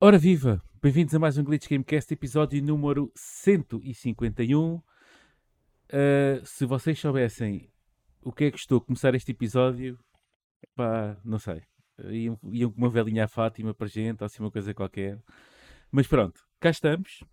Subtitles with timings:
[0.00, 0.62] Ora viva!
[0.80, 4.76] Bem-vindos a mais um Glitch Gamecast, episódio número 151.
[4.76, 4.82] Uh,
[6.44, 7.68] se vocês soubessem
[8.22, 9.98] o que é que estou a começar este episódio,
[10.76, 11.62] pá, não sei.
[12.04, 15.18] Iam, iam com uma velhinha à Fátima para gente, ou assim uma coisa qualquer.
[15.90, 17.24] Mas pronto, cá estamos.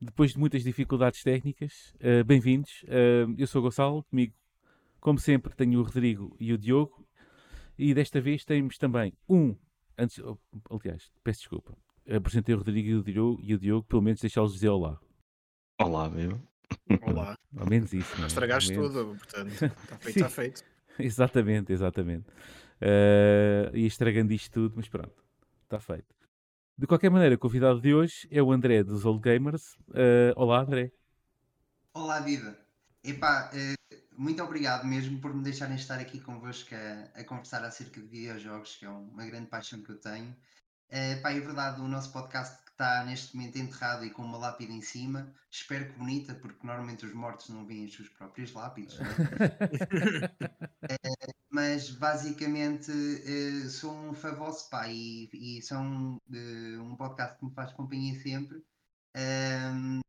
[0.00, 2.82] Depois de muitas dificuldades técnicas, uh, bem-vindos.
[2.84, 4.34] Uh, eu sou o Gonçalo, comigo,
[4.98, 7.06] como sempre, tenho o Rodrigo e o Diogo.
[7.78, 9.54] E desta vez temos também um.
[9.98, 10.38] Antes, oh,
[10.70, 11.76] aliás, peço desculpa
[12.16, 14.98] apresentei o Rodrigo e o Diogo, e o Diogo pelo menos deixá-los dizer olá.
[15.80, 16.40] Olá, meu.
[17.02, 17.38] Olá.
[17.56, 18.16] Ao menos isso.
[18.16, 18.26] Não é?
[18.26, 20.64] Estragaste tudo, portanto, está feito, está feito.
[20.98, 22.26] exatamente, exatamente.
[22.80, 25.22] Uh, e estragando isto tudo, mas pronto,
[25.64, 26.14] está feito.
[26.78, 29.74] De qualquer maneira, o convidado de hoje é o André dos Old Gamers.
[29.88, 30.90] Uh, olá, André.
[31.92, 32.56] Olá, Viva.
[33.04, 38.00] Epá, uh, muito obrigado mesmo por me deixarem estar aqui convosco a, a conversar acerca
[38.00, 40.34] de videojogos, que é uma grande paixão que eu tenho.
[40.88, 44.38] Uh, pá, é verdade, o nosso podcast que está neste momento enterrado e com uma
[44.38, 48.54] lápide em cima, espero que bonita, porque normalmente os mortos não veem as suas próprias
[48.54, 48.96] lápides.
[50.82, 57.44] uh, mas basicamente uh, sou um fã vosso, pá, e, e são um podcast que
[57.44, 58.62] me faz companhia sempre.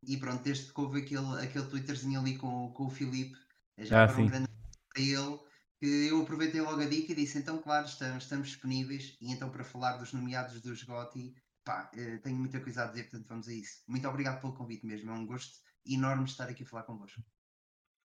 [0.08, 3.38] E pronto, desde que houve aquele, aquele Twitterzinho ali com, com o Filipe,
[3.78, 4.47] já ah, para um grande
[4.94, 5.39] para ele
[5.81, 9.50] que eu aproveitei logo a dica e disse, então claro, estamos, estamos disponíveis e então
[9.50, 13.47] para falar dos nomeados dos GOTY, pá, eh, tenho muita coisa a dizer, portanto vamos
[13.47, 13.81] a isso.
[13.88, 17.23] Muito obrigado pelo convite mesmo, é um gosto enorme estar aqui a falar convosco.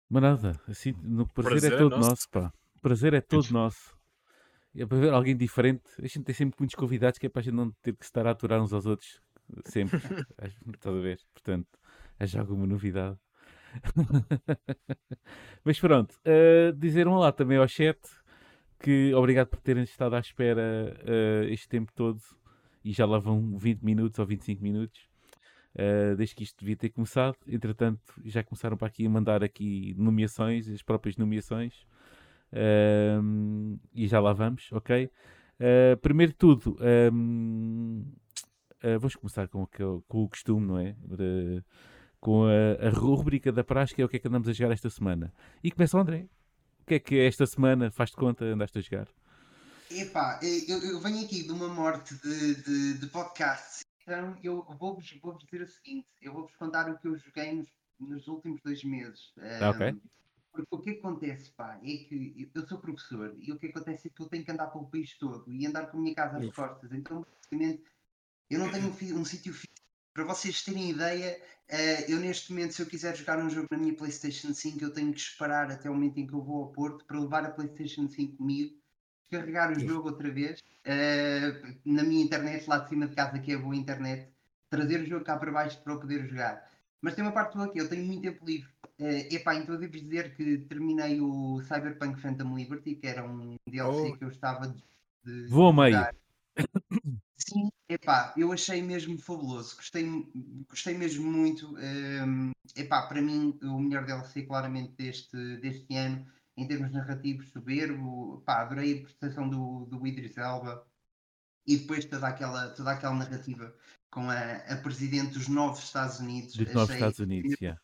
[0.10, 2.10] Mas nada, assim, no prazer, prazer é todo é nosso.
[2.10, 2.54] nosso, pá.
[2.76, 3.96] O prazer é todo nosso.
[4.80, 5.86] É para ver alguém diferente.
[5.98, 8.28] A gente tem sempre muitos convidados que é para a gente não ter que estar
[8.28, 9.20] a aturar uns aos outros.
[9.66, 9.98] Sempre.
[10.72, 11.20] Estás a ver?
[11.34, 11.68] Portanto,
[12.20, 13.18] é já alguma novidade.
[15.66, 17.98] Mas pronto, uh, dizer um olá também ao chat
[18.80, 22.22] que obrigado por terem estado à espera uh, este tempo todo
[22.84, 25.10] e já lá vão 20 minutos ou 25 minutos
[25.78, 27.38] uh, desde que isto devia ter começado.
[27.48, 31.86] Entretanto, já começaram para aqui a mandar aqui nomeações, as próprias nomeações
[32.52, 35.06] uh, e já lá vamos, ok?
[35.06, 36.78] Uh, primeiro de tudo,
[37.12, 38.06] um,
[39.00, 39.68] vamos começar com,
[40.08, 40.96] com, o costume, não é?
[42.20, 44.74] com a, a rubrica da praxe, que é o que é que andamos a jogar
[44.74, 45.34] esta semana.
[45.64, 46.28] E começa o André.
[46.82, 49.08] O que é que esta semana, faz-te conta, andaste a jogar?
[49.90, 53.08] Epá, eu, eu venho aqui de uma morte de, de, de
[54.08, 57.68] então eu vou-vos vou dizer o seguinte: eu vou-vos contar o que eu joguei nos,
[58.00, 59.34] nos últimos dois meses.
[59.70, 59.92] Ok.
[59.92, 60.02] Um,
[60.52, 64.12] porque o que acontece, pá, é que eu sou professor e o que acontece é
[64.12, 66.50] que eu tenho que andar pelo país todo e andar com a minha casa às
[66.52, 66.92] costas.
[66.92, 67.84] Então, basicamente,
[68.50, 69.68] eu não tenho um, um sítio fixo
[70.18, 71.40] para vocês terem ideia,
[71.70, 74.92] uh, eu neste momento, se eu quiser jogar um jogo na minha PlayStation 5, eu
[74.92, 77.52] tenho que esperar até o momento em que eu vou ao Porto para levar a
[77.52, 78.76] PlayStation 5 comigo,
[79.30, 83.52] descarregar o jogo outra vez, uh, na minha internet lá de cima de casa, que
[83.52, 84.30] é a boa internet,
[84.70, 86.68] trazer o jogo cá para baixo para eu poder jogar.
[87.02, 88.70] Mas tem uma parte boa aqui, eu tenho muito tempo livre.
[89.00, 93.56] Uh, epá, então eu devo dizer que terminei o Cyberpunk Phantom Liberty, que era um
[93.68, 94.18] DLC oh.
[94.18, 94.84] que eu estava de,
[95.24, 95.98] de Vou meio.
[97.38, 100.06] Sim, epá, eu achei mesmo fabuloso, gostei,
[100.68, 101.78] gostei mesmo muito.
[101.78, 106.26] Um, epá, para mim, o melhor DLC claramente deste, deste ano,
[106.58, 108.40] em termos narrativos, soberbo.
[108.42, 110.86] Epá, adorei a prestação do, do Idris Elba
[111.66, 113.74] e depois toda aquela, toda aquela narrativa
[114.10, 116.56] com a, a presidente dos novos Estados Unidos.
[116.56, 117.80] Dos novos Estados Unidos, yeah.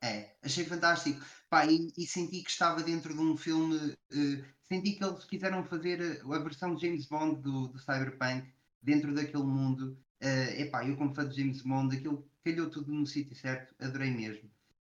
[0.00, 1.20] É, achei fantástico.
[1.50, 3.96] Pá, e, e, senti que estava dentro de um filme.
[4.12, 8.46] Uh, senti que eles quiseram fazer a versão de James Bond do, do Cyberpunk
[8.80, 9.98] dentro daquele mundo.
[10.22, 14.10] Uh, epá, eu como fã de James Bond, aquilo calhou tudo no sítio certo, adorei
[14.10, 14.48] mesmo.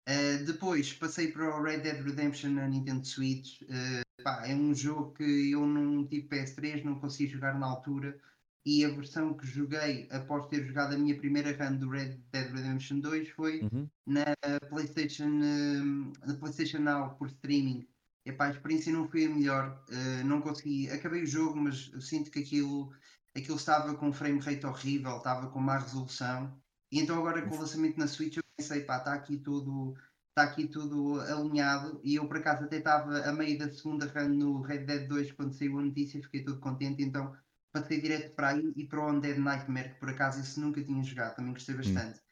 [0.08, 3.62] Uh, depois passei para o Red Dead Redemption na Nintendo Switch.
[3.62, 8.18] Uh, epá, é um jogo que eu não tive PS3, não consegui jogar na altura.
[8.64, 12.52] E a versão que joguei após ter jogado a minha primeira run do Red Dead
[12.52, 13.88] Redemption 2 foi uhum.
[14.06, 14.24] na
[14.68, 17.86] PlayStation, uh, na PlayStation Now por streaming.
[18.24, 20.88] Epá, a experiência não foi a melhor, uh, não consegui.
[20.90, 22.92] Acabei o jogo, mas sinto que aquilo
[23.34, 26.52] aquilo estava com um frame rate horrível, estava com má resolução.
[26.90, 29.94] E então agora com o lançamento na Switch eu pensei, pá, está aqui tudo,
[30.28, 32.00] está aqui tudo alinhado.
[32.04, 35.32] E eu por acaso até estava a meio da segunda run no Red Dead 2
[35.32, 37.36] quando saiu a notícia, fiquei todo contente, então
[37.72, 41.02] passei direto para aí e para o Undead Nightmare, que por acaso esse nunca tinha
[41.02, 42.18] jogado, também gostei bastante.
[42.18, 42.22] Hum.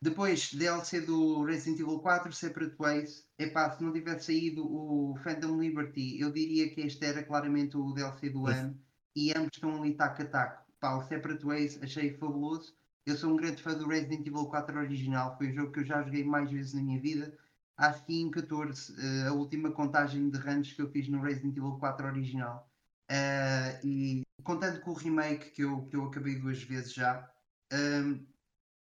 [0.00, 3.28] Depois, DLC do Resident Evil 4, Separate Ways.
[3.36, 7.92] Epá, se não tivesse saído o Phantom Liberty, eu diria que este era claramente o
[7.92, 8.78] DLC do ano
[9.16, 10.72] e ambos estão ali taco a taco.
[10.78, 12.76] pá, o Separate Ways achei fabuloso.
[13.08, 15.84] Eu sou um grande fã do Resident Evil 4 original, foi o jogo que eu
[15.84, 17.34] já joguei mais vezes na minha vida.
[17.78, 21.56] Acho que em 14, uh, a última contagem de runs que eu fiz no Resident
[21.56, 22.70] Evil 4 original.
[23.10, 27.26] Uh, e contando com o remake que eu, que eu acabei duas vezes já.
[27.72, 28.26] Um,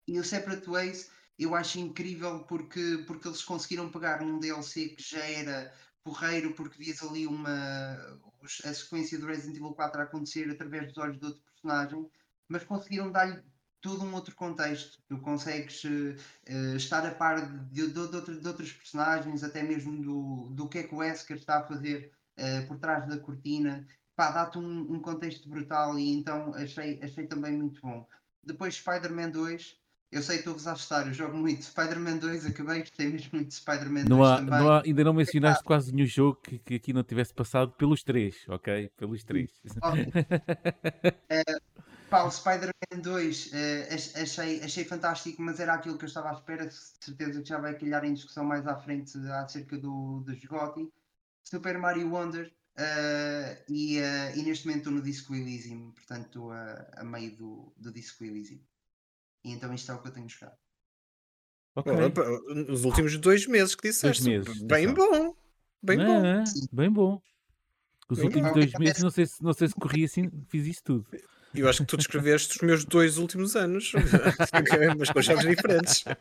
[0.08, 1.10] e o Separate Ways
[1.40, 5.74] eu acho incrível porque, porque eles conseguiram pegar um DLC que já era
[6.04, 8.20] porreiro, porque vias ali uma
[8.66, 12.08] a sequência do Resident Evil 4 a acontecer através dos olhos de outro personagem,
[12.48, 13.42] mas conseguiram dar-lhe
[13.81, 15.00] todo um outro contexto.
[15.07, 20.50] Tu consegues uh, estar a par de, de, de, de, outros personagens, até mesmo do,
[20.51, 23.86] do que é que o Wesker está a fazer uh, por trás da cortina.
[24.16, 28.07] dá-te um, um, contexto brutal e então achei, achei também muito bom.
[28.44, 29.81] Depois Spider-Man 2,
[30.12, 33.48] eu sei que estou-vos a assustar, eu jogo muito Spider-Man 2, acabei, gostei mesmo muito
[33.48, 34.60] de Spider-Man 2 não há, também.
[34.60, 38.04] Não há, ainda não mencionaste quase nenhum jogo que, que, aqui não tivesse passado pelos
[38.04, 38.92] três, ok?
[38.98, 39.50] Pelos três.
[42.12, 43.52] uh, pá, o Spider-Man 2 uh,
[44.22, 47.58] achei, achei fantástico, mas era aquilo que eu estava à espera, de certeza que já
[47.58, 50.92] vai calhar em discussão mais à frente acerca do, do Gotti.
[51.44, 56.88] Super Mario Wonder, uh, e, e, neste momento estou no Disco Elysium, portanto estou a,
[56.98, 58.60] a meio do, do Disco Elysium.
[59.44, 60.56] E então isto é o que eu tenho jogado.
[61.75, 61.94] Okay.
[62.69, 64.24] Os últimos dois meses que disseste.
[64.24, 65.36] Dois meses, bem bom.
[65.81, 66.22] Bem não, bom.
[66.22, 67.22] Não, bem bom.
[68.10, 68.54] Os bem últimos bom.
[68.56, 71.08] dois meses, não sei, se, não sei se corri assim, fiz isso tudo.
[71.53, 73.92] Eu acho que tu descreveste os meus dois últimos anos,
[74.98, 76.03] mas com jogos diferentes.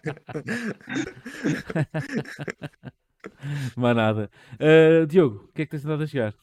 [3.77, 4.31] Mas nada.
[4.55, 6.35] Uh, Diogo, o que é que tens andado a jogar?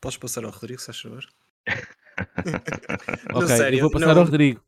[0.00, 1.24] Podes passar ao Rodrigo, se achas favor?
[3.34, 4.18] ok, sério, eu vou passar não...
[4.18, 4.60] ao Rodrigo.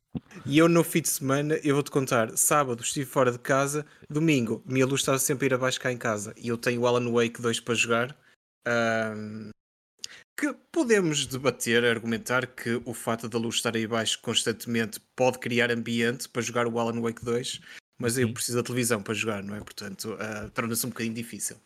[0.47, 4.63] E eu no fim de semana, eu vou-te contar, sábado estive fora de casa, domingo,
[4.65, 7.11] minha luz estava sempre a ir abaixo cá em casa e eu tenho o Alan
[7.11, 8.17] Wake 2 para jogar.
[8.67, 9.51] Um,
[10.37, 15.71] que podemos debater, argumentar que o fato da luz estar aí abaixo constantemente pode criar
[15.71, 17.61] ambiente para jogar o Alan Wake 2,
[17.99, 19.61] mas eu preciso da televisão para jogar, não é?
[19.61, 21.57] Portanto, uh, torna-se um bocadinho difícil.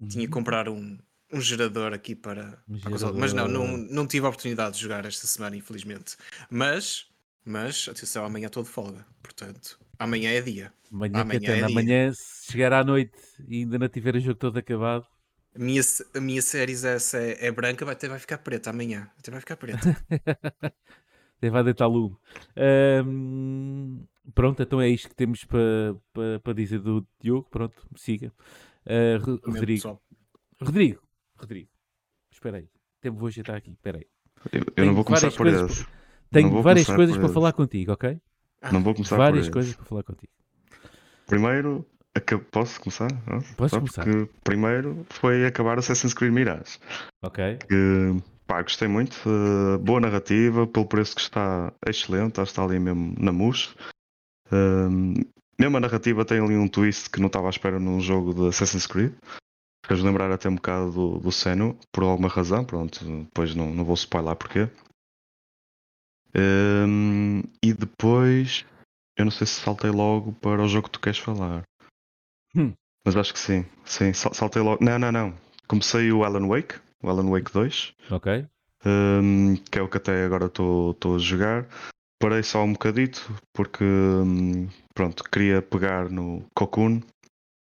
[0.00, 0.08] Uhum.
[0.08, 0.96] Tinha que comprar um,
[1.32, 3.14] um gerador aqui para, um gerador.
[3.14, 6.16] mas não, não, não tive a oportunidade de jogar esta semana, infelizmente.
[6.48, 7.12] Mas
[7.44, 9.04] mas, atenção, amanhã estou de folga.
[9.22, 10.72] Portanto, amanhã é dia.
[10.92, 11.66] Amanhã, amanhã, é dia.
[11.66, 15.06] amanhã se chegar à noite e ainda não tiver o jogo todo acabado.
[15.54, 15.82] A minha,
[16.14, 19.10] a minha série é, é branca, vai, até vai ficar preta amanhã.
[19.18, 19.96] Até vai ficar preta.
[21.36, 22.16] até vai deitar lume.
[23.06, 27.48] Um, pronto, então é isto que temos para pa, pa dizer do Diogo.
[27.50, 28.32] Pronto, siga.
[28.86, 30.00] Uh, Rodrigo.
[30.60, 31.02] Rodrigo.
[31.36, 31.68] Rodrigo.
[32.30, 32.68] Espera aí.
[33.00, 33.72] Tempo vou ajeitar aqui.
[33.72, 34.06] Espera aí.
[34.50, 35.86] Eu, eu não vou começar por isso.
[36.30, 38.18] Tenho várias coisas para falar contigo, ok?
[38.70, 40.32] Não vou começar Várias por coisas para falar contigo.
[41.26, 41.86] Primeiro,
[42.50, 43.08] posso começar?
[43.56, 44.04] Posso começar.
[44.04, 46.78] Porque primeiro foi acabar Assassin's Creed Mirage.
[47.22, 47.58] Ok.
[47.68, 49.16] Que, pá, gostei muito.
[49.26, 53.74] Uh, boa narrativa, pelo preço que está excelente, está ali mesmo na mus.
[54.50, 55.24] Uh,
[55.58, 58.48] mesmo a narrativa tem ali um twist que não estava à espera num jogo de
[58.48, 59.12] Assassin's Creed.
[59.86, 62.64] Fez lembrar até um bocado do, do Seno, por alguma razão.
[62.64, 64.68] Pronto, depois não, não vou spoiler porquê.
[66.34, 68.64] Um, e depois,
[69.18, 71.62] eu não sei se saltei logo para o jogo que tu queres falar.
[72.56, 72.74] Hum.
[73.04, 73.64] Mas acho que sim.
[73.84, 74.84] Sim, saltei logo.
[74.84, 75.34] Não, não, não.
[75.66, 77.94] Comecei o Alan Wake, o Alan Wake 2.
[78.10, 78.46] Ok.
[78.84, 81.66] Um, que é o que até agora estou a jogar.
[82.18, 87.00] Parei só um bocadito porque um, pronto, queria pegar no Cocoon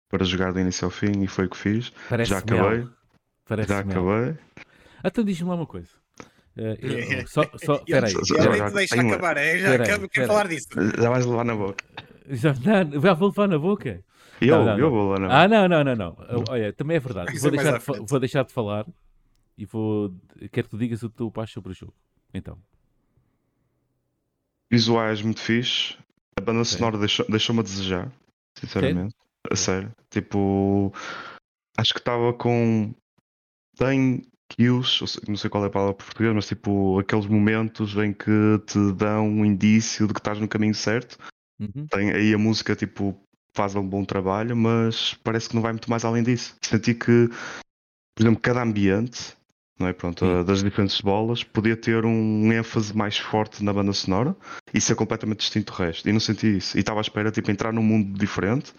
[0.10, 1.94] para jogar do início ao fim e foi o que fiz.
[2.10, 2.88] Parece já acabei.
[3.68, 4.38] Já acabei.
[5.04, 5.90] Então diz-me lá uma coisa.
[6.58, 8.12] Uh, só, só, peraí.
[8.12, 9.58] Já nem te deixa acabar, é?
[9.60, 10.68] já quero, quero falar disso.
[10.98, 11.86] Já vais levar na boca.
[12.30, 14.04] Já, não, já vou levar na boca?
[14.41, 15.38] Eu, não, não, eu vou na boca.
[15.38, 16.17] Ah, não, não, não, não.
[16.50, 17.38] Olha, também é verdade.
[17.39, 18.86] Vou deixar, de, vou deixar de falar
[19.58, 20.13] e vou.
[20.51, 21.93] Quero que tu digas o teu passo sobre o jogo.
[22.34, 22.58] Então.
[24.72, 25.98] Visuais muito fixe.
[26.38, 28.12] A banda sonora deixou-me deixou a desejar,
[28.58, 29.15] sinceramente.
[29.51, 29.91] A sério.
[30.10, 30.93] Tipo.
[31.77, 32.93] Acho que estava com.
[33.75, 34.22] Tem
[34.55, 38.91] cues, não sei qual é a palavra português, mas tipo aqueles momentos em que te
[38.93, 41.17] dão um indício de que estás no caminho certo.
[41.60, 41.86] Uhum.
[41.89, 43.19] Tem, aí a música tipo
[43.60, 46.56] faz um bom trabalho, mas parece que não vai muito mais além disso.
[46.62, 47.28] Senti que,
[48.16, 49.36] por exemplo, cada ambiente,
[49.78, 49.92] não é?
[49.92, 50.46] Pronto, Sim.
[50.46, 54.34] das diferentes bolas, podia ter um ênfase mais forte na banda sonora
[54.74, 56.08] e ser completamente distinto do resto.
[56.08, 56.78] E não senti isso.
[56.78, 58.74] E estava à espera tipo entrar num mundo diferente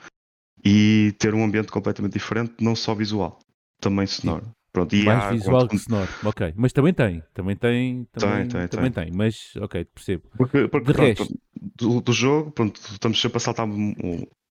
[0.65, 3.39] e ter um ambiente completamente diferente, não só visual,
[3.83, 4.47] também sonoro.
[4.47, 4.53] Sim.
[4.73, 5.71] Pronto, e mais há, visual quando...
[5.71, 6.55] que sonoro, ok.
[6.57, 9.05] Mas também tem, também tem, também tem, tem, também tem.
[9.07, 9.13] tem.
[9.13, 10.23] mas ok, percebo.
[10.39, 11.41] Porque, porque pronto, resto...
[11.77, 13.67] do, do, jogo, pronto, estamos sempre a saltar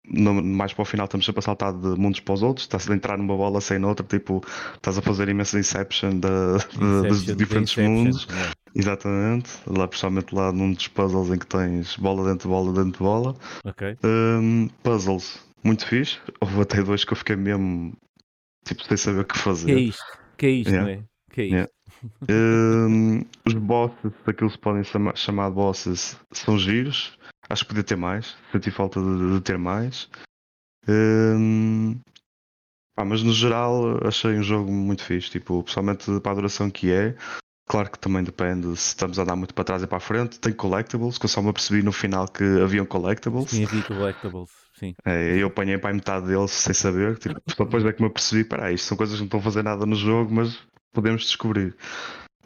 [0.10, 2.90] no, mais para o final estamos sempre a saltar de mundos para os outros, estás
[2.90, 4.42] a entrar numa bola sem noutra, tipo,
[4.76, 8.28] estás a fazer imensa Inception, de, Inception de, dos diferentes mundos.
[8.76, 12.92] Exatamente, lá principalmente lá num dos puzzles em que tens bola dentro de bola dentro
[12.92, 13.36] de bola.
[13.66, 13.98] Ok.
[14.04, 16.20] Um, puzzles, muito fixe.
[16.40, 17.94] Houve até dois que eu fiquei mesmo
[18.66, 19.66] tipo sem saber o que fazer.
[19.66, 20.04] Que é isto?
[20.38, 20.84] Que é isto, Yeah.
[20.94, 21.04] não é?
[21.32, 21.54] Que é isto?
[21.56, 21.72] Yeah.
[22.30, 27.18] Um, os bosses, aquilo que se podem chama- chamar bosses, são giros.
[27.50, 28.38] Acho que podia ter mais.
[28.52, 30.10] Senti falta de, de ter mais.
[30.88, 32.00] Um,
[32.96, 35.32] pá, mas no geral achei um jogo muito fixe.
[35.32, 37.16] Tipo, pessoalmente para a duração que é.
[37.68, 40.40] Claro que também depende se estamos a andar muito para trás e para a frente.
[40.40, 43.50] Tem collectibles, que eu só me apercebi no final que haviam collectibles.
[43.50, 44.50] Sim, havia collectibles.
[44.74, 44.96] Sim.
[45.06, 47.18] É, eu apanhei para a metade deles sem saber.
[47.18, 49.64] Tipo, depois é que me apercebi: peraí, isto são coisas que não estão a fazer
[49.64, 50.58] nada no jogo, mas
[50.92, 51.76] podemos descobrir.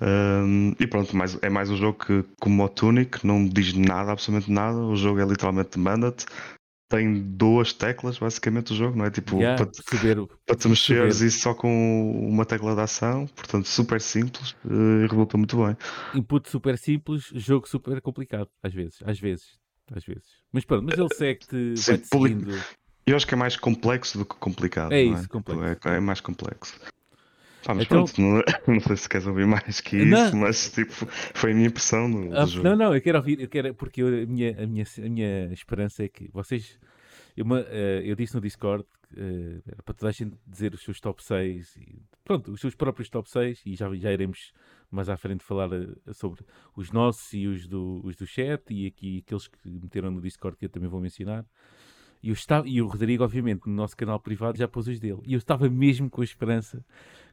[0.06, 4.12] Um, e pronto, mais, é mais um jogo que, como o Tunic, não diz nada,
[4.12, 4.78] absolutamente nada.
[4.78, 6.26] O jogo é literalmente manda-te.
[6.90, 9.10] Tem duas teclas, basicamente, o jogo, não é?
[9.10, 13.68] Tipo, Yeah, para, te- para te mexeres e só com uma tecla de ação, portanto,
[13.68, 15.76] super simples eh, e resulta muito bem.
[16.14, 18.48] Input super simples, jogo super complicado.
[18.62, 19.58] Às vezes, às vezes,
[19.92, 20.26] às vezes.
[20.52, 22.52] Mas pronto, mas ele segue-te, Sim, vai-te seguindo.
[23.08, 24.92] Eu acho que é mais complexo do que complicado.
[24.94, 25.88] É isso, complexo.
[25.90, 26.80] É, é mais complexo.
[27.66, 28.44] Pá, mas Então- pronto, não,
[28.76, 30.36] não sei se queres ouvir mais que isso, Não.
[30.42, 30.92] mas tipo,
[31.34, 32.68] foi a minha impressão do, Ah, jogo.
[32.68, 35.54] não, não, eu quero ouvir, eu quero, porque eu- a, minha, a, minha, a minha
[35.54, 36.78] esperança é que vocês.
[37.36, 41.24] Eu, eh, eu disse no Discord era para toda a gente dizer os seus top
[41.24, 44.52] 6, e, pronto, os seus próprios top 6, e já, já iremos
[44.90, 46.44] mais à frente falar eh, sobre
[46.76, 50.58] os nossos e os do, os do chat, e aqui aqueles que meteram no Discord
[50.58, 51.46] que eu também vou mencionar.
[52.24, 55.20] E, eu estava, e o Rodrigo, obviamente, no nosso canal privado já pôs os dele.
[55.26, 56.84] E eu estava mesmo com a esperança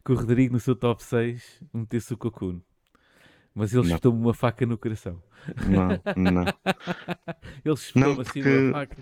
[0.04, 2.60] que o Rodrigo, no seu top 6, metesse o Cocoon.
[3.54, 5.20] Mas ele espetou-me uma faca no coração.
[5.66, 6.44] Não, não.
[7.64, 8.96] Ele Não, assim porque- uma faca.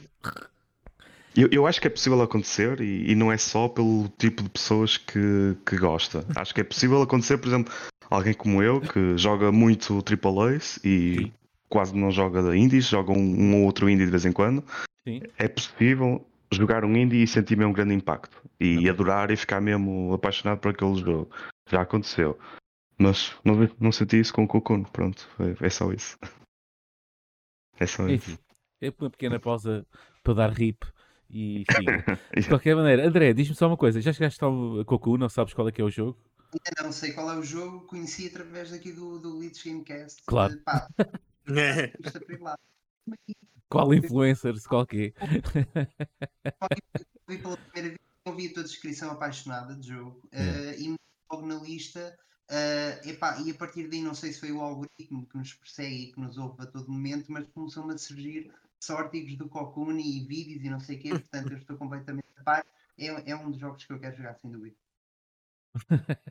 [1.36, 4.48] Eu, eu acho que é possível acontecer e, e não é só pelo tipo de
[4.48, 6.24] pessoas que, que gosta.
[6.34, 7.72] Acho que é possível acontecer, por exemplo,
[8.10, 11.32] alguém como eu que joga muito AAAs e Sim.
[11.68, 14.64] quase não joga indies, joga um, um ou outro indie de vez em quando.
[15.06, 15.20] Sim.
[15.38, 18.90] É possível jogar um indie e sentir mesmo um grande impacto e Ok.
[18.90, 21.30] adorar e ficar mesmo apaixonado por aquele jogo.
[21.68, 22.38] Já aconteceu.
[22.98, 26.18] Mas não, não senti isso com o Cocoon, pronto, é, é só isso.
[27.78, 28.38] É só isso.
[28.80, 29.86] É uma pequena pausa
[30.22, 30.84] para dar rip
[31.30, 31.64] e.
[32.36, 34.00] De qualquer maneira, André, diz-me só uma coisa.
[34.00, 36.18] Já chegaste ao Cocoon, não sabes qual é que é o jogo?
[36.52, 40.22] Ainda não sei qual é o jogo, conheci através daqui do, do Leeds Gamecast.
[40.26, 40.58] Claro.
[40.64, 40.88] Pá,
[42.00, 42.58] isto é privado.
[43.68, 45.12] Qual influencer, qual que
[47.28, 50.96] Vi pela primeira vez, ouvi a tua descrição apaixonada de jogo eh, e me
[51.30, 52.18] logo na lista.
[52.50, 56.04] eh, epá, e a partir daí, não sei se foi o algoritmo que nos persegue
[56.04, 59.98] e que nos ouve a todo momento, mas começou-me a surgir só artigos do Cocoon
[59.98, 62.66] e vídeos e não sei o quê, portanto eu estou completamente a par.
[62.96, 64.76] É, é um dos jogos que eu quero jogar, sem dúvida.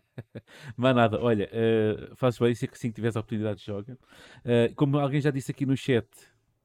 [0.75, 3.98] Mas nada, olha, eh, fazes bem, se assim que tiveres a oportunidade de joga.
[4.44, 6.08] Eh, como alguém já disse aqui no chat,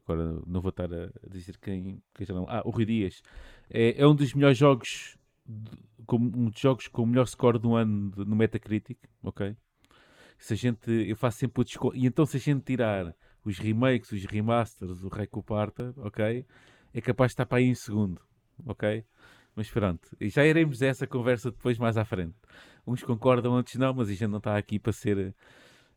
[0.06, 2.46] agora não vou estar a dizer quem, quem já não.
[2.48, 3.22] Ah, o Rui Dias.
[3.70, 5.16] É, é um dos melhores jogos,
[5.46, 5.70] de-
[6.06, 9.56] com, um dos jogos com o melhor score do ano de- no Metacritic, ok?
[10.38, 11.96] Se a gente, eu faço sempre o desconto.
[11.96, 16.44] E então, se a gente tirar os remakes, os remasters, o Recuparta, ok?
[16.92, 18.20] É capaz de estar para aí em segundo,
[18.66, 19.04] ok?
[19.54, 22.34] Mas pronto, já iremos a essa conversa depois mais à frente.
[22.86, 25.34] Uns concordam, outros não, mas a gente não está aqui para ser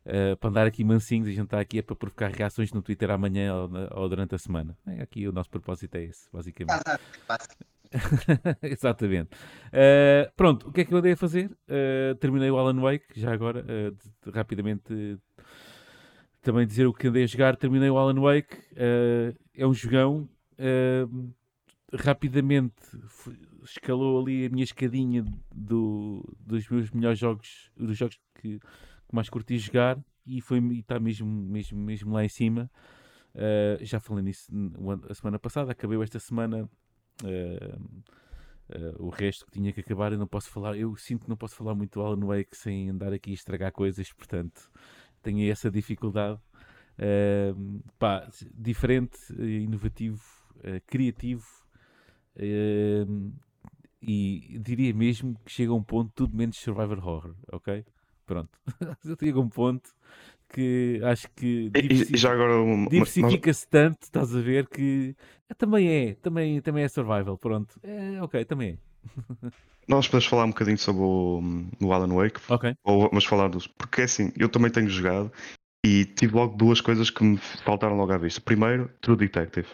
[0.06, 3.10] eh, para andar aqui mansinhos, a gente está aqui é para provocar reações no Twitter
[3.10, 4.76] amanhã ou, na- ou durante a semana.
[4.86, 6.82] É, aqui o nosso propósito é esse, basicamente.
[7.26, 7.48] Passa.
[8.62, 9.30] Exatamente.
[9.72, 11.50] Eh, pronto, o que é que eu andei a fazer?
[11.68, 15.18] Eh, terminei o Alan Wake, já agora, eh, de- de- rapidamente
[16.42, 17.56] também dizer o que andei a jogar.
[17.56, 18.56] Terminei o Alan Wake,
[19.54, 20.28] é um jogão.
[21.92, 22.74] rapidamente
[23.64, 28.58] escalou ali a minha escadinha do, dos meus melhores jogos, dos jogos que,
[29.08, 32.70] que mais curti jogar e foi está mesmo, mesmo, mesmo lá em cima.
[33.38, 34.50] Eh, já falei nisso
[35.10, 36.68] a semana passada, acabei esta semana
[37.22, 37.78] eh,
[38.70, 40.12] eh, o resto que tinha que acabar.
[40.12, 43.12] Eu não posso falar, eu sinto que não posso falar muito Alan Wake sem andar
[43.12, 44.70] aqui a estragar coisas, portanto
[45.22, 46.40] tenho essa dificuldade.
[47.98, 50.22] Pá, diferente, inovativo,
[50.86, 51.46] criativo
[54.00, 57.84] e diria mesmo que chega a um ponto tudo menos Survivor Horror, ok?
[58.26, 58.50] Pronto,
[59.20, 59.90] chega a um ponto
[60.48, 61.70] que acho que
[62.14, 65.14] já agora, nós- diversifica-se tanto, estás a ver que
[65.48, 67.78] é, também é, também, também é survival, pronto.
[67.82, 68.76] É, ok, também é.
[69.88, 71.40] nós podemos falar um bocadinho sobre o,
[71.80, 72.74] o Alan Wake, Ok.
[72.84, 73.66] ou vamos falar dos.
[73.68, 75.32] Porque assim, eu também tenho jogado
[75.84, 78.40] e tive logo duas coisas que me faltaram logo à vista.
[78.40, 79.68] Primeiro, True Detective.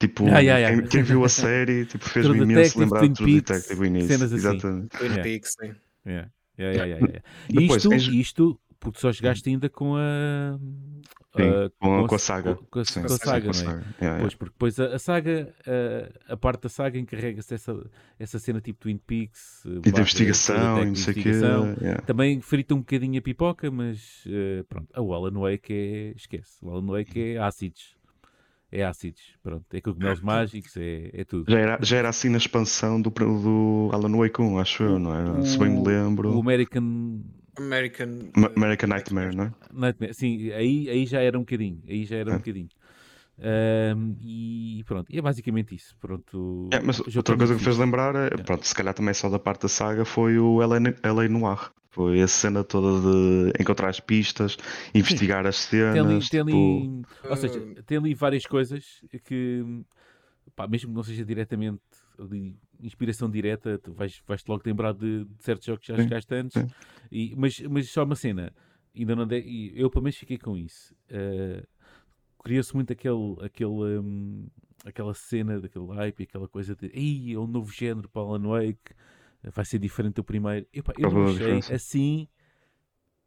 [0.00, 0.76] Tipo, Ah, yeah, yeah.
[0.80, 3.84] Quem, quem viu a série tipo, fez-me imenso Detective, lembrar de True Peaks, Detective o
[3.84, 4.08] início.
[4.08, 4.36] cenas assim.
[4.36, 4.88] Exatamente.
[4.88, 5.22] Twin Yeah.
[5.22, 5.74] Peaks, sim.
[6.06, 6.30] Yeah.
[6.62, 7.24] Yeah, yeah, yeah, yeah.
[7.48, 10.58] Depois, isto, em- isto porque só jogaste ainda com a.
[11.36, 12.54] Sim, a- com, a- a- com a saga.
[12.70, 13.64] com a- Sim, com a saga, a não é?
[13.64, 13.86] saga.
[14.00, 14.20] Yeah.
[14.20, 15.54] Pois, porque depois a, a saga,
[16.28, 19.64] a, a parte da saga encarrega-se essa, essa cena tipo Twin Peaks.
[19.64, 21.32] eh, E de investigação e não sei o quê.
[22.06, 24.88] Também frita um bocadinho a pipoca, mas eh, pronto.
[25.00, 26.12] O Alan Wake é.
[26.16, 26.58] Esquece.
[26.60, 27.96] O Alan Wake é ácidos.
[28.72, 29.20] É ácidos.
[29.42, 29.66] Pronto.
[29.72, 31.50] É cogumelos mágicos, é, é tudo.
[31.50, 35.14] Já era, já era assim na expansão do, do Alan Wake 1, acho eu, não
[35.40, 35.44] é?
[35.44, 36.34] Se bem me O- lembro.
[36.34, 37.20] O American
[37.58, 38.08] American.
[38.34, 39.52] Ma- American Nightmare, não é?
[39.72, 42.38] Nightmare, sim, aí, aí já era um bocadinho, aí já era um É.
[42.38, 42.68] bocadinho.
[43.38, 45.94] Ahm, e pronto, e é basicamente isso.
[46.00, 47.84] Pronto, É, mas o outra é coisa que fez fixe.
[47.84, 51.28] lembrar é, pronto, se calhar também só da parte da saga foi o LA, LA
[51.28, 51.70] Noir.
[51.92, 54.56] Foi a cena toda de encontrar as pistas,
[54.94, 56.28] investigar as Tem ali, cenas.
[56.30, 59.62] tem ali- tipo, ou seja, tem ali várias coisas que,
[60.56, 61.82] pá, mesmo que não seja diretamente
[62.18, 66.34] ali, inspiração direta, tu vais, vais-te logo lembrar de, de certos jogos que já jogaste
[66.34, 66.64] antes.
[67.10, 68.54] E, mas, mas só uma cena,
[68.96, 70.94] ainda não dei, eu pelo menos fiquei com isso.
[71.10, 71.62] Uh,
[72.42, 74.48] Criou-se muito aquele, aquele, hum,
[74.84, 78.94] aquela cena, daquele hype, aquela coisa de Ei, é um novo género para Alan Wake,
[79.50, 80.66] vai ser diferente do primeiro.
[80.72, 82.28] Eu não Houve uma achei assim.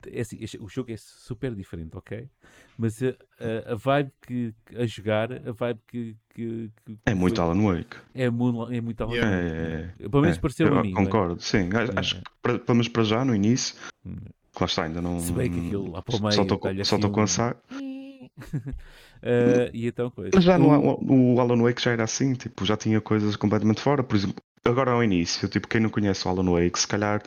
[0.08, 2.30] É assim, o jogo é super diferente, ok?
[2.78, 3.08] Mas a,
[3.40, 7.98] a, a vibe que a jogar, a vibe que, que, que- é muito Alan Wake.
[8.14, 9.14] é muito, é muito Alan.
[9.14, 9.26] Wake.
[9.26, 10.92] É, Pelo menos é, pareceu eu a mim.
[10.92, 11.06] não é?
[11.06, 11.70] Concordo, sim.
[11.98, 12.20] Acho, É.
[12.22, 14.16] que, para- pelo menos para já, no início, Hum.
[14.54, 15.20] que lá está, ainda não.
[15.20, 17.58] Se bem que aquilo lá para o meio Só estou assim com a saga.
[19.24, 20.32] Ah, e então coisa.
[20.36, 23.82] Mas já no, O- o Alan Wake já era assim, tipo, já tinha coisas completamente
[23.82, 24.04] fora.
[24.04, 27.22] Por exemplo, agora ao início, tipo, quem não conhece o Alan Wake, se calhar,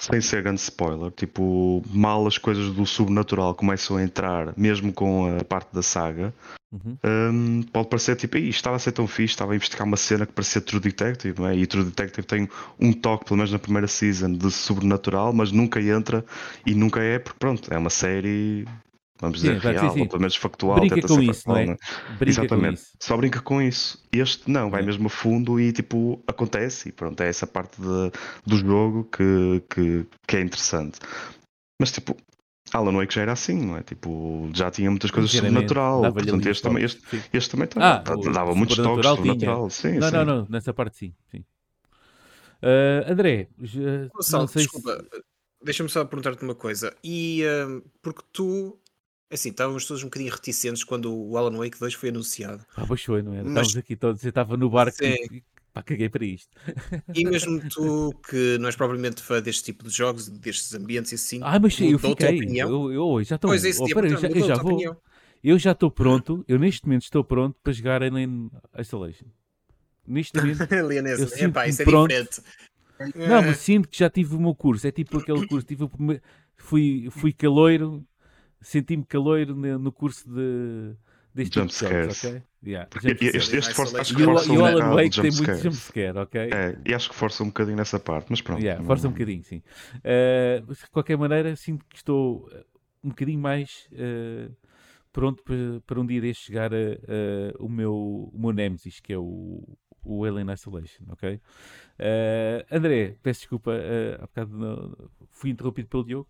[0.00, 5.36] sem ser grande spoiler, tipo, mal as coisas do sobrenatural começam a entrar, mesmo com
[5.36, 6.32] a parte da saga,
[6.70, 6.98] Uhum.
[7.02, 9.96] hum, pode parecer tipo, "Ih, isto estava a ser tão fixe, estava a investigar uma
[9.96, 11.56] cena que parecia True Detective, não é?
[11.56, 12.46] E True Detective tem
[12.78, 16.22] um toque, pelo menos na primeira season, de sobrenatural, mas nunca entra
[16.66, 18.66] e nunca é, porque pronto, é uma série,
[19.20, 20.00] vamos Sim, dizer, sim, real, sim.
[20.00, 20.80] ou pelo menos factual.
[20.80, 21.66] Brinca tenta com ser isso, não factual, é?
[21.66, 21.76] não é?
[21.76, 22.74] Brinca com Exatamente.
[22.80, 22.90] isso.
[23.00, 24.04] Só brinca com isso.
[24.12, 24.84] Este não, vai É.
[24.86, 28.12] mesmo a fundo e tipo acontece e pronto, é essa parte de-
[28.46, 30.98] do jogo que, que, que é interessante.
[31.80, 32.16] Mas tipo,
[32.72, 33.82] Alan Wake já era assim, não é?
[33.82, 36.12] Tipo, já tinha muitas coisas sobrenatural.
[36.12, 37.22] Portanto, este também, este, sim.
[37.32, 39.32] este também tá- Ah, tá- o dava muitos toques sobrenatural tinha.
[39.34, 39.70] sobrenatural.
[39.70, 40.14] Sim, Não, sim.
[40.16, 41.14] não, não, nessa parte sim.
[41.30, 41.44] sim.
[42.62, 45.04] Ah, André, já- Gonçalo, não sei desculpa,
[45.62, 46.94] deixa-me só perguntar-te uma coisa.
[47.02, 48.78] E hum, porque tu,
[49.30, 52.64] assim, estávamos todos um bocadinho reticentes quando o Alan Wake 2 foi anunciado.
[52.76, 53.42] Ah, pois foi, não era?
[53.44, 56.50] Mas- Estávamos aqui todos, eu estava no barco e pá, caguei para isto.
[57.14, 61.14] E mesmo tu, que não és propriamente fã deste tipo de jogos, destes ambientes e
[61.16, 62.40] assim, Ah, mas eu fiquei.
[62.60, 63.50] Eu, eu, já estou.
[63.50, 64.72] Pois é, oh, eu já, eu já vou.
[64.72, 64.96] opinião?
[65.42, 69.26] Eu já estou pronto, eu neste momento estou pronto para jogar Alien Isolation.
[70.06, 70.64] Neste momento.
[70.88, 72.08] Lianese, Eu epá, sinto-me isso é pronto.
[72.08, 72.40] diferente.
[73.14, 74.84] Não, mas sinto que já tive o meu curso.
[74.86, 75.64] É tipo aquele curso.
[75.66, 76.20] Tive o primeiro-
[76.56, 78.04] fui, fui caloiro,
[78.60, 80.94] senti-me caloiro no curso de,
[81.34, 82.24] deste tipo Jump de jogos, scares.
[82.24, 82.42] ok?
[82.64, 85.54] Yeah, jump este, este força, acho E que força e o Alan Wake tem muito
[85.62, 86.40] jumpscare, ok?
[86.50, 88.60] É, e acho que força um bocadinho nessa parte, mas pronto.
[88.60, 89.62] Yeah, não- força um bocadinho, sim.
[89.98, 92.64] Uh, de qualquer maneira, sinto que estou uh,
[93.04, 94.52] um bocadinho mais uh,
[95.12, 97.94] pronto para, para um dia deste chegar a, a- o, meu,
[98.32, 99.62] o meu Nemesis, que é o,
[100.04, 101.34] o Alien Isolation, ok?
[101.36, 101.40] Uh,
[102.70, 106.28] André, peço desculpa, uh, há bocado não- fui interrompido pelo Diogo.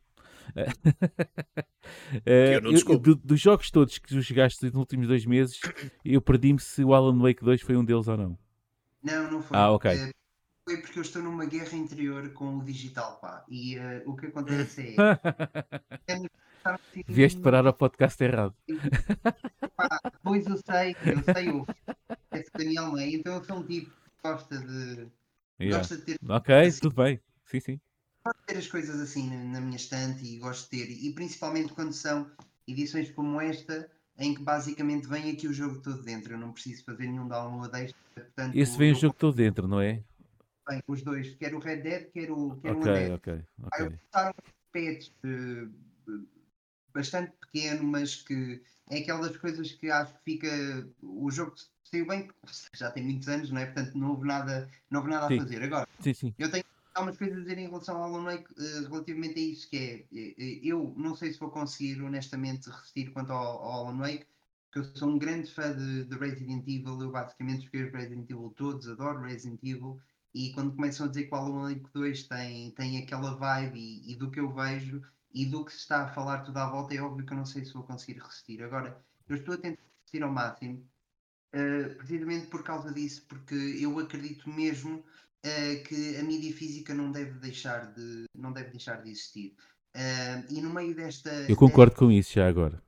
[2.27, 5.59] Uh, Eu não eu- do- dos jogos todos que tu jogaste nos últimos dois meses,
[6.05, 8.39] eu perdi-me se o Alan Wake 2 foi um deles ou não.
[9.03, 9.57] Não, não foi.
[9.57, 9.91] Ah, ok.
[9.91, 10.13] Eh,
[10.69, 13.43] foi porque eu estou numa guerra interior com o digital, pá.
[13.49, 14.97] E eh, o que acontece é.
[17.09, 18.55] Vieste parar ao podcast errado.
[19.77, 19.89] Pá,
[20.23, 21.67] pois eu sei, eu sei, eu
[22.33, 25.09] esse Daniel May, então eu sou um tipo que gosta de.
[25.61, 25.79] Yeah.
[25.79, 26.81] Gosta de ter, Ok, Assim.
[26.81, 27.21] tudo bem.
[27.47, 27.81] Sim, sim.
[28.29, 31.73] Gosto de ter as coisas assim na, minha estante e gosto de ter, e principalmente
[31.73, 32.31] quando são
[32.67, 36.35] edições como esta, em que basicamente vem aqui o jogo todo dentro.
[36.35, 37.99] Eu não preciso fazer nenhum download extra.
[38.15, 40.03] Portanto, Esse vem o jogo todo dentro, não é?
[40.69, 43.13] Bem, os dois, quer o Red Dead, quer o, quer o Ok, Undead.
[43.13, 43.33] ok,
[43.73, 43.99] Aí ok.
[44.05, 45.69] botaram um patch eh,
[46.93, 48.61] bastante pequeno, mas que
[48.91, 50.89] é aquelas coisas que acho que fica.
[51.01, 52.29] O jogo saiu bem,
[52.75, 53.67] já tem muitos anos, não é?
[53.67, 55.39] Portanto, não houve nada, não houve nada Sim.
[55.39, 55.63] a fazer.
[55.63, 56.35] Agora, Sim, sim.
[56.39, 56.65] eu tenho
[56.99, 59.77] há umas coisas a dizer em relação ao Alan Wake eh, relativamente a isso, que
[59.77, 63.99] é eh, eh, eu não sei se vou conseguir honestamente resistir quanto ao, ao Alan
[63.99, 64.27] Wake,
[64.65, 68.53] porque eu sou um grande fã de, de Resident Evil, eu basicamente os Resident Evil
[68.57, 70.01] todos, adoro Resident Evil,
[70.35, 74.13] e quando começam a dizer que o Alan Wake 2 tem, tem aquela vibe e,
[74.13, 76.95] e do que eu vejo e do que se está a falar tudo à volta,
[76.95, 78.63] é óbvio que eu não sei se vou conseguir resistir.
[78.63, 80.85] Agora, eu estou a tentar resistir ao máximo,
[81.53, 85.05] eh, precisamente por causa disso, porque eu acredito mesmo
[85.43, 89.55] eh, que a mídia física não deve deixar de, não deve deixar de existir.
[89.97, 91.31] Uh, e no meio desta.
[91.49, 92.81] Eu concordo com isso já agora.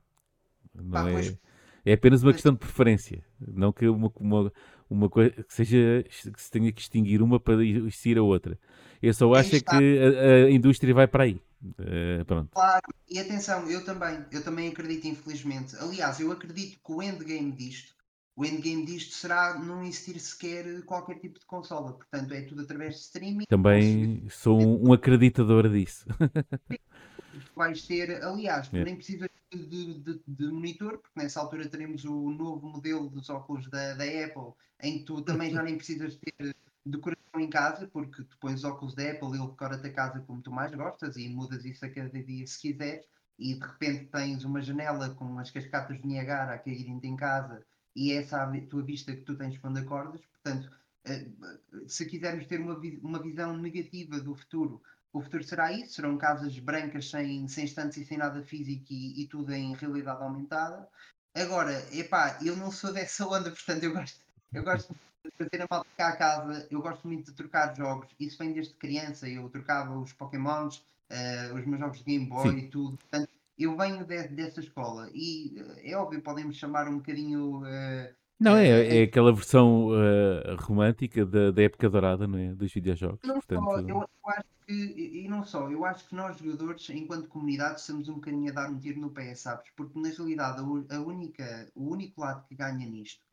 [0.73, 1.37] Não Pá, é, pois-
[1.85, 3.25] é apenas uma mas- questão de preferência.
[3.39, 4.53] Não que uma, uma,
[4.89, 8.57] uma coisa que seja que se tenha que extinguir uma para existir a outra.
[9.01, 11.41] Eu só acho é que a, a indústria vai para aí.
[11.79, 12.49] Eh, pronto.
[12.51, 15.75] Claro, e atenção, eu também, eu também acredito, infelizmente.
[15.77, 17.93] Aliás, eu acredito que o endgame disto,
[18.35, 21.93] o endgame disto será não existir sequer qualquer tipo de consola.
[21.93, 23.45] Portanto, é tudo através de streaming.
[23.47, 26.05] Também sou um, um acreditador disso.
[27.55, 28.83] vais ter, aliás, É.
[28.83, 33.29] nem precisas de, de- de- de monitor, porque nessa altura teremos o novo modelo dos
[33.29, 37.87] óculos da, da Apple, em que tu também já nem precisas ter decoração em casa,
[37.87, 41.15] porque tu pões os óculos da Apple, ele decora-te a casa como tu mais gostas
[41.17, 43.05] e mudas isso a cada dia se quiseres,
[43.37, 47.63] e de repente tens uma janela com as cascatas de Niagara a caírem-te em casa,
[47.95, 50.71] e essa a tua vista que tu tens quando acordas, portanto,
[51.05, 51.27] eh,
[51.87, 54.81] se quisermos ter uma, uma visão negativa do futuro,
[55.13, 59.21] o futuro será isso, serão casas brancas sem, sem estantes e sem nada físico e,
[59.21, 60.87] e tudo em realidade aumentada.
[61.35, 64.19] Agora, epá, eu não sou dessa onda, portanto eu gosto,
[64.53, 68.09] eu gosto de fazer a malta cá a casa, eu gosto muito de trocar jogos,
[68.19, 72.49] isso vem desde criança, eu trocava os Pokémons, eh, os meus jogos de Game Boy
[72.49, 72.57] Sim.
[72.57, 73.29] e tudo, portanto
[73.63, 78.55] eu venho de- dessa escola e eh, é óbvio, podem-me chamar um bocadinho eh, Não,
[78.57, 82.53] é, eh, é aquela versão eh, romântica da, da época dourada, não é?
[82.55, 83.21] Dos videojogos.
[83.23, 86.89] Não só, Portanto, eu, eu acho que, e não só, eu acho que nós jogadores,
[86.89, 89.69] enquanto comunidade, estamos um bocadinho a dar um tiro no pé, sabes?
[89.75, 93.23] Porque na realidade a, única, o único lado que ganha nisto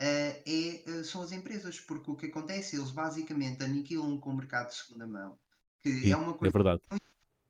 [0.00, 4.68] eh, é, são as empresas, porque o que acontece, eles basicamente aniquilam com o mercado
[4.68, 5.38] de segunda mão,
[5.80, 6.80] que sim, é uma é coisa verdade.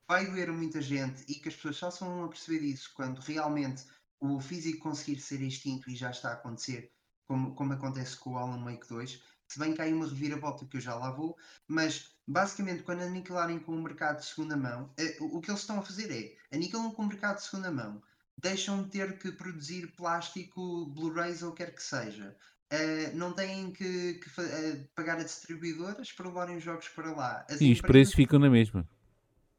[0.09, 3.19] Vai doer muita gente e que as pessoas só se vão a perceber isso quando
[3.19, 3.85] realmente
[4.21, 6.91] o físico conseguir ser extinto e já está a acontecer,
[7.27, 9.23] como, como acontece com o Alan Wake 2.
[9.49, 11.37] Se bem que há aí uma reviravolta que eu já lá vou,
[11.69, 15.61] mas basicamente quando aniquilarem com o mercado de segunda mão, eh, o o que eles
[15.61, 18.03] estão a fazer é aniquilam com o mercado de segunda mão,
[18.37, 22.37] deixam de ter que produzir plástico, Blu-rays ou quer que seja.
[22.71, 27.47] Eh, não têm que, que eh, pagar a distribuidoras para levarem os jogos para lá.
[27.49, 28.89] E os empresas preços ficam na mesma.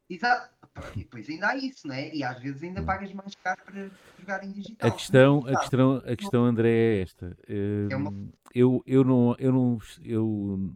[0.08, 0.50] Exato.
[0.94, 2.14] E depois ainda há isso, né?
[2.14, 4.88] E às vezes ainda pagas mais caro para jogar em digital.
[4.88, 7.36] A questão, a questão, a questão, André, é esta.
[7.46, 10.72] É uma- Hum, Eu, eu não, eu não, eu,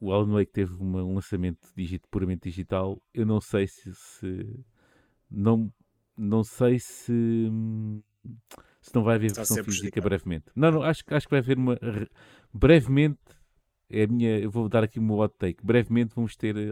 [0.00, 1.66] o Alan Wake teve uma- um lançamento
[2.10, 3.02] puramente digital.
[3.12, 4.64] Eu não sei se, se-
[5.30, 5.72] não,
[6.16, 7.50] não sei se,
[8.80, 10.46] se não vai haver versão física brevemente.
[10.54, 12.08] Não, não, acho, que- acho que vai haver uma re-
[12.54, 13.18] brevemente.
[13.90, 15.64] É a minha, eu vou dar aqui o meu hot take.
[15.64, 16.70] Brevemente vamos ter eh,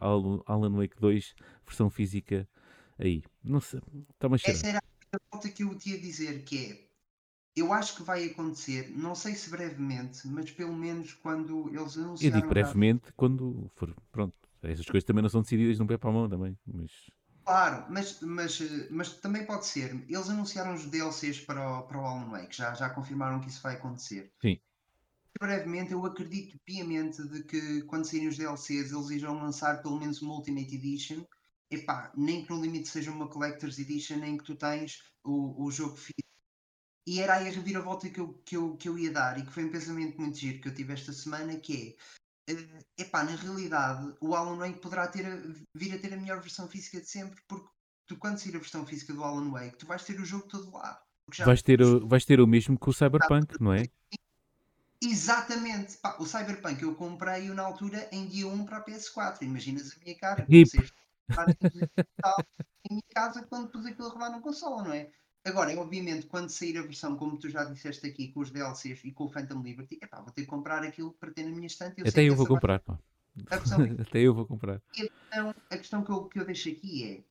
[0.00, 1.34] Alan, Alan- Wake 2
[1.66, 2.48] versão física
[2.98, 3.22] aí.
[3.42, 3.80] Não sei,
[4.12, 4.56] está-me a cheirar.
[4.56, 4.78] Essa era
[5.12, 6.84] a volta que eu te ia dizer, que é
[7.56, 12.02] eu acho que vai acontecer, não sei se brevemente, mas pelo menos quando eles Eu
[12.02, 12.36] anunciaram.
[12.40, 13.94] digo brevemente quando for.
[14.10, 14.34] Pronto.
[14.62, 16.58] Essas coisas também não são decididas de um pé para a mão também.
[16.66, 16.90] Mas
[17.44, 18.58] Claro, mas, mas,
[18.90, 19.94] mas também pode ser.
[20.08, 23.62] Eles anunciaram os DLCs para o, para o Alan Wake, já, já confirmaram que isso
[23.62, 24.32] vai acontecer.
[24.40, 24.58] Sim.
[25.40, 30.22] Brevemente, eu acredito piamente de que quando saírem os DLCs eles irão lançar pelo menos
[30.22, 31.24] uma Ultimate Edition.
[31.70, 35.70] Epá, nem que no limite seja uma Collector's Edition em que tu tens o, o
[35.70, 36.14] jogo físico.
[37.06, 39.52] E era aí a reviravolta que eu, que, eu, que eu ia dar e que
[39.52, 41.96] foi um pensamento muito giro que eu tive esta semana, que
[42.48, 45.42] é eh, epá, na realidade, o Alan Wake poderá ter a-
[45.74, 47.68] vir a ter a melhor versão física de sempre, porque
[48.06, 50.70] tu, quando sair a versão física do Alan Wake, tu vais ter o jogo todo
[50.70, 50.98] lá.
[51.44, 53.82] Vais ter, o- vais ter o mesmo que o Cyberpunk, não é?
[55.04, 55.96] Exatamente.
[55.98, 59.42] Pá, o Cyberpunk eu comprei-o na altura em dia 1 para a PS4.
[59.42, 60.46] Imaginas a minha cara.
[60.48, 60.92] Vocês
[62.90, 65.10] em minha casa quando pus aquilo a rodar na consola, não é?
[65.44, 69.04] Agora, é obviamente, quando sair a versão, como tu já disseste aqui, com os DLCs
[69.04, 71.66] e com o Phantom Liberty, epá, vou ter que comprar aquilo para ter na minha
[71.66, 72.00] estante.
[72.00, 72.82] Eu Até eu vou vai comprar.
[74.08, 74.80] Até eu vou comprar.
[74.96, 77.24] então, a questão que eu, que eu deixo aqui é: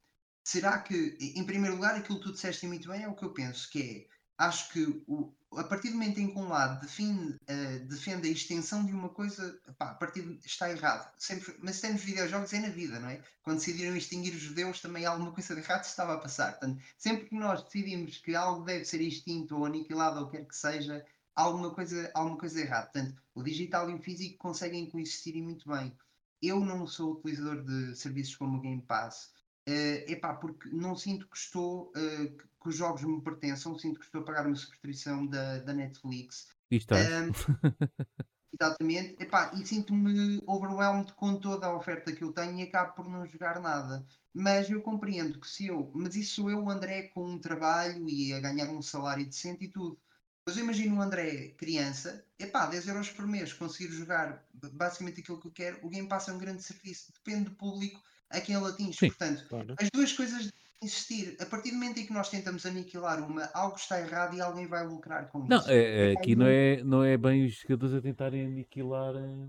[0.43, 3.33] será que, em primeiro lugar, aquilo que tu disseste muito bem é o que eu
[3.33, 7.35] penso, que é acho que o, a partir do momento em que um lado define,
[7.47, 11.11] eh, defende a extensão de uma coisa, pá, a partir de, está errado.
[11.17, 13.21] Sempre, mas se temos videojogos é na vida, não é?
[13.43, 16.51] Quando decidiram extinguir os judeus, também alguma coisa de errado estava a passar.
[16.51, 20.55] Portanto, sempre que nós decidimos que algo deve ser extinto ou aniquilado ou quer que
[20.55, 22.89] seja, alguma coisa, alguma coisa errada.
[22.91, 25.93] Portanto, o digital e o físico conseguem coexistir muito bem.
[26.41, 29.31] Eu não sou utilizador de serviços como o Game Pass,
[29.65, 32.31] eh, epá, porque não sinto que estou, eh,
[32.63, 36.47] que, os jogos me pertençam, sinto que estou a pagar uma subscrição da, da Netflix.
[36.71, 37.07] E estás.
[37.11, 37.31] Ahm,
[38.53, 43.09] exatamente, epá, e sinto-me overwhelmed com toda a oferta que eu tenho e acabo por
[43.09, 44.05] não jogar nada.
[44.33, 48.09] Mas eu compreendo que se eu, mas isso sou eu, o André, com um trabalho
[48.09, 49.99] e a ganhar um salário decente e tudo.
[50.45, 55.39] Mas eu imagino o André, criança, epá, 10 euros por mês, conseguir jogar basicamente aquilo
[55.39, 55.85] que eu quero.
[55.85, 58.01] O Game Pass é um grande serviço, depende do público.
[58.29, 58.97] a quem ele atinge.
[58.97, 59.09] Sim.
[59.09, 59.75] Portanto, Claro.
[59.79, 60.51] as duas coisas
[60.83, 61.35] existir.
[61.41, 64.67] A partir do momento em que nós tentamos aniquilar uma, algo está errado e alguém
[64.67, 65.69] vai lucrar com Não, isso.
[65.69, 69.15] é, é, aqui não é, não é bem os jogadores a tentarem aniquilar.
[69.15, 69.47] eh,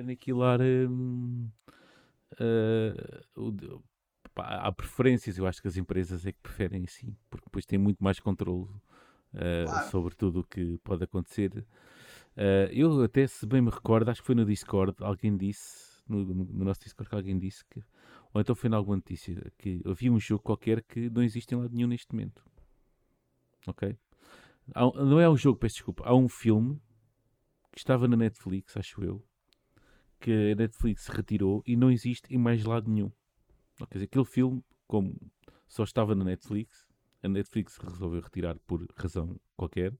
[0.00, 0.60] Aniquilar.
[0.60, 1.48] hum,
[3.52, 3.78] de-
[4.34, 7.78] pá, há preferências, eu acho que as empresas é que preferem assim, porque depois têm
[7.78, 8.68] muito mais controle
[9.34, 9.90] eh, Claro.
[9.90, 11.64] sobre tudo o que pode acontecer.
[12.36, 16.24] Eh, eu até, se bem me recordo, acho que foi no Discord, alguém disse, no-
[16.24, 17.82] no nosso Discord, que alguém disse que,
[18.36, 21.58] ou então foi em alguma notícia, que havia um jogo qualquer que não existe em
[21.58, 22.44] lado nenhum neste momento.
[23.66, 23.96] Ok?
[24.74, 26.78] Há não é um jogo, peço desculpa, há um filme
[27.72, 29.26] que estava na Netflix, acho eu,
[30.20, 33.10] que a Netflix retirou e não existe em mais lado nenhum.
[33.78, 35.18] Quer dizer, aquele filme, como
[35.66, 36.86] só estava na Netflix,
[37.22, 39.94] a Netflix resolveu retirar por razão qualquer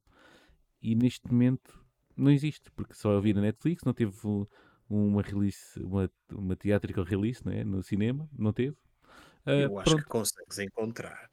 [0.83, 1.83] e neste momento
[2.15, 4.13] não existe, porque só havia na Netflix, não teve
[4.89, 8.77] uma release, uma, uma theatrical release né, no cinema, não teve.
[9.47, 11.29] Ah, Eu acho pronto, que consegues encontrar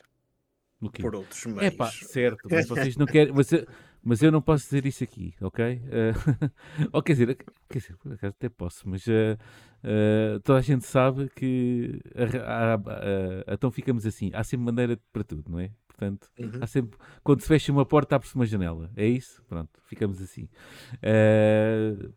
[0.99, 1.69] por outros É meios.
[1.69, 3.31] pá, certo, mas vocês não querem.
[3.33, 3.65] Mas eu,
[4.01, 5.63] mas eu não posso dizer isso aqui, ok?
[5.63, 6.13] Eh,
[6.91, 7.37] ou quer dizer,
[7.69, 9.37] quer dizer, por acaso até posso, mas eh,
[9.83, 12.01] eh, toda a gente sabe que
[12.43, 15.71] há- há- há- então ficamos assim, há sempre maneira para tudo, não é?
[15.87, 16.59] Portanto, Uhum.
[16.59, 19.43] há sempre, quando se fecha uma porta, abre-se uma janela, é isso?
[19.47, 20.49] Pronto, ficamos assim.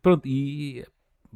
[0.03, 0.85] Pronto, e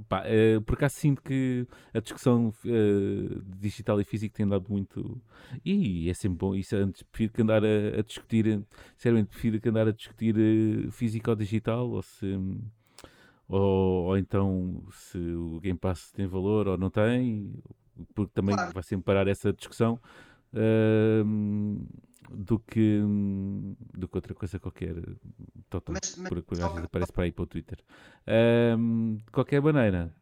[0.08, 5.20] pá, eh, por acaso sinto que a discussão eh, digital e física tem dado muito.
[5.64, 6.54] E é sempre bom.
[6.54, 8.62] Isso antes prefiro que andar a, a discutir.
[8.96, 12.26] Sinceramente, prefiro que andar a discutir eh, físico ou digital, ou se.
[13.48, 17.52] Ou, ou então se o Game Pass tem valor ou não tem,
[18.14, 18.72] porque também Claro.
[18.72, 19.98] vai sempre parar essa discussão.
[20.54, 21.84] ahm,
[22.28, 23.00] do que
[23.94, 24.94] do que outra coisa qualquer
[25.70, 27.78] total, Mas- mas por, por às vezes aparece para aí para o Twitter
[28.26, 30.14] Ahm, de qualquer maneira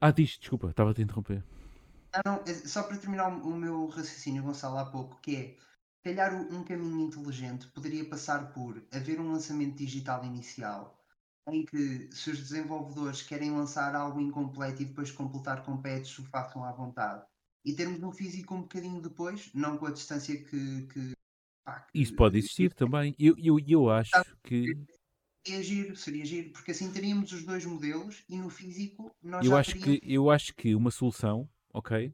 [0.00, 1.42] ah diz, desculpa, estava a te interromper
[2.12, 6.02] Ah, não, é só para terminar o meu raciocínio, Gonçalo, há pouco, que é, se
[6.04, 10.98] calhar um caminho inteligente poderia passar por haver um lançamento digital inicial,
[11.48, 16.24] em que se os desenvolvedores querem lançar algo incompleto e depois completar com patches, o
[16.24, 17.24] façam à vontade.
[17.66, 20.86] E termos um físico um bocadinho depois, não com a distância que...
[20.86, 21.12] que,
[21.64, 23.14] pá, que- isso pode existir também.
[23.18, 24.76] Eu, eu, eu acho que
[25.46, 29.56] Seria giro, seria giro, porque assim teríamos os dois modelos e no físico nós eu
[29.56, 30.00] acho que teríamos...
[30.02, 32.12] eu acho que uma solução ok?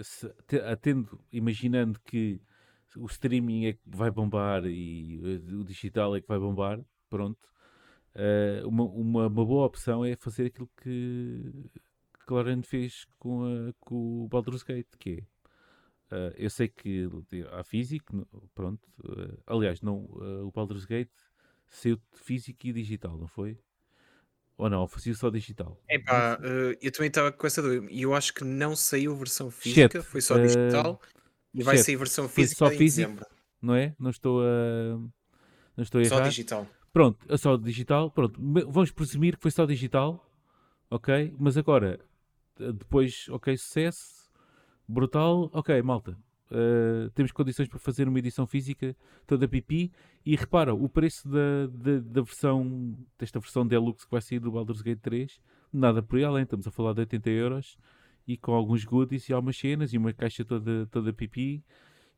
[0.00, 2.40] Se, te- atendo imaginando que
[2.96, 7.38] o streaming é que vai bombar e eh, o digital é que vai bombar pronto.
[8.14, 11.52] Eh, uma, uma, uma boa opção é fazer aquilo que
[12.26, 15.24] que Lorraine fez com, a, com o Baldur's Gate que
[16.10, 17.08] é eh, eu sei que
[17.52, 21.10] há físico pronto eh, aliás não eh, o Baldur's Gate
[21.68, 23.58] saiu de físico e digital não foi
[24.58, 27.86] ou não, fazia só digital Epá, eh, eu também estava com essa dúvida.
[27.92, 31.00] E eu acho que não saiu versão física, foi só digital.
[31.54, 33.08] E vai sair versão foi física só em físico?
[33.08, 33.26] dezembro.
[33.60, 33.94] não é?
[33.98, 34.98] Não estou a.
[35.76, 36.28] Não estou a Só errar.
[36.28, 36.66] digital.
[36.92, 38.10] Pronto, é só digital.
[38.10, 40.22] Pronto, vamos presumir que foi só digital.
[40.90, 41.34] Ok?
[41.38, 42.00] Mas agora,
[42.58, 44.30] depois, ok, sucesso.
[44.88, 45.50] Brutal.
[45.52, 46.16] Ok, malta.
[46.50, 49.92] eh, temos condições para fazer uma edição física toda pipi.
[50.24, 54.50] E repara, o preço da, da, da versão, desta versão Deluxe que vai sair do
[54.52, 55.40] Baldur's Gate 3,
[55.72, 56.44] nada por aí além.
[56.44, 57.78] Estamos a falar de 80 euros
[58.26, 61.62] e com alguns goodies e algumas cenas e uma caixa toda, toda pipi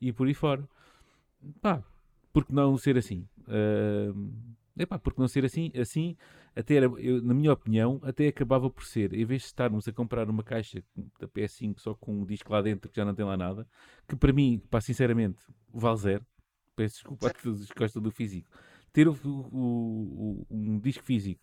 [0.01, 0.66] e por aí fora.
[1.61, 1.83] Pá,
[2.33, 3.27] porque não ser assim?
[3.46, 4.31] Uh,
[4.79, 5.71] epá, porque não ser assim?
[5.79, 6.17] Assim,
[6.57, 9.93] até era, eu, na minha opinião, até acabava por ser, em vez de estarmos a
[9.93, 10.83] comprar uma caixa
[11.21, 13.67] da PS5 só com um disco lá dentro que já não tem lá nada,
[14.09, 16.27] que para mim, pá, sinceramente, vale zero.
[16.77, 18.49] Peço desculpa a todos os que gostam do físico.
[18.93, 21.41] Ter o, o- o- um disco físico,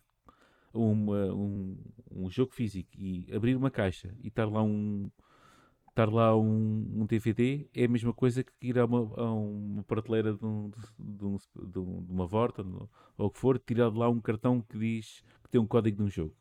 [0.72, 1.76] uma- um,
[2.10, 5.10] um jogo físico e abrir uma caixa e estar lá um,
[5.96, 9.82] estar lá um, um DVD é a mesma coisa que ir a uma, a uma
[9.84, 11.72] prateleira de, um- de um- de
[12.06, 15.50] de uma Vorta ou o que for, tirar de lá um cartão que diz que
[15.50, 16.34] tem um código de um jogo.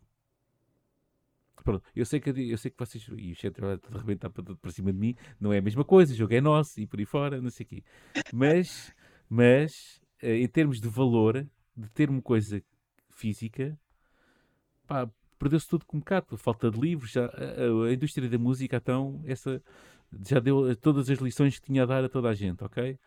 [1.63, 3.07] Pronto, eu sei que, eu sei que vocês.
[3.17, 6.13] E o chat vai arrebentar para, para cima de mim, não é a mesma coisa,
[6.13, 7.83] o jogo é nosso e por aí fora, não sei o quê.
[8.29, 8.93] Mas,
[9.29, 12.61] mas eh, em termos de valor, de ter uma coisa
[13.09, 13.77] física,
[14.87, 16.37] pá, perdeu-se tudo com um bocado.
[16.37, 19.61] Falta de livros, já, a, a- indústria da música, então, essa
[20.27, 22.97] já deu todas as lições que tinha a dar a toda a gente, ok?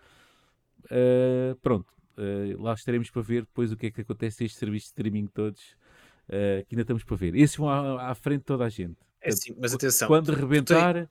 [0.85, 1.87] Uh, pronto,
[2.17, 4.93] uh, lá estaremos para ver depois o que é que acontece a estes serviços de
[4.93, 5.61] streaming todos,
[6.29, 7.35] uh, que ainda estamos para ver.
[7.35, 8.97] Esses vão à, à frente de toda a gente.
[9.21, 10.07] É assim, mas atenção.
[10.09, 11.09] Quando tem- rebentar,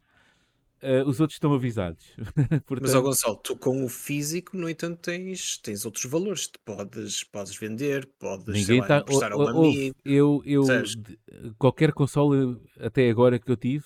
[0.83, 2.03] uh, os outros estão avisados.
[2.49, 6.47] Mas, Portanto, ó Gonçalo, tu com o físico, no entanto, tens, tens outros valores.
[6.47, 8.97] Tu podes, podes vender, podes Ninguém lá, está.
[8.99, 9.95] emprestar a um amigo.
[10.05, 11.19] Eu, eu de-
[11.57, 13.85] qualquer console até agora que eu tive,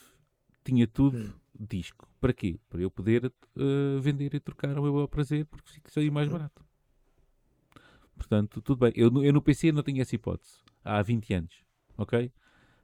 [0.64, 1.32] tinha tudo Hum.
[1.60, 2.08] disco.
[2.20, 2.60] Para quê?
[2.70, 3.26] Para eu poder
[3.58, 6.34] eh, vender e trocar ao meu prazer, porque fica aí mais Hum.
[6.34, 6.64] barato.
[8.16, 8.94] Portanto, tudo bem.
[8.96, 10.58] Eu, no- eu no PC não tinha essa hipótese.
[10.84, 11.54] Há 20 anos.
[11.98, 12.32] Ok?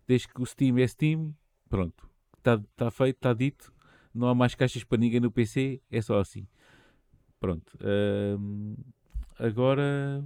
[0.07, 1.35] Desde que o Steam é Steam,
[1.69, 2.09] pronto.
[2.37, 3.71] Está tá feito, está dito.
[4.17, 5.79] Não há mais caixas para ninguém no PC.
[5.91, 6.47] É só assim.
[7.39, 7.77] Pronto.
[7.81, 8.75] Ahm,
[9.37, 10.25] agora.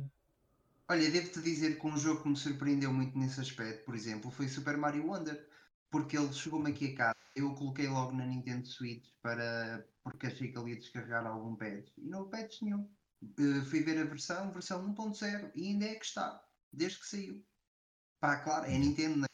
[0.89, 4.47] Olha, devo-te dizer que um jogo que me surpreendeu muito nesse aspecto, por exemplo, foi
[4.47, 5.45] Super Mario Wonder.
[5.89, 9.85] Porque ele chegou-me aqui a casa, eu o coloquei logo na Nintendo Switch para...
[10.01, 11.91] porque achei que ele ia descarregar algum patch.
[11.97, 12.89] E não houve patch nenhum.
[13.21, 17.45] Eh, fui ver a versão, versão 1.0, e ainda é que está, desde que saiu.
[18.21, 19.27] Pá, claro, é Nintendo, né?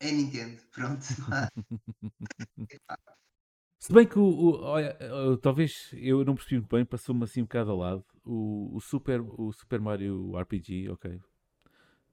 [0.00, 1.06] É Nintendo, pronto.
[3.80, 7.40] Se bem que o, o- olha, eh, talvez eu não percebi muito bem, passou-me assim
[7.42, 8.04] um bocado ao lado.
[8.24, 11.20] O, o Super, o Super Mario RPG, ok.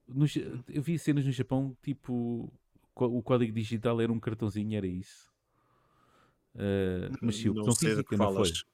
[0.08, 0.26] No
[0.68, 2.52] eu vi cenas no Japão, tipo,
[2.96, 5.30] o código digital era um cartãozinho, era isso.
[6.54, 8.50] Eh, mas sim, não opção sei física, que não foi?
[8.50, 8.64] falas.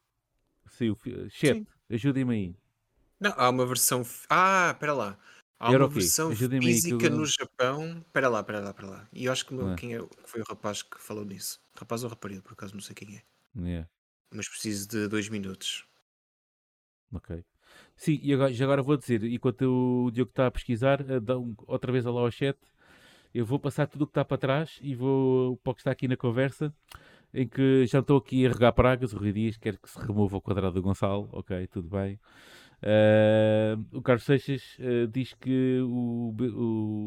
[0.69, 1.67] Saiu, fi- chat, Sim.
[1.91, 2.57] ajudem-me aí.
[3.21, 4.03] Não, há uma versão.
[4.29, 5.19] Ah, espera lá.
[5.59, 7.99] Há Era uma versão física no Japão.
[8.07, 9.09] Espera lá, espera lá, espera lá.
[9.13, 9.77] E eu acho que, meu- Ah.
[9.77, 11.61] quem é, que foi o rapaz que falou nisso.
[11.77, 13.23] Rapaz ou rapariga, por acaso não sei quem é.
[13.57, 13.89] Yeah,
[14.33, 15.87] Mas preciso de dois minutos.
[17.13, 17.45] ok.
[17.97, 19.63] Sim, e agora, já agora vou dizer, enquanto
[20.07, 22.59] o Diogo está a pesquisar, eh, dá um- outra vez lá ao chat,
[23.35, 25.91] eu vou passar tudo o que está para trás e vou para o que está
[25.93, 26.75] aqui na conversa,
[27.35, 30.37] em que já estou aqui a regar pragas, o Rui Dias quer que se remova
[30.39, 32.21] o quadrado do Gonçalo, ok, tudo bem.
[32.87, 36.35] Eh, o Carlos Seixas eh, diz que o,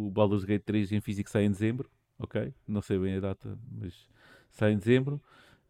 [0.08, 3.58] o Baldur's Gate 3 em físico sai em dezembro, ok, não sei bem a data,
[3.72, 4.10] mas
[4.52, 5.22] sai em dezembro.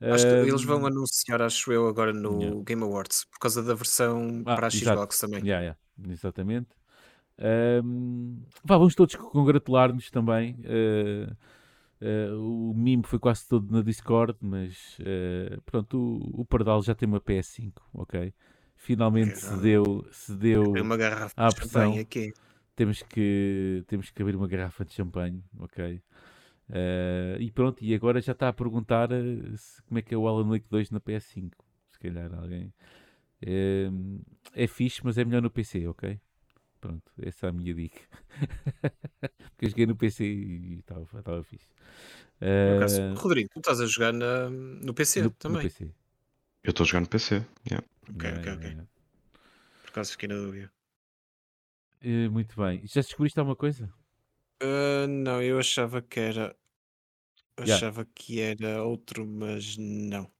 [0.09, 2.53] Acho que eles vão Eh, anunciar, acho eu, agora no Yeah.
[2.63, 5.05] Game Awards, por causa da versão Ah, para a exato.
[5.09, 5.43] Xbox também.
[5.43, 5.77] Yeah, yeah,
[6.11, 6.69] exatamente.
[7.39, 10.57] Ahm, vá, vamos todos congratular-nos também.
[10.65, 11.35] Ah,
[12.01, 16.95] ah, o mimo foi quase todo na Discord, mas ah, pronto, o, o Pardal já
[16.95, 18.33] tem uma PS5, ok?
[18.77, 20.71] Finalmente cedeu, cedeu.
[20.71, 21.81] Tem uma garrafa à de pressão.
[21.81, 22.33] champanhe aqui.
[22.75, 26.01] Temos que, temos que abrir uma garrafa de champanhe, ok?
[26.69, 29.17] Ah, e pronto, e agora já está a perguntar ah,
[29.57, 31.51] se- como é que é o Alan Wake 2 na PS5.
[31.89, 32.71] Se calhar alguém.
[33.41, 33.89] É,
[34.53, 36.19] é fixe, mas é melhor no PC, ok?
[36.79, 37.99] Pronto, essa é a minha dica.
[39.51, 41.67] Porque eu joguei no PC e estava estava fixe.
[42.77, 45.63] Acaso, Ah, Rodrigo, tu estás a jogar na- no PC no, no também.
[45.63, 45.85] PC.
[46.63, 47.43] Eu estou jogando PC.
[47.67, 47.85] yeah.
[48.09, 48.65] Ok, Yeah, ok, yeah, ok.
[48.65, 48.83] yeah.
[49.81, 50.71] Por acaso fiquei na dúvida.
[52.01, 52.81] Eh, muito bem.
[52.87, 53.91] Já descobriste alguma coisa?
[54.61, 56.55] Ah, não, eu achava que era.
[57.63, 57.81] Yeah.
[57.81, 60.31] Achava que era outro, mas não.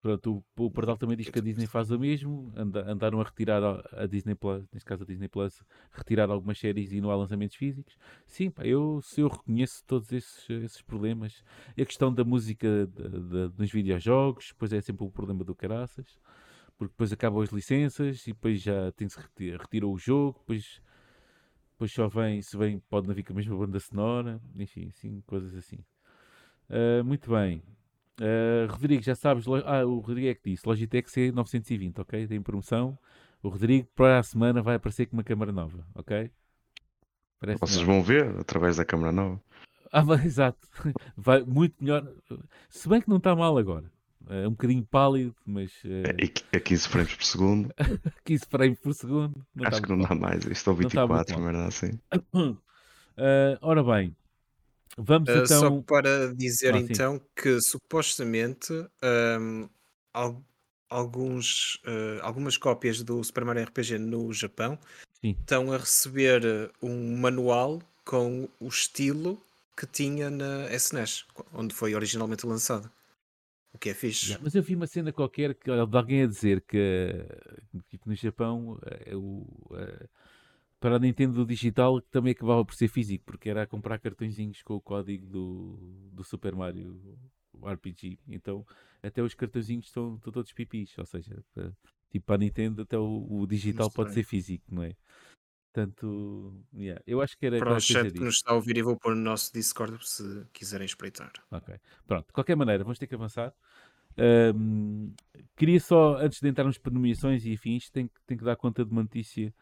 [0.00, 2.52] Pronto, o, o Pardal também diz que a Disney faz o mesmo.
[2.56, 6.58] anda- andaram a retirar a, a Disney Plus, neste caso a Disney Plus, retirar algumas
[6.58, 7.96] séries e não há lançamentos físicos.
[8.26, 11.44] Sim, pá, eu, eu reconheço todos esses, esses problemas.
[11.76, 15.54] E a questão da música da- da- dos videojogos, depois é sempre um problema do
[15.54, 16.18] caraças.
[16.78, 20.80] Porque depois acabam as licenças e depois já tem-se reti- retirou o jogo, depois,
[21.72, 25.20] depois só vem, se vem, pode não vir com a mesma banda sonora, enfim, assim,
[25.26, 25.78] coisas assim.
[26.72, 27.62] Ah, muito bem.
[28.20, 32.26] Uh, Rodrigo, já sabes, ah, o Rodrigo é que disse, Logitech C920, ok?
[32.26, 32.98] Tem promoção.
[33.42, 36.30] O Rodrigo para a semana vai aparecer com uma câmara nova, ok?
[37.40, 39.42] Parece Vocês vão ver através da câmera nova.
[39.90, 40.66] Ah, vai, exato.
[41.16, 42.06] Vai muito melhor.
[42.70, 43.90] Se bem que não está mal agora.
[44.28, 46.16] É um bocadinho pálido, mas É, uh,
[46.52, 47.74] e a 15 frames por segundo.
[48.24, 49.46] 15 frames por segundo.
[49.54, 50.44] Não Acho está que não dá mais.
[50.44, 51.52] Isto é o Não está muito 24, mal.
[51.52, 51.98] merda assim.
[52.32, 52.58] mal.
[53.14, 54.16] Uh, ora bem,
[54.96, 55.82] vamos Só então.
[55.82, 56.86] para dizer Ah, sim.
[56.90, 59.68] então que supostamente ahm,
[60.14, 60.42] al-
[60.88, 61.78] alguns,
[62.22, 64.78] algumas cópias do Super Mario RPG no Japão
[65.20, 65.36] Sim.
[65.40, 69.38] estão a receber um manual com o estilo
[69.76, 72.90] que tinha na SNES, onde foi originalmente lançado.
[73.74, 74.36] O que é fixe.
[74.42, 78.14] Mas eu vi uma cena qualquer que, de alguém a dizer que eh, tipo, no
[78.14, 80.08] Japão eh, o, eh,
[80.78, 84.74] para a Nintendo digital também acabava por ser físico, porque era a comprar cartõezinhos com
[84.74, 87.00] o código do, do Super Mario
[87.64, 88.18] RPG.
[88.28, 88.66] Então
[89.02, 91.72] até os cartõezinhos estão, estão todos pipis, ou seja, para,
[92.10, 94.14] tipo para a Nintendo até o, o digital pode Estranho.
[94.14, 94.94] ser físico, não é?
[95.72, 98.84] Portanto, yeah, eu acho que era Para o chat que nos está a ouvir, eu
[98.84, 101.32] vou pôr no nosso Discord se quiserem espreitar.
[101.50, 101.74] Ok.
[102.06, 103.54] Pronto, de qualquer maneira, vamos ter que avançar.
[104.18, 105.14] Ahm,
[105.56, 108.84] queria só, antes de entrarmos para nomeações e afins, tenho, que- tenho que dar conta
[108.84, 109.54] de uma notícia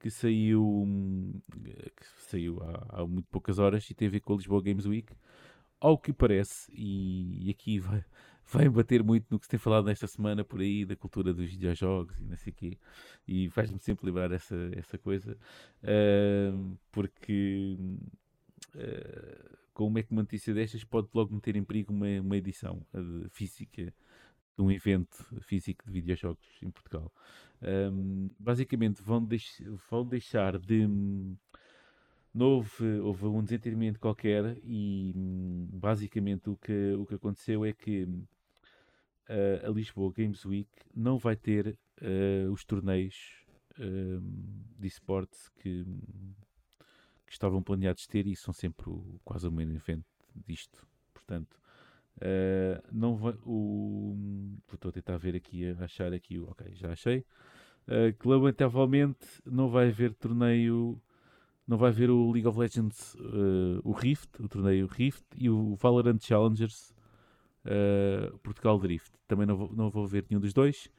[0.00, 0.84] que saiu,
[1.96, 4.84] que saiu há, há muito poucas horas e tem a ver com a Lisboa Games
[4.86, 5.12] Week.
[5.80, 8.04] Ao que parece, e, e aqui vai,
[8.52, 11.50] vai bater muito no que se tem falado nesta semana por aí, da cultura dos
[11.50, 12.78] videojogos e não sei o quê,
[13.26, 15.36] e faz-me sempre lembrar essa, essa coisa,
[15.82, 17.76] ahm, porque.
[17.78, 17.98] hum,
[18.74, 22.84] eh, como é que uma notícia destas pode logo meter em perigo uma, uma edição
[22.94, 23.92] uh, física
[24.56, 27.12] de um evento físico de videojogos em Portugal.
[27.62, 30.86] Um, basicamente vão, deix vão deixar de.
[32.34, 35.12] Não houve, houve um desentendimento qualquer e
[35.72, 38.08] basicamente o que, o que aconteceu é que
[39.32, 43.44] uh, a Lisboa Games Week não vai ter uh, os torneios
[43.78, 44.20] uh,
[44.78, 45.84] de esportes que,
[47.26, 50.04] que, estavam planeados ter e são sempre o, quase o mesmo evento
[50.34, 50.86] disto.
[51.14, 51.58] Portanto,
[52.18, 54.16] uh, não vai, o,
[54.72, 57.24] estou a tentar ver aqui, a achar aqui, ok, já achei.
[57.88, 61.00] Uh, que lamentavelmente não vai haver torneio,
[61.66, 65.74] não vai haver o League of Legends, uh, o Rift, o torneio Rift e o
[65.74, 66.94] Valorant Challengers
[67.66, 69.12] uh, Portugal Drift.
[69.26, 70.90] Também não vou, não vou ver nenhum dos dois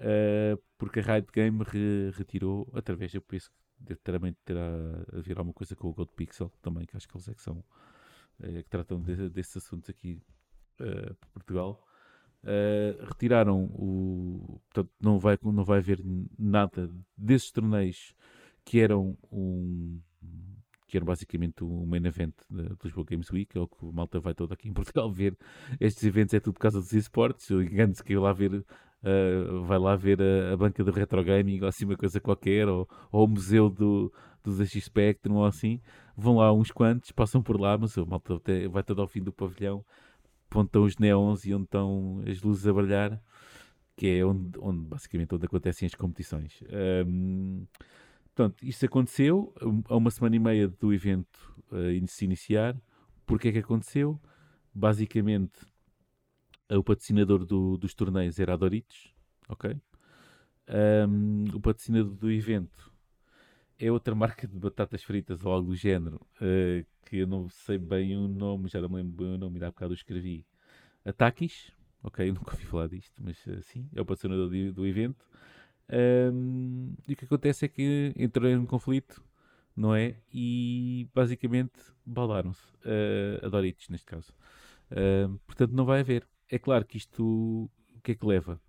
[0.00, 3.50] uh, porque a Riot Game re, retirou, através, eu penso
[3.86, 4.70] que também terá
[5.12, 7.42] a ver alguma coisa com o Gold Pixel também, que acho que eles é que
[7.42, 7.64] são
[8.40, 10.22] é, que tratam de, desses assuntos aqui
[10.80, 11.86] uh, por Portugal.
[12.42, 14.60] Uh, retiraram o.
[14.68, 16.00] Portanto, não vai, não vai haver
[16.36, 18.14] nada desses torneios
[18.64, 20.00] que eram um.
[20.92, 24.20] Que eram basicamente o main event da Lisboa Games Week, é o que o malta
[24.20, 25.34] vai todo aqui em Portugal ver.
[25.80, 27.50] Estes eventos é tudo por causa dos esportes.
[27.50, 31.62] Engano-se que eu lá ver uh, vai lá ver a, a, banca do retro gaming
[31.62, 34.12] ou assim uma coisa qualquer, ou, ou o museu do,
[34.44, 35.80] do ZX Spectrum ou assim,
[36.14, 38.38] vão lá uns quantos, passam por lá, mas o malta
[38.70, 39.82] vai todo ao fim do pavilhão,
[40.54, 43.18] estão os neons e onde estão as luzes a brilhar,
[43.96, 46.62] que é onde, onde basicamente onde acontecem as competições.
[47.06, 47.64] Um,
[48.34, 49.54] portanto, isso aconteceu
[49.88, 52.76] a uma semana e meia do evento uh, se iniciar.
[53.26, 54.20] Porquê é que aconteceu?
[54.74, 55.60] Basicamente,
[56.70, 59.14] o patrocinador do, dos torneios era a Doritos,
[59.48, 59.76] ok?
[60.68, 62.92] Um, o patrocinador do evento
[63.78, 67.78] é outra marca de batatas fritas ou algo do género, uh, que eu não sei
[67.78, 70.46] bem o nome, já não me lembro bem o nome, há bocado eu escrevi.
[71.04, 71.72] A Takis,
[72.02, 75.26] ok, eu nunca ouvi falar disto, mas uh, sim, é o patrocinador do, do evento.
[75.90, 79.22] Um, e o que acontece é que entrou em um conflito,
[79.76, 80.16] não é?
[80.32, 81.72] E basicamente
[82.04, 84.32] baldaram-se, uh, a Doritos neste caso.
[84.90, 88.60] Uh, portanto, não vai haver é claro que isto o que é que leva?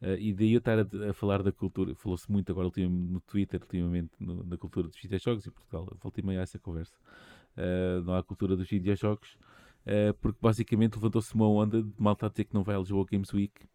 [0.00, 3.60] Uh, e daí eu estar a, a falar da cultura, falou-se muito agora no Twitter,
[3.60, 6.96] ultimamente, no, na cultura dos videojogos em Portugal, voltei meio a essa conversa.
[7.54, 9.36] Uh, não há cultura dos videojogos,
[9.84, 13.04] uh, porque basicamente levantou-se uma onda de malta a dizer que não vai ao Lisboa
[13.04, 13.68] Games Week,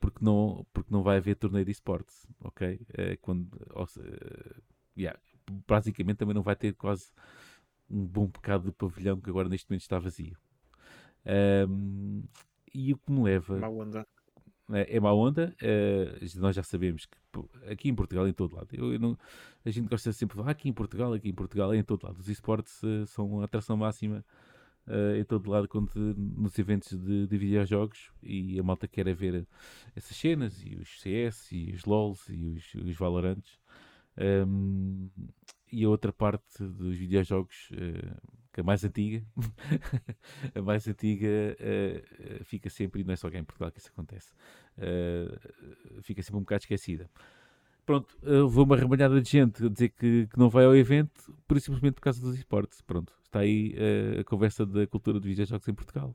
[0.00, 2.80] porque, não, porque não vai haver torneio de esportes, ok?
[3.20, 3.48] quando,
[4.96, 5.18] yeah,
[5.66, 7.10] basicamente também não vai ter quase
[7.90, 10.36] um bom bocado do pavilhão que agora neste momento está vazio.
[11.68, 12.22] Um,
[12.72, 13.58] e o que me leva.
[13.58, 14.06] Má onda.
[14.72, 15.54] É, é má onda.
[15.60, 17.18] Uh, nós já sabemos que
[17.70, 18.68] aqui em Portugal, em todo lado.
[18.72, 19.18] Eu, eu não,
[19.64, 22.04] a gente gosta sempre de falar aqui em Portugal, aqui em Portugal, é em todo
[22.04, 22.18] lado.
[22.18, 24.24] Os esportes uh, são a atração máxima
[24.90, 29.14] uh, em todo lado quando, nos eventos de, de videojogos e a malta quer é
[29.14, 29.46] ver
[29.94, 33.58] essas cenas e os CS e os LOLs e os, os Valorantes.
[34.18, 35.08] Um,
[35.72, 39.24] e a outra parte dos videojogos uh, que a mais antiga,
[40.54, 43.88] a mais antiga uh, fica sempre, e não é só aqui em Portugal que isso
[43.88, 44.32] acontece,
[44.78, 47.08] uh, fica sempre um bocado esquecida.
[47.90, 51.34] Pronto, uh, vou uma rebanhada de gente a dizer que, que não vai ao evento,
[51.48, 52.80] por simplesmente por causa dos esportes.
[52.82, 53.74] Pronto, está aí
[54.20, 56.14] a conversa da cultura dos videojogos em Portugal.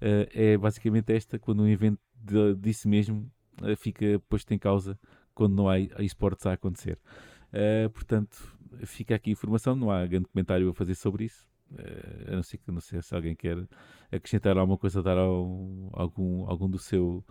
[0.00, 3.30] é basicamente esta, quando um evento de, disso mesmo
[3.76, 4.98] fica posto em causa
[5.34, 6.98] quando não há esportes a acontecer.
[7.92, 11.46] portanto, fica aqui a informação, não há grande comentário a fazer sobre isso.
[11.70, 13.58] Uh, a não ser que não sei se alguém quer
[14.10, 17.22] acrescentar alguma coisa, dar ao, algum, algum do seu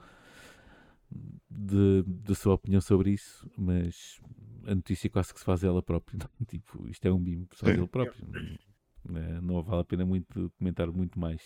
[1.49, 4.19] de, da sua opinião sobre isso, mas
[4.65, 6.19] a notícia quase que se faz ela própria.
[6.19, 6.29] Não?
[6.47, 8.25] Tipo, isto é um bim se faz ele próprio.
[9.05, 11.41] Não, é, não, vale a pena muito comentar muito mais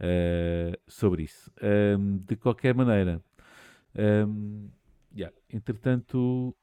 [0.00, 1.50] uh, sobre isso.
[1.98, 3.22] Um, de qualquer maneira,
[4.26, 4.68] um,
[5.14, 6.56] yeah, entretanto,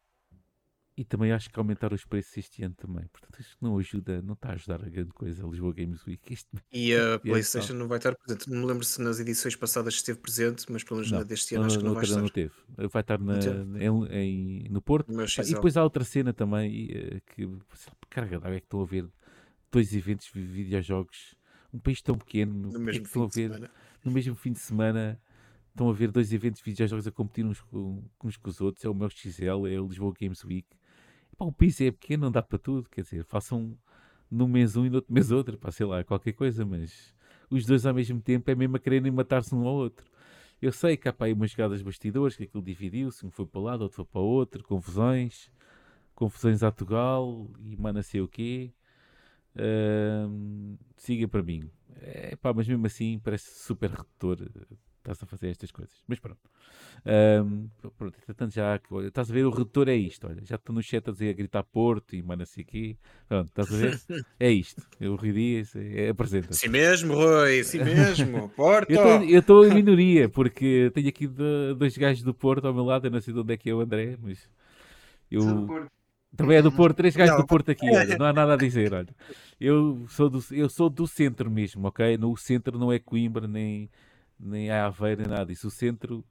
[1.00, 3.08] e também acho que aumentaram os preços este ano também.
[3.08, 6.22] Portanto, isto não ajuda, não está a ajudar a grande coisa a Lisboa Games Week.
[6.34, 6.50] Isto...
[6.74, 8.50] E a PlayStation não vai estar presente.
[8.50, 11.62] Não me lembro se nas edições passadas esteve presente, mas pelo menos na deste ano
[11.62, 12.22] não, acho que não, vai estar.
[12.22, 12.52] Não teve.
[12.76, 13.39] Vai estar na,
[13.82, 15.10] em, em, no Porto.
[15.10, 17.50] E depois há outra cena também eh, que,
[18.10, 19.08] carga d'água, é que estão a ver
[19.72, 21.34] dois eventos de videojogos.
[21.74, 22.74] Um país tão pequeno.
[22.74, 23.72] No é mesmo é estão a ver,
[24.04, 25.18] No mesmo fim de semana
[25.70, 28.84] estão a ver dois eventos de videojogos a competir uns com, uns com os outros.
[28.84, 30.68] É o meu XL, é o Lisboa Games Week
[31.40, 32.90] Pá, o piso é pequeno, não dá para tudo.
[32.90, 33.78] Quer dizer, façam
[34.30, 37.16] num mês um e no outro mês outro, para sei lá, qualquer coisa, mas
[37.50, 40.06] os dois ao mesmo tempo é mesmo a quererem matar-se um ao outro.
[40.62, 43.62] Eu sei que há para aí umas jogadas bastidores, que aquilo dividiu-se, um foi para
[43.62, 45.50] um lado, outro foi para o outro, confusões,
[46.14, 48.74] confusões a Tugal e não sei o quê.
[49.56, 51.70] Uh, siga para mim.
[52.02, 54.38] É, pá, mas mesmo assim parece super redutor.
[55.00, 55.95] Estás a fazer estas coisas.
[56.08, 56.39] Mas pronto.
[57.06, 58.80] Um, pronto, entretanto já.
[59.06, 60.28] Estás a ver, o redutor é isto.
[60.28, 62.97] Olha, já estou no chat a dizer a gritar Porto e mano assim aqui.
[63.28, 64.00] Pronto, estás a ver?
[64.39, 64.82] É isto.
[65.00, 66.54] Eu ri disso, é, apresenta.
[66.54, 68.50] Sim mesmo, Rui, sim mesmo.
[68.56, 68.91] Porto!
[68.91, 73.08] eu estou em minoria, porque tenho aqui dois gajos do Porto ao meu lado.
[73.08, 74.50] Eu não sei de onde é que é o André, mas.
[75.32, 75.89] Eu,
[76.36, 78.93] também é do Porto, três gajos do Porto aqui, olha, não há nada a dizer,
[78.93, 79.08] olha.
[79.60, 82.18] Eu sou do, eu sou do centro mesmo, ok?
[82.18, 83.89] No centro não é Coimbra, nem,
[84.40, 85.68] nem Aveiro, nem nada disso.
[85.68, 86.26] O centro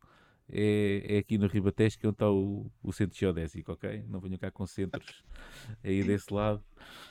[0.51, 4.05] é, é aqui no Ribatejo, que é onde está o, o centro geodésico, ok?
[4.09, 5.23] Não venho cá com centros
[5.85, 6.63] aí desse lado.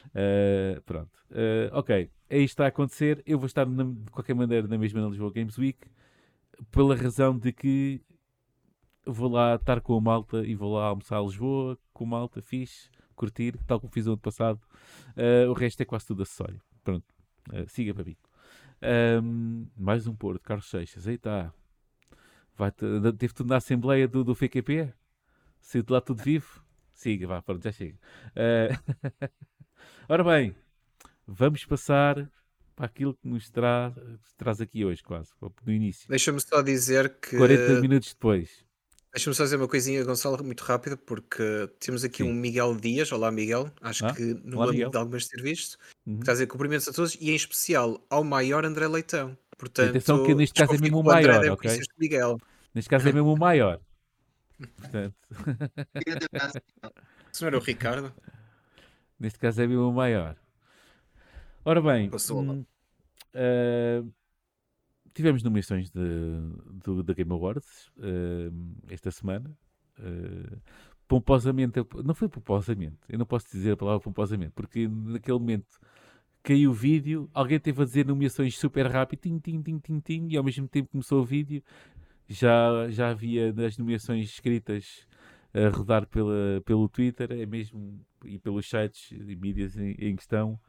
[0.08, 1.12] Uh, pronto.
[1.30, 3.22] Uh, ok, aí está a acontecer.
[3.26, 5.80] Eu vou estar, na, de qualquer maneira, na mesma na Lisboa Games Week,
[6.72, 8.02] pela razão de que
[9.06, 12.41] vou lá estar com a malta e vou lá almoçar a Lisboa com a malta,
[12.41, 14.60] fixe, curtir, tal como fiz o ano passado.
[15.16, 16.60] Uh, o resto é quase tudo acessório.
[16.84, 17.06] Pronto,
[17.68, 18.16] siga para mim.
[18.82, 21.53] Um, mais um Porto, Carlos Seixas, aí está.
[22.55, 24.93] Vai teve tudo na Assembleia do, do FQP?
[25.59, 26.63] Saiu de lá tudo vivo?
[26.93, 27.97] Siga, vá, pronto, já chega.
[28.36, 29.30] Uh,
[30.09, 30.55] ora bem,
[31.25, 32.30] vamos passar
[32.75, 33.93] para aquilo que nos traz,
[34.38, 35.32] traz aqui hoje, quase,
[35.65, 36.07] no início.
[36.09, 37.38] Deixa-me só dizer que.
[37.38, 38.66] 40 minutos depois.
[39.14, 42.30] Deixa-me só dizer uma coisinha, Gonçalo, muito rápida, porque temos aqui Sim.
[42.30, 43.12] um Miguel Dias.
[43.12, 43.72] Olá, Miguel.
[43.82, 45.78] Acho ah, que no âmbito de algumas ter visto.
[46.05, 46.20] Uhum.
[46.20, 49.38] Está a dizer cumprimentos a todos e em especial ao maior André Leitão.
[49.58, 51.80] Portanto, Atenção que neste caso é mesmo o maior, ok?
[51.97, 52.38] Miguel.
[52.76, 53.80] Neste caso é mesmo o maior.
[54.78, 55.16] Portanto...
[57.32, 58.14] Se não era o Ricardo?
[59.20, 60.36] Neste caso é mesmo o maior.
[61.66, 62.66] Ora bem, hum,
[63.36, 64.14] uh,
[65.18, 68.53] tivemos nomeações da Game Awards uh,
[68.89, 69.51] esta semana.
[69.99, 70.61] Uh,
[71.07, 75.80] pomposamente, não foi pomposamente, eu não posso dizer a palavra pomposamente, porque naquele momento
[76.43, 80.28] caiu o vídeo, alguém teve a dizer nomeações super rápido, tim, tim, tim, tim, tim,
[80.30, 81.63] e ao mesmo tempo começou o vídeo,
[82.28, 85.07] já, já havia as nomeações escritas
[85.53, 90.59] a rodar pela, pelo Twitter, é mesmo, e pelos sites e mídias em, em questão.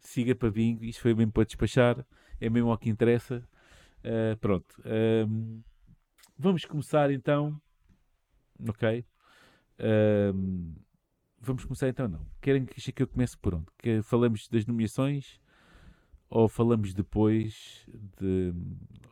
[0.00, 2.04] Siga para Bing, isto foi mesmo para despachar,
[2.40, 3.46] é mesmo ao que interessa.
[4.04, 4.76] Uh, pronto.
[4.84, 5.62] Um,
[6.38, 7.60] vamos começar então.
[8.68, 9.04] Ok.
[9.80, 10.74] Um,
[11.40, 12.26] vamos começar então, não.
[12.40, 13.66] Querem que eu comece por onde?
[13.78, 15.40] Que falamos das nomeações
[16.28, 17.86] ou falamos depois
[18.18, 18.52] de.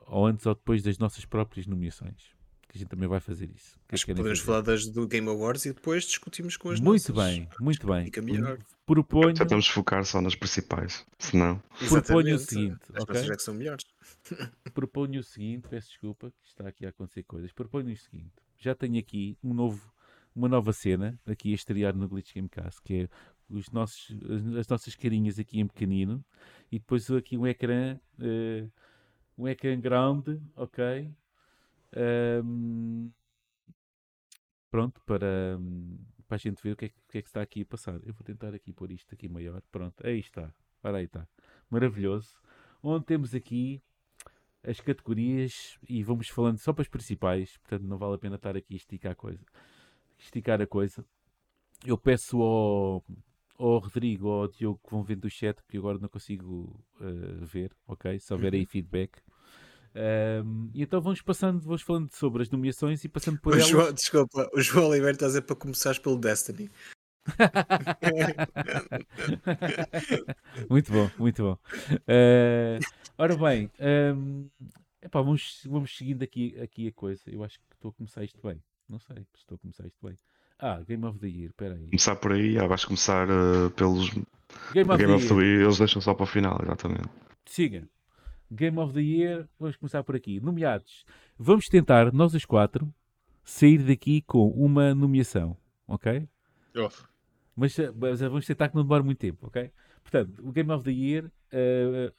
[0.07, 2.32] ou antes ou depois das nossas próprias nomeações?
[2.73, 3.79] Que a gente também vai fazer isso.
[3.87, 4.47] Que Acho que podemos fazer?
[4.47, 7.37] falar das do Game Awards e depois discutimos com as Muito nossas.
[7.37, 8.07] bem, muito bem.
[8.07, 8.59] Fica melhor.
[8.87, 9.37] Proponho...
[9.37, 11.63] Já estamos a focar só nas principais, senão.
[11.87, 12.81] Proponho o seguinte.
[12.95, 13.25] As okay?
[13.25, 13.85] já que são melhores.
[14.73, 17.53] Proponho o seguinte, peço desculpa, que está aqui a acontecer coisas.
[17.53, 19.93] Proponho o seguinte: já tenho aqui um novo,
[20.35, 23.09] uma nova cena aqui a estrear no Glitch Gamecast, que é
[23.51, 24.17] os nossos,
[24.59, 26.25] as nossas carinhas aqui em pequenino
[26.71, 28.73] e depois aqui um ecrã, uh,
[29.37, 31.13] um ecrã grande, ok?
[31.97, 33.11] Um,
[34.71, 35.59] pronto, para,
[36.27, 38.01] para a gente ver o que, é, o que, é, que está aqui a passar.
[38.05, 39.63] Eu vou tentar aqui pôr isto aqui maior.
[39.71, 40.53] Pronto, aí está.
[40.83, 41.27] Ora aí está.
[41.71, 42.41] Maravilhoso.
[42.83, 43.83] Onde temos aqui
[44.65, 48.57] as categorias e vamos falando só para as principais, portanto não vale a pena estar
[48.57, 49.45] aqui a esticar a coisa.
[50.19, 51.05] Esticar a coisa.
[51.85, 53.05] Eu peço ao,
[53.59, 57.45] ao Rodrigo ou ao Diogo que vão vendo o chat, porque agora não consigo uh,
[57.45, 58.19] ver, ok?
[58.19, 58.67] Se houver aí uhum.
[58.67, 59.21] feedback.
[59.95, 63.69] Um, e então vamos passando, vamos falando sobre as nomeações e passando por o elas.
[63.69, 66.71] João, desculpa, o João Oliveira está a dizer para começares pelo Destiny.
[70.69, 71.57] muito bom, muito bom.
[71.93, 72.81] Uh,
[73.17, 73.71] ora bem,
[74.17, 74.49] um,
[75.01, 77.23] epá, vamos, vamos seguindo aqui, aqui a coisa.
[77.27, 78.61] Eu acho que estou a começar isto bem.
[78.89, 80.19] Não sei se estou a começar isto bem.
[80.59, 81.87] Ah, Game of the Year, espera aí.
[81.87, 84.11] Começar por aí, ah, vais começar uh, pelos
[84.73, 85.63] Game of, Game the, of the Year.
[85.63, 87.09] Eles deixam só para o final, exatamente.
[87.45, 87.89] Siga.
[88.53, 90.41] Game of the Year, vamos começar por aqui.
[90.41, 91.05] Nomeados.
[91.39, 92.93] Vamos tentar, nós os quatro,
[93.43, 96.29] sair daqui com uma nomeação, ok?
[96.77, 97.05] Off.
[97.57, 99.71] Mas, mas, vamos tentar que não demore muito tempo, ok?
[100.03, 102.13] Portanto, o Game of the Year, uh,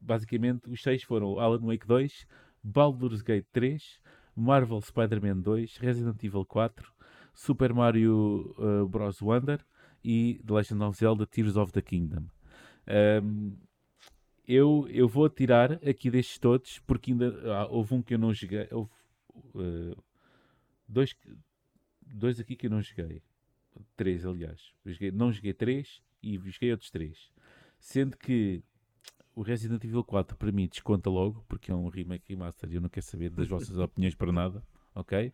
[0.00, 2.26] basicamente, os seis foram Alan Wake 2,
[2.62, 4.00] Baldur's Gate 3,
[4.36, 6.92] Marvel Spider-Man 2, Resident Evil 4,
[7.34, 9.20] Super Mario uh, Bros.
[9.20, 9.64] Wonder
[10.04, 12.26] e The Legend of Zelda Tears of the Kingdom.
[12.86, 13.56] Um,
[14.46, 18.34] eu, eu vou tirar aqui destes todos, porque ainda ah, houve um que eu não
[18.34, 18.68] joguei.
[18.70, 18.90] Houve
[19.54, 19.96] uh,
[20.88, 21.14] dois,
[22.00, 23.22] dois aqui que eu não joguei.
[23.96, 24.72] Três, aliás.
[24.84, 27.30] Joguei, não joguei três e joguei outros três.
[27.78, 28.62] Sendo que
[29.34, 32.80] o Resident Evil 4 para mim desconta logo, porque é um remake remaster e eu
[32.80, 34.62] não quero saber das vossas opiniões para nada.
[34.94, 35.32] Ok?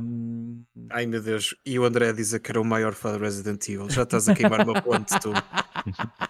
[0.00, 0.62] Um...
[0.90, 3.90] Ai meu Deus, e o André diz que era o maior fã do Resident Evil.
[3.90, 5.32] Já estás a queimar uma ponte, tu.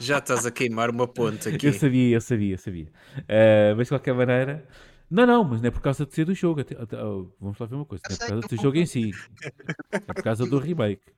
[0.01, 1.67] Já estás a queimar uma ponta aqui.
[1.67, 2.93] Eu sabia, eu sabia, eu sabia.
[3.19, 4.67] Uh, mas de qualquer maneira.
[5.11, 6.61] Não, não, mas não é por causa de ser do jogo.
[6.61, 8.03] Até, até, oh, vamos lá ver uma coisa.
[8.09, 9.11] Não é por causa do jogo em si.
[9.91, 11.13] É por causa do remake.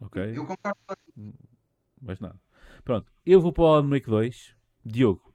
[0.00, 0.36] Ok?
[0.36, 0.78] Eu concordo.
[2.00, 2.38] Mas nada.
[2.84, 4.56] Pronto, eu vou para o Alan Wake 2.
[4.84, 5.32] Diogo.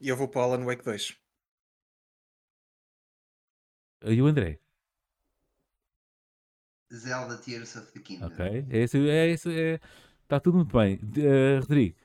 [0.00, 1.16] E eu vou para o Alan Wake 2.
[4.06, 4.58] E o André?
[6.92, 8.26] Zelda Tears of the Kingdom.
[8.26, 9.78] Ok, é isso, é isso, é...
[10.30, 10.94] está tudo muito bem.
[10.96, 11.96] Uh, Rodrigo?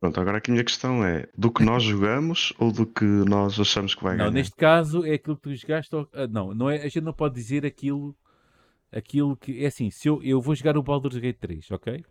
[0.00, 3.58] Pronto, agora aqui a minha questão é do que nós jogamos ou do que nós
[3.60, 4.30] achamos que vai não, ganhar?
[4.30, 5.94] Não, neste caso é aquilo que tu jogaste.
[5.94, 6.08] Ou...
[6.12, 8.16] Ah, não, não é, a gente não pode dizer aquilo,
[8.90, 9.62] aquilo que.
[9.62, 12.04] É assim, se eu, eu vou jogar o Baldur's Gate 3, ok?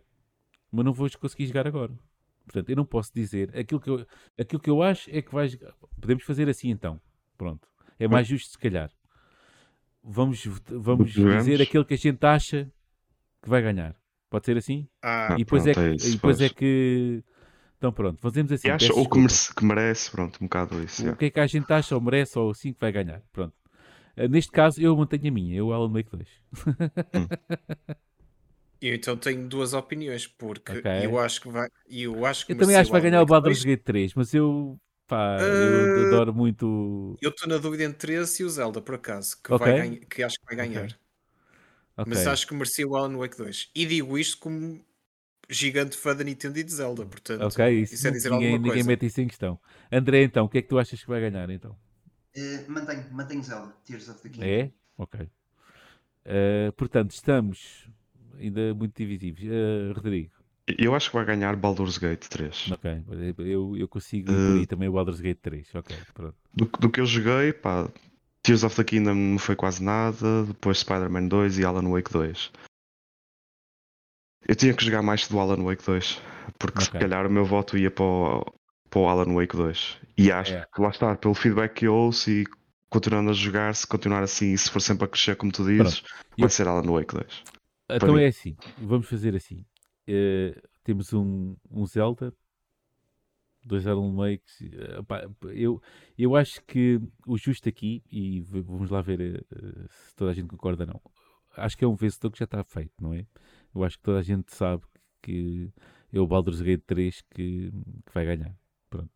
[0.70, 1.92] Mas não vou conseguir jogar agora.
[2.44, 3.56] Portanto, eu não posso dizer.
[3.56, 4.06] Aquilo que eu,
[4.38, 5.56] aquilo que eu acho é que vais.
[6.00, 7.00] Podemos fazer assim então.
[7.36, 7.66] Pronto.
[7.98, 8.90] É mais justo, se calhar.
[10.02, 12.70] Vamos, vamos dizer aquilo que a gente acha
[13.42, 13.96] que vai ganhar.
[14.28, 14.88] Pode ser assim?
[15.02, 17.24] Ah, e depois, pronto, é, que, é isso, e depois é que.
[17.78, 18.68] Então pronto, fazemos assim.
[18.68, 21.06] E acha, ou que merece, que merece, pronto, um bocado isso.
[21.06, 21.16] O é.
[21.16, 23.22] que é que a gente acha ou merece ou assim que vai ganhar.
[23.32, 23.54] Pronto.
[24.16, 26.28] Uh, neste caso, eu mantenho a minha, eu Alan Wake 2.
[27.14, 27.26] hum.
[28.78, 31.06] Eu então tenho duas opiniões, porque okay.
[31.06, 31.66] eu acho que vai.
[31.88, 34.78] Eu, acho que eu também acho que vai ganhar o Baldur's Gate 3, mas eu
[35.06, 37.16] Pá, uh, eu adoro muito.
[37.22, 39.72] Eu estou na dúvida entre esse e o Zelda, por acaso, que, okay.
[39.72, 40.84] vai que acho que vai ganhar.
[40.84, 40.96] Okay.
[41.96, 42.12] Okay.
[42.12, 43.70] Mas acho que merecia o Alan Wake 2.
[43.74, 44.84] E digo isto como
[45.48, 48.62] gigante fã da Nintendo e de Zelda, portanto, ok, isso, isso é dizer ninguém, alguma
[48.62, 48.76] coisa.
[48.76, 49.58] Ninguém mete isso em questão.
[49.90, 51.76] André, então, o que é que tu achas que vai ganhar, então?
[52.36, 54.46] Uh, mantenho, mantenho Zelda, Tears of the Kingdom.
[54.46, 54.70] É?
[54.98, 55.20] Ok.
[55.20, 57.88] Uh, portanto, estamos
[58.38, 59.42] ainda muito divisivos.
[59.42, 60.30] Uh, Rodrigo.
[60.66, 62.72] Eu acho que vai ganhar Baldur's Gate 3.
[62.72, 63.02] Ok,
[63.38, 65.74] eu, eu consigo incluir uh, também o Baldur's Gate 3.
[65.76, 66.34] Ok, pronto.
[66.52, 67.88] Do, do, que eu joguei, pá,
[68.46, 72.52] Tears of the Kingdom não foi quase nada, depois Spider-Man 2 e Alan Wake 2.
[74.46, 76.22] Eu tinha que jogar mais do Alan Wake 2,
[76.56, 76.84] porque okay.
[76.84, 78.44] se calhar o meu voto ia para o,
[78.88, 79.98] para o Alan Wake 2.
[80.16, 80.64] E acho é.
[80.72, 82.44] que lá está, pelo feedback que eu ouço e
[82.88, 85.98] continuando a jogar, se continuar assim e se for sempre a crescer como tu dizes,
[85.98, 86.14] Pronto.
[86.38, 86.50] vai eu...
[86.50, 87.42] ser Alan Wake 2.
[87.90, 89.66] Então é assim, vamos fazer assim.
[90.08, 92.32] Uh, temos um, um Zelda,
[93.66, 94.60] dois Alan Wakes.
[94.60, 95.82] Uh, eu,
[96.16, 100.48] eu acho que o justo aqui, e vamos lá ver uh, se toda a gente
[100.48, 101.00] concorda ou não,
[101.56, 103.26] acho que é um vencedor que já está feito, não é?
[103.74, 104.82] Eu acho que toda a gente sabe
[105.22, 105.70] que
[106.12, 108.54] é o Baldur's Gate 3 que, que vai ganhar.
[108.88, 109.10] Pronto.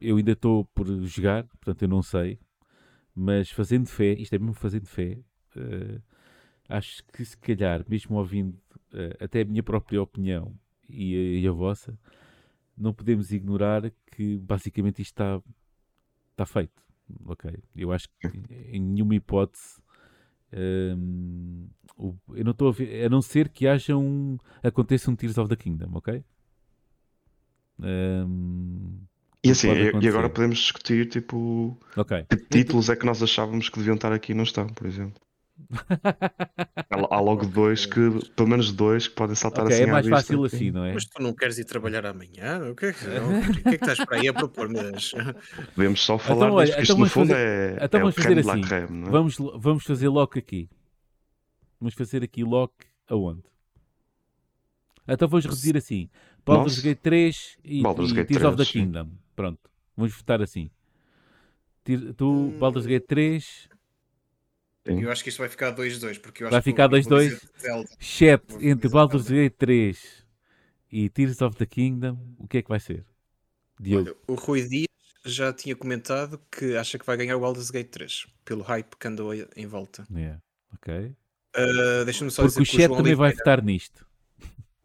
[0.00, 2.40] eu ainda estou por jogar, portanto eu não sei,
[3.14, 5.18] mas fazendo fé, isto é mesmo fazendo fé,
[6.68, 8.58] acho que se calhar, mesmo ouvindo
[8.92, 10.54] uh, até a minha própria opinião
[10.88, 11.98] e e a, vossa,
[12.76, 15.42] não podemos ignorar que basicamente isto está,
[16.32, 16.82] está feito.
[17.24, 17.50] Ok?
[17.74, 18.28] Eu acho que
[18.72, 19.80] em nenhuma hipótese
[20.52, 21.66] um,
[22.34, 25.48] eu não estou a ver, a não ser que haja um aconteça um Tears of
[25.48, 26.24] the Kingdom, ok?
[27.78, 29.00] Um,
[29.42, 32.24] e assim, e agora podemos discutir tipo okay.
[32.24, 35.20] que títulos é que nós achávamos que deviam estar aqui e não estão, por exemplo.
[37.10, 38.00] Há logo dois que,
[38.34, 39.84] pelo menos dois, que podem saltar okay, assim.
[39.84, 40.92] É mais fácil assim, não é?
[40.92, 42.70] Mas tu não queres ir trabalhar amanhã?
[42.70, 44.68] O que é que, não, o que, é que estás para aí a propor?
[44.68, 45.12] Mas...
[45.74, 48.38] Podemos só falar então, olha, disto, então no fundo fazer, é, então é vamos fazer
[48.38, 48.60] assim.
[48.60, 49.10] Creme, é?
[49.10, 50.68] vamos, vamos fazer lock aqui.
[51.80, 52.72] Vamos fazer aqui lock
[53.08, 53.42] aonde?
[55.08, 56.08] Então vamos reduzir assim:
[56.44, 59.10] Baldur's Gate 3 e, Baldur's Gate Tears 3, of the Kingdom.
[59.34, 59.60] Pronto,
[59.96, 60.70] vamos votar assim.
[61.84, 63.68] Tu, Baldur's Gate 3,
[64.86, 65.02] Sim.
[65.02, 67.40] Eu acho que isto vai ficar 2-2, porque eu vai ficar 2-2.
[67.98, 70.24] Chat entre Baldur's Gate 3
[70.92, 73.04] e Tears of the Kingdom, o que é que vai ser?
[73.80, 74.10] Diogo.
[74.10, 74.86] Olha, o Rui Dias
[75.24, 79.08] já tinha comentado que acha que vai ganhar o Baldur's Gate 3, pelo hype que
[79.08, 80.06] andou em volta.
[80.08, 80.40] Yeah.
[80.74, 80.94] Ok.
[81.56, 84.06] Uh, Deixa-me só porque dizer o chat o também Oliveira, vai votar nisto.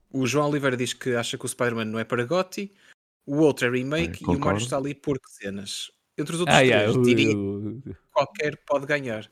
[0.10, 2.74] O João Oliveira diz que acha que o Spider-Man não é para Gotti,
[3.26, 5.92] o outro é remake é, e o Mario está ali por cenas.
[6.18, 9.30] Entre os outros ah, três, yeah, diria que qualquer pode ganhar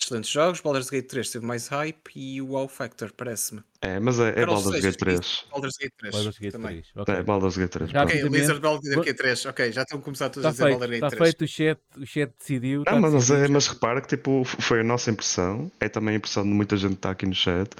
[0.00, 0.60] excelentes jogos.
[0.60, 3.62] Baldur's Gate 3 teve mais hype e o Wow Factor, parece-me.
[3.82, 5.44] É, mas é, é Baldur's Gate 3.
[5.50, 6.14] Baldur's Gate 3.
[6.14, 6.86] Baldur's Gate 3.
[6.96, 7.14] Okay.
[7.14, 7.90] É, Baldur's Gate 3.
[7.90, 9.46] Já, ok, Blizzard Baldur's Gate 3.
[9.46, 11.12] Ok, já estão a começar todos tá a dizer Baldur's Gate 3.
[11.12, 12.82] Está feito, o chat, o chat decidiu.
[12.86, 15.70] Ah, mas, decidido, é, mas repara que tipo, foi a nossa impressão.
[15.80, 17.70] É também a impressão de muita gente que está aqui no chat.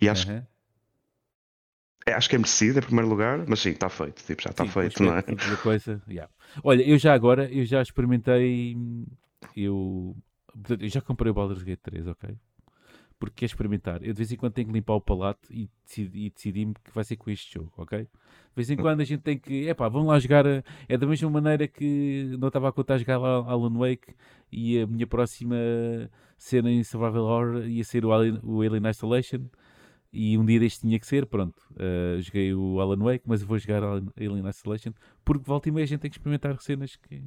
[0.00, 0.46] E acho uh -huh.
[2.06, 4.64] É, acho que é merecido em primeiro lugar, mas sim, está feito, tipo, já está
[4.64, 5.22] feito, não é?
[5.62, 6.30] Coisa, yeah.
[6.64, 8.76] Olha, eu já agora, eu já experimentei,
[9.56, 10.16] eu,
[10.68, 12.36] eu já comprei o Baldur's Gate 3, ok?
[13.20, 14.02] porque quer experimentar.
[14.02, 16.90] Eu de vez em quando tenho que limpar o palato e, decidi, e decidi-me que
[16.92, 17.98] vai ser com este jogo, ok?
[18.00, 18.08] De
[18.56, 20.46] vez em quando a gente tem que, epá, vamos lá jogar.
[20.88, 24.14] É da mesma maneira que não estava a contar jogar Alan Wake
[24.50, 25.54] e a minha próxima
[26.38, 29.44] cena em Survival Horror ia ser o Alien, o Alien Isolation.
[30.12, 31.62] E um dia deste tinha que ser, pronto.
[31.72, 34.92] Uh, joguei o Alan Wake, mas vou jogar Alien Isolation
[35.24, 37.22] porque volta e meia a gente tem que experimentar cenas que.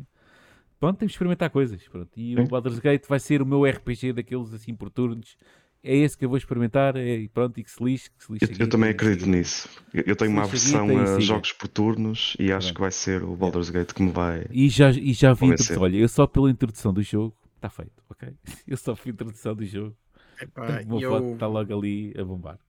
[0.83, 1.81] Pronto, temos que experimentar coisas.
[1.87, 2.09] Pronto.
[2.17, 2.41] E Sim.
[2.41, 5.37] o Baldur's Gate vai ser o meu RPG daqueles assim por turnos.
[5.81, 8.09] É esse que eu vou experimentar é, e pronto, e que se lixe.
[8.09, 9.69] Que se lixe eu, aqui, eu também acredito nisso.
[9.93, 13.69] Eu tenho uma aversão a jogos por turnos e acho que vai ser o Baldur's
[13.69, 14.45] Gate que me vai.
[14.51, 18.33] E já, e já vi, olha, eu só pela introdução do jogo, está feito, ok?
[18.67, 19.95] Eu só vi a introdução do jogo.
[20.41, 21.11] Epá, meu eu...
[21.11, 22.59] foto está logo ali a bombar.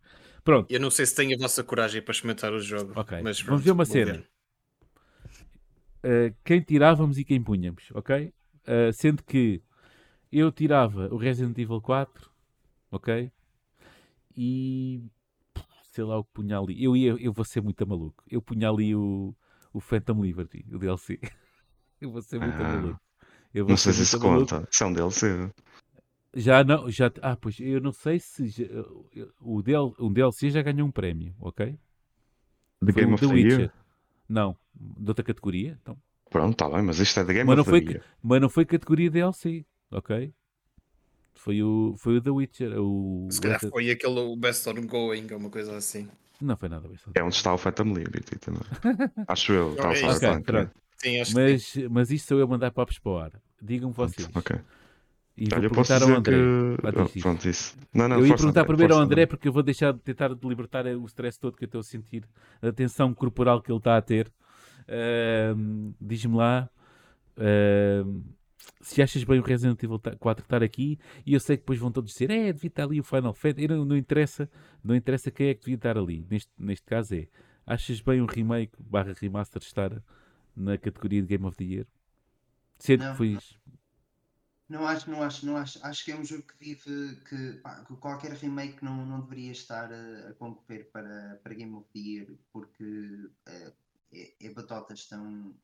[0.45, 0.71] Pronto.
[0.71, 2.93] Eu não sei se tenho a vossa coragem para experimentar o jogo.
[2.95, 3.19] Ok.
[3.23, 4.25] Mas pronto, Vamos ver uma cena.
[6.05, 8.31] Uh, quem tirávamos e quem punhamos, ok?
[8.67, 9.63] Uh, sendo que
[10.31, 12.31] eu tirava o Resident Evil 4,
[12.91, 13.33] ok?
[14.37, 15.03] E
[15.91, 16.85] sei lá o que punha ali.
[16.85, 18.23] Eu, ia, eu vou ser muito maluco.
[18.31, 19.35] Eu punha ali o,
[19.73, 21.19] o Phantom Liberty, o DLC.
[22.03, 23.01] eu vou ser muito ah, maluco.
[23.55, 24.69] não sei se isso conta.
[24.71, 25.51] Isso é um DLC.
[26.35, 28.65] Já não, já, ah, pois eu não sei se já,
[29.41, 29.63] o
[30.01, 31.79] um DLC já ganhou um prémio, ok?
[32.83, 33.61] De Game of the Witcher.
[33.61, 33.73] Year?
[34.29, 35.79] Não, de outra categoria.
[35.83, 35.97] Então.
[36.31, 38.03] Pronto, está bem, mas isto é de Game mas of the Year.
[38.23, 40.33] Mas não foi categoria DLC, ok?
[41.35, 42.81] Foi o, foi o The Witcher.
[42.81, 46.09] O, se calhar foi aquele Best Ongoing ou uma coisa assim.
[46.41, 48.63] Não foi nada Best É onde está o Phantom Liberty também.
[49.29, 49.75] acho eu.
[49.75, 51.89] Está okay, okay, Sim, acho mas, que...
[51.89, 53.33] mas isto sou eu mandar papos para o ar.
[53.61, 54.29] Digam-me vocês.
[54.35, 54.57] Ok.
[55.37, 56.37] E Olha, vou perguntar ao André.
[56.37, 57.19] Que...
[57.19, 57.77] Oh, pronto, isso.
[57.93, 60.33] Não, não, eu ia perguntar André, primeiro ao André, porque eu vou deixar de tentar
[60.33, 62.25] de libertar o stress todo que eu estou a sentir,
[62.63, 64.33] a tensão corporal que ele está a ter.
[64.89, 66.69] Uh, Diz-me lá
[67.39, 68.23] uh,
[68.81, 70.99] se achas bem o Resident Evil 4 estar aqui.
[71.25, 73.69] E eu sei que depois vão todos dizer: é, devia estar ali o Final Fantasy.
[73.69, 74.49] Não, não, interessa,
[74.83, 76.27] não interessa quem é que devia estar ali.
[76.31, 77.29] Neste, neste caso é:
[77.67, 80.03] achas bem o remake barra remaster estar
[80.57, 81.87] na categoria de Game of the Year?
[82.79, 83.39] Sendo que foi
[84.69, 85.85] não acho, não acho, não acho.
[85.85, 89.53] Acho que é um jogo que vive que, pá, que qualquer remake não, não deveria
[89.53, 93.73] estar a, a, concorrer para, para Game of the Year porque uh,
[94.15, 95.55] é, é batotas tão.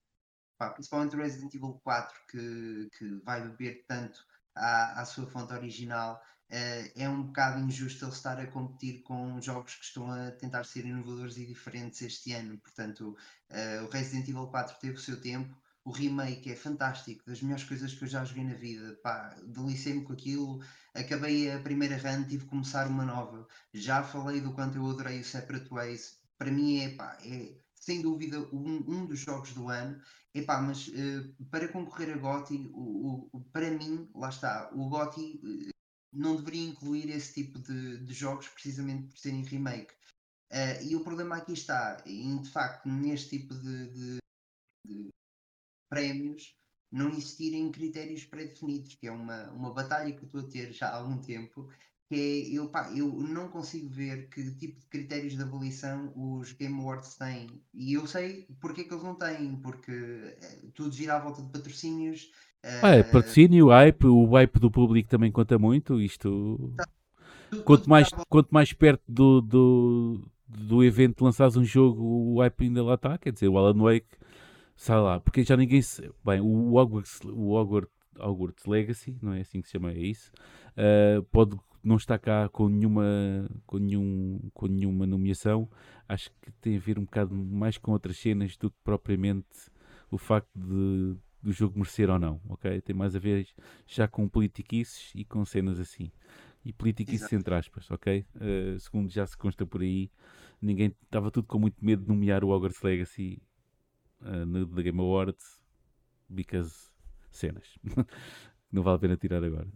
[0.59, 4.23] Pá, principalmente o Resident Evil 4 que, que vai beber tanto
[4.55, 6.21] à, à sua fonte original.
[6.51, 10.65] Uh, é um bocado injusto ele estar a competir com jogos que estão a tentar
[10.65, 12.59] ser inovadores e diferentes este ano.
[12.59, 13.17] Portanto,
[13.51, 17.65] uh, o Resident Evil 4 teve o seu tempo, o remake é fantástico, das melhores
[17.65, 18.99] coisas que eu já joguei na vida.
[19.03, 20.61] Pá, delicei-me com aquilo.
[20.95, 23.47] Acabei a primeira run, tive que começar uma nova.
[23.73, 26.19] Já falei do quanto eu adorei o Separate Ways.
[26.37, 30.01] Para mim é, pá, é sem dúvida um, um dos jogos do ano.
[30.33, 35.41] Epá, mas uh, para concorrer a GOTY, o, o, para mim, lá está, o GOTY
[35.43, 35.71] uh,
[36.13, 39.93] não deveria incluir esse tipo de, de jogos precisamente por serem remake.
[40.53, 44.19] Uh, e o problema aqui está, em de facto, neste tipo de, de,
[44.87, 45.09] de
[45.89, 46.55] prémios
[46.93, 50.89] não existirem critérios pré-definidos, que é uma, uma batalha que eu estou a ter já
[50.89, 51.69] há algum tempo,
[52.11, 56.53] que é, eu, pá, eu não consigo ver que tipo de critérios de avaliação os
[56.53, 57.47] Game Awards têm.
[57.73, 61.41] E eu sei porque é que eles não têm, porque é, tudo gira à volta
[61.41, 62.33] de patrocínios.
[62.83, 66.75] Ah, é, patrocínio, hype, o hype do público também conta muito, isto...
[66.77, 66.89] Tá,
[67.65, 72.83] quanto, mais, quanto mais perto do, do, do evento lançares um jogo, o hype ainda
[72.83, 74.19] lá está, quer dizer, o Alan Wake
[74.81, 76.11] sei lá, porque já ninguém se.
[76.25, 80.33] Bem, o Hogwarts, o Hogwarts, Hogwarts Legacy, não é assim que se chama, é isso.
[80.73, 83.05] Uh, pode não estar cá com nenhuma,
[83.67, 85.69] com, nenhum, com nenhuma nomeação.
[86.09, 89.71] Acho que tem a ver um bocado mais com outras cenas do que propriamente
[90.11, 92.81] o facto de do jogo merecer ou não, ok?
[92.81, 93.49] Tem mais a ver
[93.87, 96.13] já com politiquices e com cenas assim.
[96.65, 98.27] E politiquices entre aspas, ok?
[98.35, 100.11] Uh, segundo já se consta por aí,
[100.61, 103.43] ninguém estava tudo com muito medo de nomear o Hogwarts Legacy
[104.21, 105.61] uh, no The Game Awards
[106.29, 106.91] because
[107.31, 107.79] cenas.
[108.71, 109.69] não vale a pena tirar agora.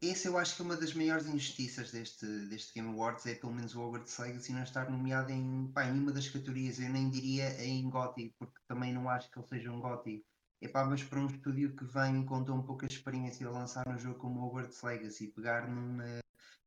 [0.00, 3.52] Esse eu acho que é uma das maiores injustiças deste, deste Game Awards é pelo
[3.52, 6.78] menos o Hogwarts Legacy não estar nomeado em, pá, em uma das categorias.
[6.78, 10.24] Eu nem diria em GOTY, porque também não acho que ele seja um GOTY.
[10.60, 14.18] Epá, mas para um estúdio que vem com tão pouca experiência a lançar um jogo
[14.18, 15.98] como Hogwarts Legacy, pegar num,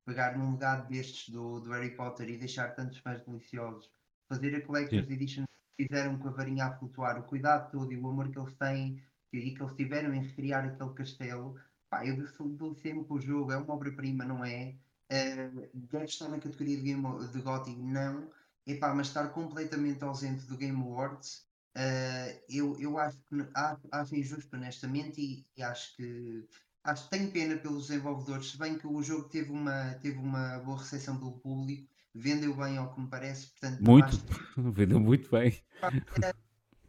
[0.06, 3.90] pegar num legado destes do, do Harry Potter e deixar tantos fãs deliciosos,
[4.28, 5.14] fazer a Collector's Sim.
[5.14, 5.44] Edition
[5.80, 9.02] fizeram com a varinha a flutuar, o cuidado todo e o amor que eles têm
[9.34, 11.58] e que eles tiveram em recriar aquele castelo,
[11.92, 14.74] pá, eu delicei-me com o jogo, é uma obra-prima, não é?
[15.12, 18.32] Uh, deve estar na categoria de, Game, de Gothic, não.
[18.66, 24.16] Epá, mas estar completamente ausente do Game Awards, uh, eu, eu acho, que, acho, acho
[24.16, 26.48] injusto, honestamente, e, e acho que
[26.84, 30.60] acho que tenho pena pelos desenvolvedores, se bem que o jogo teve uma, teve uma
[30.60, 33.48] boa recepção pelo público, vendeu bem ao que me parece.
[33.48, 34.26] Portanto, muito, acho...
[34.72, 35.62] vendeu muito bem.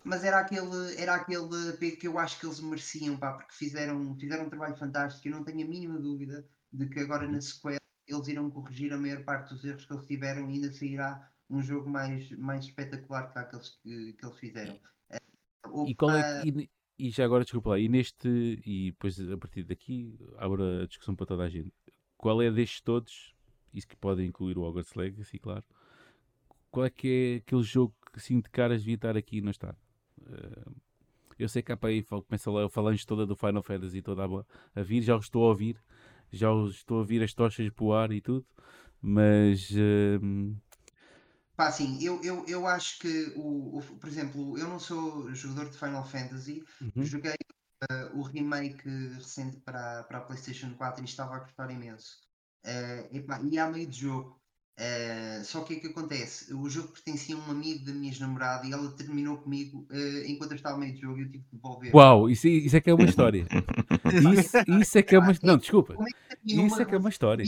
[0.04, 4.46] Mas era aquele, era aquele que eu acho que eles mereciam, pá, porque fizeram, fizeram
[4.46, 5.28] um trabalho fantástico.
[5.28, 8.98] Eu não tenho a mínima dúvida de que agora na sequela eles irão corrigir a
[8.98, 13.32] maior parte dos erros que eles tiveram e ainda sairá um jogo mais, mais espetacular
[13.32, 14.80] que aqueles que, que eles fizeram.
[15.86, 19.64] E, qual é, e, e já agora, desculpa lá, e neste, e depois a partir
[19.64, 21.72] daqui abro a discussão para toda a gente.
[22.16, 23.34] Qual é destes todos,
[23.72, 25.64] isso que pode incluir o Hogwarts Legacy, claro,
[26.70, 29.50] qual é que é aquele jogo que assim de caras devia estar aqui e não
[29.50, 29.74] está?
[30.26, 30.74] Uh,
[31.38, 34.80] eu sei que há para aí começa a falange toda do Final Fantasy toda a,
[34.80, 35.76] a vir, já os estou a ouvir,
[36.30, 38.46] já os estou a ouvir as tochas voar e tudo,
[39.00, 40.54] mas uh,
[41.56, 45.70] Pá, assim, eu, eu, eu acho que, o, o, por exemplo, eu não sou jogador
[45.70, 47.04] de Final Fantasy, uhum.
[47.04, 47.36] joguei
[47.84, 52.20] uh, o remake recente para, para a PlayStation 4 e estava a gostar imenso.
[52.64, 54.41] Uh, epá, e há meio de jogo.
[54.78, 56.52] Uh, só que o que acontece?
[56.54, 60.52] O jogo pertencia a um amigo da minha ex-namorada e ela terminou comigo uh, enquanto
[60.52, 61.94] eu estava meio de jogo e eu tive que devolver.
[61.94, 63.46] Uau, isso, isso é que é uma história.
[64.38, 65.32] isso, isso é que é uma.
[65.42, 65.94] Não, desculpa.
[65.94, 67.44] É isso é que é uma história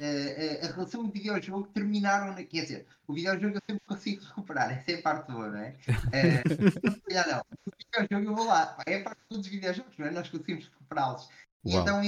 [0.00, 2.44] a, a, relação do videojogo terminaram na.
[2.44, 5.74] Quer dizer, o videojogo eu sempre consigo recuperar, essa é a parte boa, não é?
[5.88, 10.06] Uh, não, o videojogo eu vou lá, é a parte de todos os videojogos, não
[10.06, 10.10] é?
[10.10, 11.28] Nós conseguimos recuperá-los.
[11.64, 12.02] E então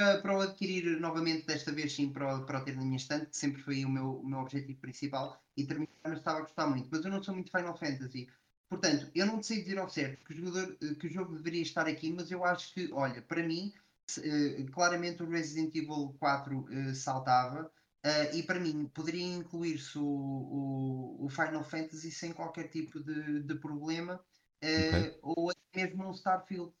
[0.00, 2.96] para, para o adquirir novamente, desta vez sim, para o, para o ter na minha
[2.96, 6.42] estante, que sempre foi o meu, o meu objetivo principal, e terminar, mas estava a
[6.42, 6.88] gostar muito.
[6.90, 8.28] Mas eu não sou muito Final Fantasy.
[8.70, 11.86] Portanto, eu não sei dizer ao certo que o, jogador, que o jogo deveria estar
[11.86, 13.74] aqui, mas eu acho que, olha, para mim,
[14.16, 17.70] uh, claramente o Resident Evil 4 uh, eh, saltava.
[18.02, 23.40] Uh, e para mim poderia incluir-se o, o, o, Final Fantasy sem qualquer tipo de,
[23.42, 24.18] de problema,
[24.56, 25.18] okay.
[25.20, 26.72] ou até mesmo um Starfield,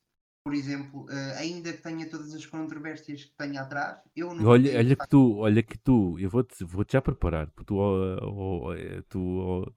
[0.42, 4.00] por exemplo, ainda que tenha todas as controvérsias que tenha atrás.
[4.16, 7.50] Eu não olha, olha que tu, olha que tu, eu vou-te vou -te já preparar,
[7.50, 8.74] porque tu, ao,
[9.08, 9.74] tu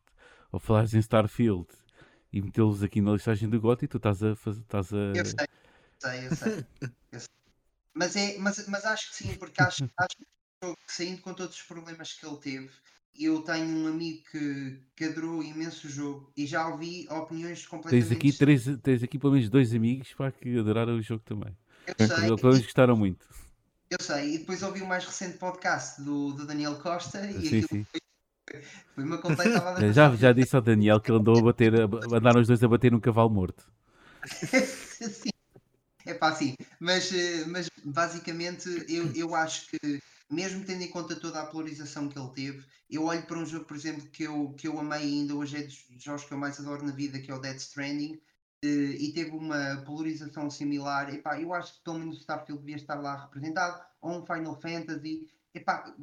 [0.51, 1.67] ao, falares em Starfield
[2.31, 4.61] e metê-los aqui na listagem do GOT e tu estás a fazer.
[4.61, 4.97] Estás a...
[4.97, 6.65] Eu sei, eu sei,
[7.11, 7.27] eu sei.
[7.93, 10.25] Mas, é, mas, mas acho que sim, porque acho, acho que
[10.87, 12.71] saindo com todos os problemas que ele teve,
[13.17, 18.07] eu tenho um amigo que, que adorou imenso o jogo e já ouvi opiniões completamente.
[18.07, 21.55] Tens aqui, três, tens aqui pelo menos dois amigos para que adoraram o jogo também.
[21.85, 22.15] Eu sei.
[22.15, 23.25] Pelo menos gostaram muito.
[23.89, 27.61] Eu sei, e depois ouvi o mais recente podcast do, do Daniel Costa e sim,
[27.61, 27.83] sim.
[27.83, 28.61] Foi,
[28.95, 29.61] foi uma completa
[29.93, 31.85] já, já disse ao Daniel que ele andou a bater, a,
[32.17, 33.71] andaram os dois a bater num cavalo morto.
[34.23, 35.29] sim,
[36.05, 36.55] é pá, sim.
[36.79, 40.01] Mas, eh, mas basicamente eu, eu acho que,
[40.33, 43.65] mesmo tendo em conta toda a polarização que ele teve, eu olho para um jogo,
[43.65, 46.59] por exemplo, que eu, que eu amei ainda hoje é dos jogos que eu mais
[46.59, 48.21] adoro na vida, que é o Dead Stranding,
[48.63, 51.13] eh, e teve uma polarização similar.
[51.13, 54.59] Epá, eu acho que pelo menos o Starfield devia estar lá representado, ou um Final
[54.61, 55.29] Fantasy.
[55.55, 55.93] Epá,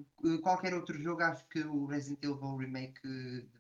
[0.43, 3.01] qualquer outro jogo, acho que o Resident Evil Remake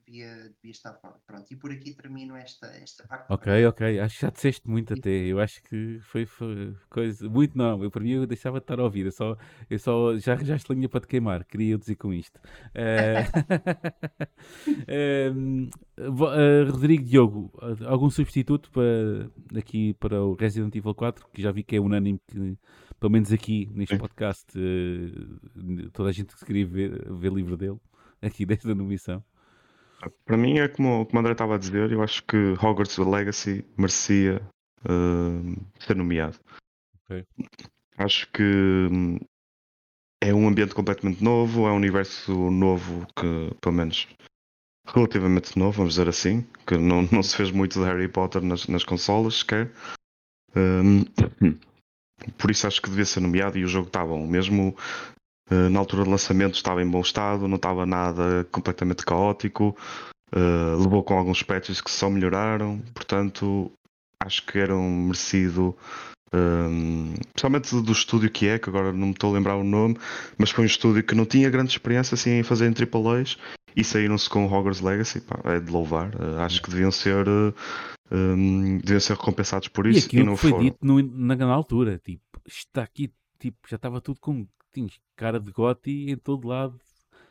[0.06, 1.16] devia, devia estar fora.
[1.26, 3.26] Pronto, e por aqui termino esta, esta parte.
[3.28, 3.98] Ok, ok.
[3.98, 5.10] Acho que já disseste muito até.
[5.10, 7.28] Eu acho que foi, foi coisa.
[7.28, 7.82] Muito não.
[7.82, 9.06] Eu, para mim, eu deixava de estar a ouvir.
[9.06, 9.36] Eu só,
[9.68, 11.44] eu só já arranjaste linha para te queimar.
[11.44, 12.40] Queria dizer com isto.
[14.90, 15.68] Uh...
[15.98, 17.52] uh, Rodrigo Diogo,
[17.86, 21.28] algum substituto para, aqui para o Resident Evil 4?
[21.32, 22.56] Que já vi que é unânime que
[23.00, 27.78] pelo menos aqui neste podcast, uh, toda a gente que queria ver, ver livro dele,
[28.20, 29.24] aqui desta nomeação.
[30.24, 33.64] Para mim é como, como o André estava a dizer, eu acho que Hogwarts Legacy
[33.76, 34.40] merecia
[34.84, 36.38] uh, ser nomeado.
[37.04, 37.24] Okay.
[37.98, 39.18] Acho que hum,
[40.22, 44.08] é um ambiente completamente novo, é um universo novo que, pelo menos,
[44.86, 48.66] relativamente novo, vamos dizer assim, que não, não se fez muito de Harry Potter nas,
[48.68, 49.72] nas consolas sequer.
[50.54, 51.04] Um,
[52.36, 54.26] por isso acho que devia ser nomeado e o jogo está bom.
[54.26, 54.76] Mesmo
[55.50, 59.76] uh, na altura do lançamento estava em bom estado, não estava nada completamente caótico,
[60.34, 63.70] uh, levou com alguns patches que só melhoraram, portanto
[64.22, 65.76] acho que era um merecido.
[66.32, 69.64] Um, ehm, principalmente do estúdio que é, que agora não me estou a lembrar o
[69.64, 69.96] nome,
[70.38, 73.36] mas foi um estúdio que não tinha grande experiência assim em fazer em AAAs
[73.76, 76.14] e saíram-se com o Hogwarts Legacy, pá, é de louvar.
[76.14, 77.54] Uh, acho que deviam ser uh,
[78.10, 80.00] um, deviam ser recompensados por isso.
[80.00, 80.64] E aquilo e não foi foram.
[80.64, 85.40] dito no, na, na, altura, tipo, está aqui, tipo, já estava tudo com tinha cara
[85.40, 86.78] de gote em todo lado.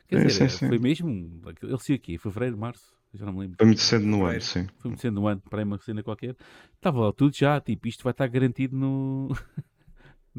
[0.08, 0.68] Quer dizer, sim, sim.
[0.68, 3.58] foi mesmo, ele se aqui, fevereiro, março, já não me lembro.
[3.58, 4.68] Foi muito cedo no ano, sim.
[4.80, 6.36] Foi muito cedo no ano, para uma cena qualquer.
[6.74, 9.30] Estava lá tudo já, tipo, isto vai estar garantido no...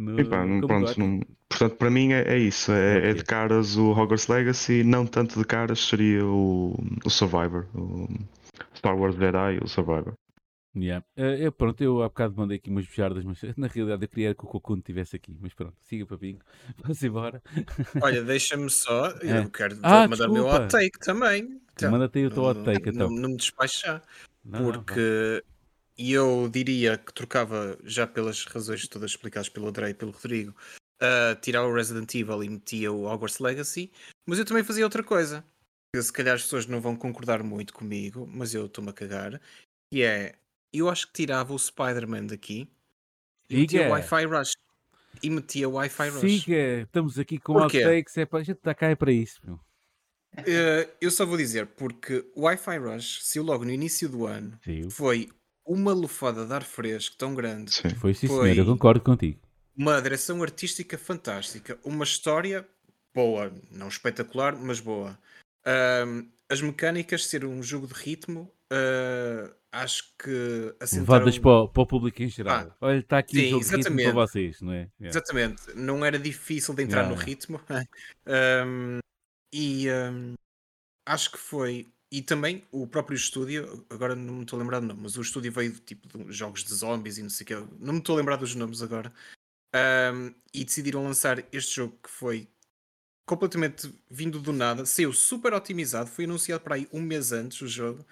[0.00, 1.20] no, Epa, no pronto, não...
[1.48, 5.38] Portanto, para mim é, é isso, é, é, de caras o Hogwarts Legacy, não tanto
[5.38, 6.74] de caras seria o,
[7.04, 8.08] o Survivor, o
[8.74, 10.14] Star Wars Jedi, o Survivor.
[10.76, 11.04] Yeah.
[11.18, 14.34] Uh, eu, pronto, eu há bocado mandei aqui umas bujardas, mas na realidade eu queria
[14.34, 15.36] que o Cocuno estivesse aqui.
[15.40, 16.40] Mas pronto, siga para Pingo,
[16.78, 17.42] vamos embora.
[18.00, 19.40] Olha, deixa-me só, é.
[19.40, 21.60] eu quero ah, mandar o meu hot take também.
[21.72, 23.10] Então, Manda-te o teu hot take, então.
[23.10, 24.00] Não, não me despache já,
[24.44, 25.42] não, porque
[26.00, 30.54] não, eu diria que trocava, já pelas razões todas explicadas pelo André e pelo Rodrigo,
[31.02, 33.90] uh, tirava o Resident Evil e metia o Hogwarts Legacy,
[34.26, 35.44] mas eu também fazia outra coisa.
[35.96, 39.40] Se calhar as pessoas não vão concordar muito comigo, mas eu estou-me a cagar.
[39.92, 40.36] Que é,
[40.72, 42.68] eu acho que tirava o Spider-Man daqui
[43.48, 44.52] e metia o Wi-Fi Rush.
[45.20, 46.20] E metia o Wi-Fi Rush.
[46.20, 49.40] Siga, estamos aqui com outtakes, é para, a gente está cá é para isso.
[49.44, 49.56] Meu.
[50.38, 54.56] Uh, eu só vou dizer, porque o Wi-Fi Rush saiu logo no início do ano.
[54.62, 54.88] Sim.
[54.88, 55.28] Foi
[55.72, 57.72] uma lufada de ar fresco tão grande.
[57.72, 57.90] Sim.
[57.90, 58.50] Foi sim, Foi.
[58.50, 59.38] senhor, eu concordo contigo.
[59.76, 61.78] Uma direção artística fantástica.
[61.84, 62.66] Uma história
[63.14, 63.52] boa.
[63.70, 65.18] Não espetacular, mas boa.
[66.48, 71.12] As mecânicas ser um jogo de ritmo, ah, acho que assentaram...
[71.20, 72.76] Levadas para, o- para o público em geral.
[72.80, 74.04] Olha, está aqui sim, o jogo de ritmo exatamente.
[74.12, 74.90] para vocês, não é?
[75.00, 75.18] Yeah.
[75.18, 77.60] Exatamente, não era difícil de entrar Yeah, no ritmo.
[78.26, 78.98] Um,
[79.52, 80.34] e um,
[81.06, 81.88] acho que foi.
[82.12, 85.22] E também o próprio estúdio, agora não me estou a lembrar do nome, mas o
[85.22, 87.54] estúdio veio tipo de jogos de zombies e não sei o que.
[87.78, 89.12] Não me estou a lembrar dos nomes agora.
[89.72, 92.48] Um, e decidiram lançar este jogo que foi
[93.24, 97.68] completamente vindo do nada, saiu super otimizado, foi anunciado para aí um mês antes o
[97.68, 98.04] jogo.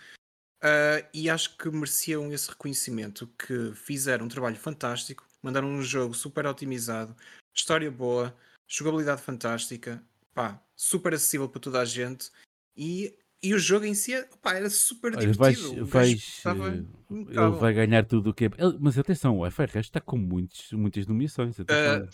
[0.62, 6.14] Uh, e acho que mereciam esse reconhecimento que fizeram um trabalho fantástico, mandaram um jogo
[6.14, 7.16] super otimizado,
[7.52, 8.36] história boa,
[8.68, 10.00] jogabilidade fantástica,
[10.32, 12.30] pá, super acessível para toda a gente
[12.76, 13.12] e,
[13.42, 14.12] e o jogo em si
[14.42, 15.82] pá, era super Olha, vais, divertido.
[15.82, 18.50] O gajo vais, estava eh, ele vai ganhar tudo o que é.
[18.58, 21.58] Ele- Mas atenção, o Rush está com muitos, muitas nomeações.
[21.60, 22.08] atenção.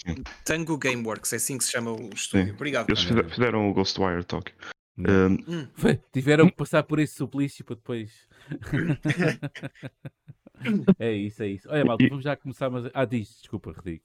[0.44, 2.48] Tango Gameworks, é assim que se chama o estúdio.
[2.48, 2.52] Sim.
[2.52, 2.88] Obrigado.
[2.90, 4.54] Eles fize- fizeram o Ghostwire Tokyo.
[4.96, 5.32] Não.
[5.48, 5.66] Um.
[5.74, 8.12] Foi, Tiveram que passar por esse suplício para depois.
[10.98, 11.68] é isso, é isso.
[11.70, 12.70] Olha, malta, vamos já começar.
[12.70, 12.90] Mas...
[12.94, 14.02] Ah, diz, desculpa, Rodrigo.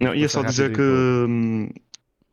[0.00, 0.80] não, ia só dizer que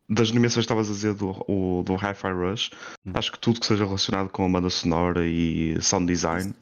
[0.09, 2.69] das nomeações que estavas a dizer do, o, do Hi-Fi Rush,
[3.05, 3.11] Hum.
[3.15, 6.53] acho que tudo que seja relacionado com a banda sonora e sound design,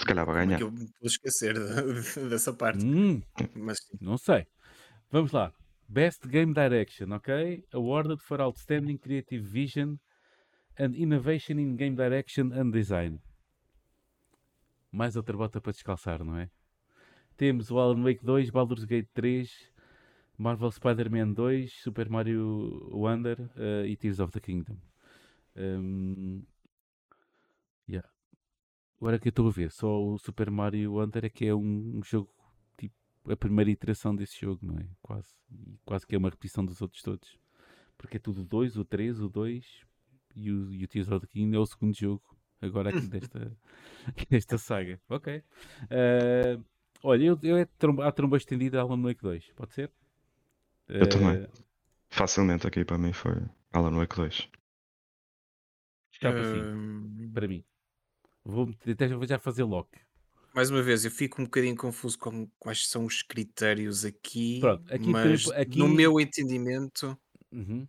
[0.00, 0.58] se calhar vai Como é ganhar.
[0.58, 2.84] que eu me vou esquecer de- dessa parte?
[2.84, 3.20] Hum,
[3.54, 4.46] Mas não sei.
[5.10, 5.52] Vamos lá.
[5.88, 7.64] Best Game Direction, ok?
[7.72, 9.94] Awarded for Outstanding Creative Vision
[10.78, 13.18] and Innovation in Game Direction and Design.
[14.92, 16.48] Mais outra bota para descalçar, não é?
[17.36, 19.50] Temos o Alan Wake 2, Baldur's Gate 3,
[20.38, 24.76] Marvel Spider-Man 2, Super Mario Wonder eh, e Tears of the Kingdom.
[25.56, 26.44] Hum,
[27.88, 28.08] yeah.
[29.00, 31.98] Agora que eu estou a ver, só o Super Mario Wonder é que é um,
[31.98, 32.30] um jogo
[32.76, 32.94] tipo
[33.28, 34.86] a primeira iteração desse jogo, não é?
[35.02, 35.34] Quase.
[35.84, 37.36] Quase que é uma repetição dos outros todos.
[37.96, 39.84] Porque é tudo o 2, o 3, o 2
[40.36, 42.22] e o, e o Tears of the Kingdom é o segundo jogo.
[42.60, 43.56] Agora aqui desta,
[44.30, 45.00] desta saga.
[45.08, 45.42] Ok.
[45.90, 46.58] Eh,
[47.02, 49.52] olha, eu, eu é tromba, a tromba estendida Alan Wake 2.
[49.56, 49.92] Pode ser?
[50.88, 51.46] Eu também.
[52.10, 53.32] Facilmente aqui para mim foi
[53.72, 54.48] Alan Wake 2.
[56.20, 57.64] Já para si, para mim.
[58.44, 59.88] Vou, até vou já fazer lock.
[60.54, 64.92] mais uma vez, eu fico um bocadinho confuso com quais são os critérios aqui, Pronto,
[64.92, 67.16] aqui mas aqui- no meu entendimento
[67.52, 67.86] Uhum.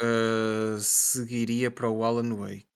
[0.00, 2.66] uh, seguiria para o Alan Wake.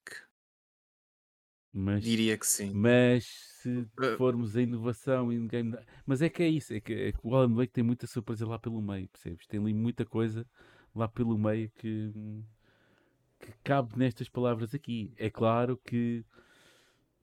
[1.72, 2.72] Mas, Diria que sim.
[2.72, 3.26] mas
[3.64, 5.76] se Eh, formos a inovação em game.
[6.06, 8.46] Mas é que é isso, é que, é que o Alan Wake tem muita surpresa
[8.46, 9.46] lá pelo meio, percebes?
[9.46, 10.46] Tem ali muita coisa
[10.94, 12.12] lá pelo meio que,
[13.40, 15.12] que cabe nestas palavras aqui.
[15.16, 16.24] É claro que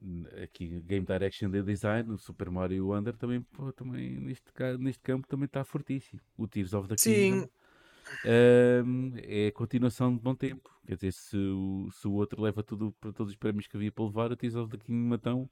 [0.00, 5.02] hum, aqui Game Direction e Design, o Super Mario Wonder também, pô, também neste, neste
[5.02, 6.20] campo também está fortíssimo.
[6.36, 7.48] O Tears of the Kingdom Sim,
[8.84, 10.70] hum, é a continuação de bom tempo.
[10.86, 13.92] Quer dizer, se o, se o outro leva tudo para todos os prémios que havia
[13.92, 15.50] para levar, o Tears of the Kingdom então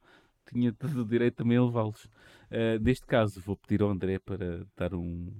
[0.52, 2.04] tinha todo o direito também a levá-los.
[2.04, 5.32] Uh, neste caso, vou pedir ao André para dar um,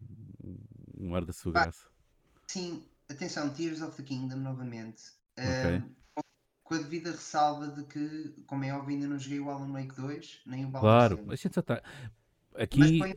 [0.98, 1.62] um ar da sua Vai.
[1.64, 1.86] graça.
[2.48, 5.12] Sim, atenção, Tears of the Kingdom novamente.
[5.38, 5.70] Ok.
[5.70, 5.94] Ahm,
[6.64, 9.94] com a devida ressalva de que, como é óbvio, ainda não joguei o Alan Wake
[9.96, 11.32] 2, nem o Baldur's Claro, Gate.
[11.32, 11.82] a gente já está.
[12.54, 13.14] Mas Aqui, põe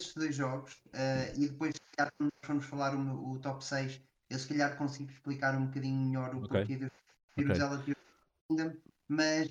[0.00, 3.64] estes dois jogos ah, e depois, se calhar, quando nós formos falar o, o top
[3.64, 4.00] 6,
[4.30, 6.60] eu se calhar consigo explicar um bocadinho melhor o Ok.
[6.60, 6.90] porquê de
[7.36, 7.66] termos Ok.
[7.66, 9.48] ela Tears of the Kingdom, mas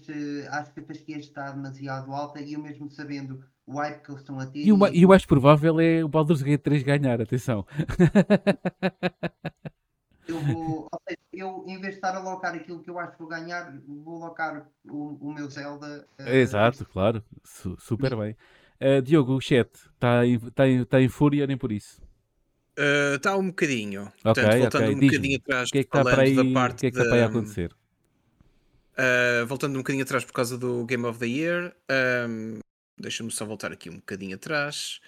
[0.49, 4.11] ah, acho que a fasquia está demasiado alta e eu mesmo sabendo o hype que
[4.11, 4.59] eles estão a ter.
[4.63, 7.65] e, o, ma- e o mais provável é o Baldur's Gate 3 ganhar, atenção.
[10.27, 13.13] Eu vou, ou seja, eu em vez de estar a locar aquilo que eu acho
[13.13, 16.07] que vou ganhar, vou locar o, o meu Zelda.
[16.17, 18.35] eh, Exato, claro, su- super bem.
[18.81, 22.01] Uh, Diogo, o chat está em, tá em, tá em fúria nem por isso.
[23.15, 24.11] está um bocadinho.
[24.25, 26.33] Ok, Portanto, voltando ok, um bocadinho atrás, O que é que está aí?
[26.33, 27.75] da O parte que é que está para aí a acontecer?
[28.97, 31.75] Uh, voltando um bocadinho atrás por causa do Game of the Year,
[32.29, 32.59] um,
[32.99, 34.99] deixa-me só voltar aqui um bocadinho atrás.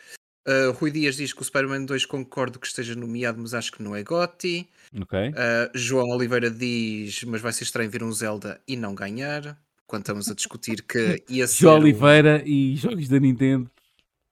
[0.47, 3.83] Uh, Rui Dias diz que o Spider-Man 2 concordo que esteja nomeado, mas acho que
[3.83, 4.67] não é Gotti.
[5.01, 5.19] Ok.
[5.29, 5.33] Uh,
[5.73, 9.57] João Oliveira diz, mas vai ser estranho ver um Zelda e não ganhar.
[9.85, 11.61] Quando estamos a discutir que ia ser.
[11.63, 13.69] João o- Oliveira e jogos da Nintendo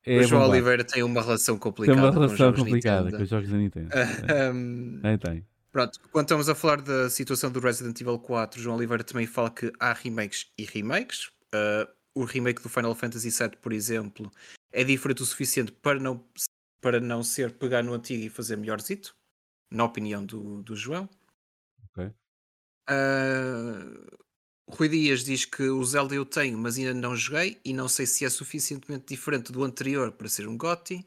[0.05, 0.53] é o João bombar.
[0.55, 1.97] Oliveira tem uma relação Tem complicada.
[1.99, 3.17] uma com os relação jogos complicada Nintendo.
[3.17, 3.89] com os jogos da Nintendo.
[4.51, 5.45] Ahm, Tem, tem.
[5.75, 9.51] Pronto, quando estamos a falar da situação do Resident Evil 4, João Oliveira também fala
[9.51, 11.25] que há remakes e remakes.
[11.53, 14.31] Uh, o remake do Final Fantasy VII, por exemplo,
[14.71, 16.25] é diferente o suficiente para não,
[16.79, 19.13] para não ser pegar no antigo e fazer melhorzito,
[19.69, 21.09] na opinião do, do João.
[22.89, 24.17] Uh,
[24.69, 28.05] Rui Dias diz que o Zelda eu tenho, mas ainda não joguei e não sei
[28.05, 31.05] se é suficientemente diferente do anterior para ser um GOTY.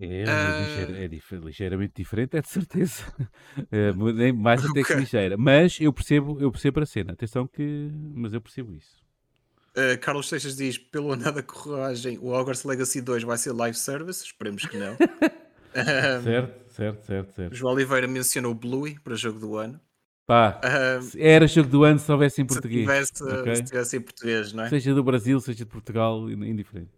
[0.00, 0.60] É, Ah.
[0.60, 3.02] ligeira- é dif- ligeiramente diferente, é de certeza.
[3.70, 4.96] É, mu- nem mais até que Ok.
[4.96, 5.36] ligeira.
[5.36, 7.12] Mas eu percebo, eu percebo a cena.
[7.12, 7.90] Atenção que.
[8.14, 9.04] Mas eu percebo isso.
[9.76, 13.76] Uh, Carlos Seixas diz: pelo andar da coragem, o Hogwarts Legacy 2 vai ser live
[13.76, 14.24] service.
[14.24, 14.96] Esperemos que não.
[16.22, 17.54] Certo, certo, certo, certo.
[17.56, 19.80] João Oliveira mencionou Bluey para jogo do ano.
[20.26, 20.60] Pá,
[21.02, 22.82] se era jogo do ano se houvesse em se, português.
[22.82, 23.56] tivesse, ok?
[23.56, 24.68] se tivesse em português, não é?
[24.70, 26.92] Seja do Brasil, seja de Portugal, in- indiferente.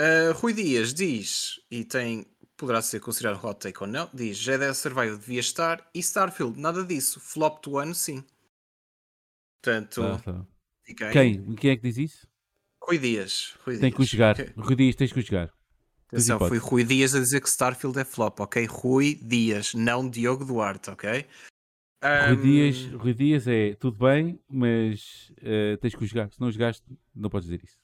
[0.00, 2.26] Uh, Rui Dias diz, e tem,
[2.56, 6.84] poderá ser considerado hot take ou não, diz: Jedi Survival devia estar e Starfield, nada
[6.84, 7.20] disso.
[7.20, 8.24] Flop do ano, sim.
[9.62, 10.02] Portanto,
[10.84, 11.12] fica aí.
[11.12, 11.54] Quem?
[11.54, 12.28] Quem é que diz isso?
[12.82, 13.54] Rui Dias.
[13.64, 14.10] Rui Tem que o Dias.
[14.10, 14.32] jogar.
[14.32, 14.52] Ok.
[14.56, 15.48] Rui Dias, tens que o jogar.
[16.10, 16.58] Tens Atenção, foi.
[16.58, 18.66] Rui Dias a dizer que Starfield é flop, ok?
[18.66, 21.26] Rui Dias, não Diogo Duarte, ok?
[22.02, 26.30] Rui Um, Dias, Rui Dias é tudo bem, mas eh, tens que o jogar.
[26.30, 26.84] Se não jogaste,
[27.14, 27.78] não podes dizer isso.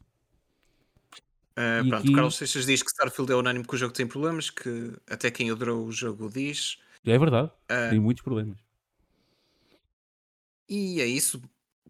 [1.56, 4.06] Uh, pronto, aqui- o Carlos Seixas diz que Starfield é unânime que o jogo tem
[4.06, 6.78] problemas, que até quem adorou o jogo diz.
[7.04, 8.58] É verdade, Uh, tem muitos problemas.
[10.68, 11.40] e é isso.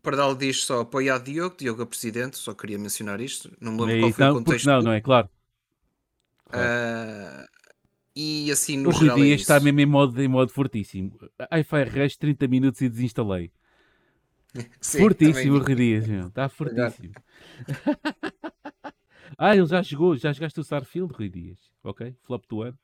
[0.02, 3.54] Pardal diz só apoiar Diogo, Diogo é presidente, só queria mencionar isto.
[3.60, 4.66] Não me lembro E qual foi o não, porque contexto.
[4.66, 5.00] não, não é?
[5.00, 5.28] Claro.
[6.50, 6.74] Claro.
[7.44, 7.46] Uh,
[8.16, 9.64] e assim, no o geral, é Dias está isso.
[9.64, 11.16] mesmo em modo, em modo fortíssimo.
[11.52, 13.52] Hi-Fi Rush 30 minutos e desinstalei.
[14.80, 16.28] Sim, fortíssimo o Rui Dias, meu.
[16.28, 17.14] Está fortíssimo.
[19.40, 21.58] Ah, ele já jogou, já jogaste o Starfield, Rui Dias.
[21.82, 22.14] Ok?
[22.22, 22.78] Flop do ano.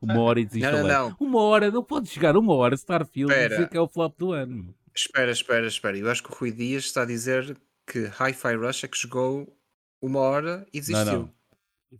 [0.00, 0.82] Uma hora e Não, desinstalei.
[0.82, 1.16] não, não.
[1.20, 4.32] Uma hora, não podes jogar uma hora Starfield e dizer que é o flop do
[4.32, 4.74] ano.
[4.94, 5.96] Espera, espera, espera.
[5.96, 9.56] Eu acho que o Rui Dias está a dizer que Hi-Fi Rush é que jogou
[10.02, 11.20] uma hora e desistiu.
[11.22, 11.34] não.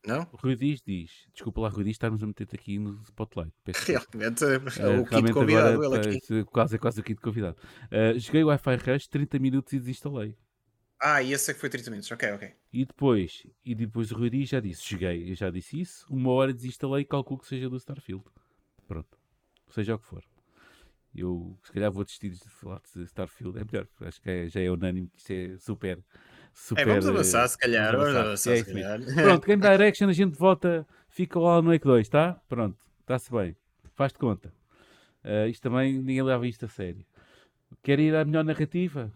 [0.04, 0.28] Não?
[0.32, 3.52] Rui Dias diz, desculpa lá, Rui Dias, estarmos a meter-te aqui no spotlight.
[3.62, 3.80] Peço.
[3.86, 5.68] Realmente Eh, é o kit realmente convidado.
[5.84, 6.34] agora, ele aqui.
[6.40, 7.56] eh, quase, é quase o kit convidado.
[7.92, 10.36] Eh, joguei o Wi-Fi Rush 30 minutos e desinstalei.
[11.06, 12.10] Ah, e esse é que foi 30 minutos.
[12.10, 12.50] Ok, ok.
[12.72, 16.30] E depois, e depois o Rui Dias já disse, joguei, eu já disse isso, uma
[16.30, 18.24] hora desinstalei e calculo que seja do Starfield.
[18.88, 19.18] Pronto.
[19.68, 20.24] Seja o que for.
[21.14, 23.58] Eu se calhar vou desistir de falar de Starfield.
[23.58, 26.02] É melhor, acho que é- já é unânime que isso é super.
[26.54, 27.92] super É, vamos avançar, se calhar.
[27.94, 28.52] vamos avançar.
[28.52, 29.00] É se calhar.
[29.22, 32.40] Pronto, Game Direction a gente vota, fica lá no Wake 2, tá?
[32.48, 33.54] Pronto, está-se bem.
[33.92, 34.54] Faz-te conta.
[35.22, 37.04] Eh, isto também ninguém leva isto a sério.
[37.82, 39.12] Quer ir à melhor narrativa?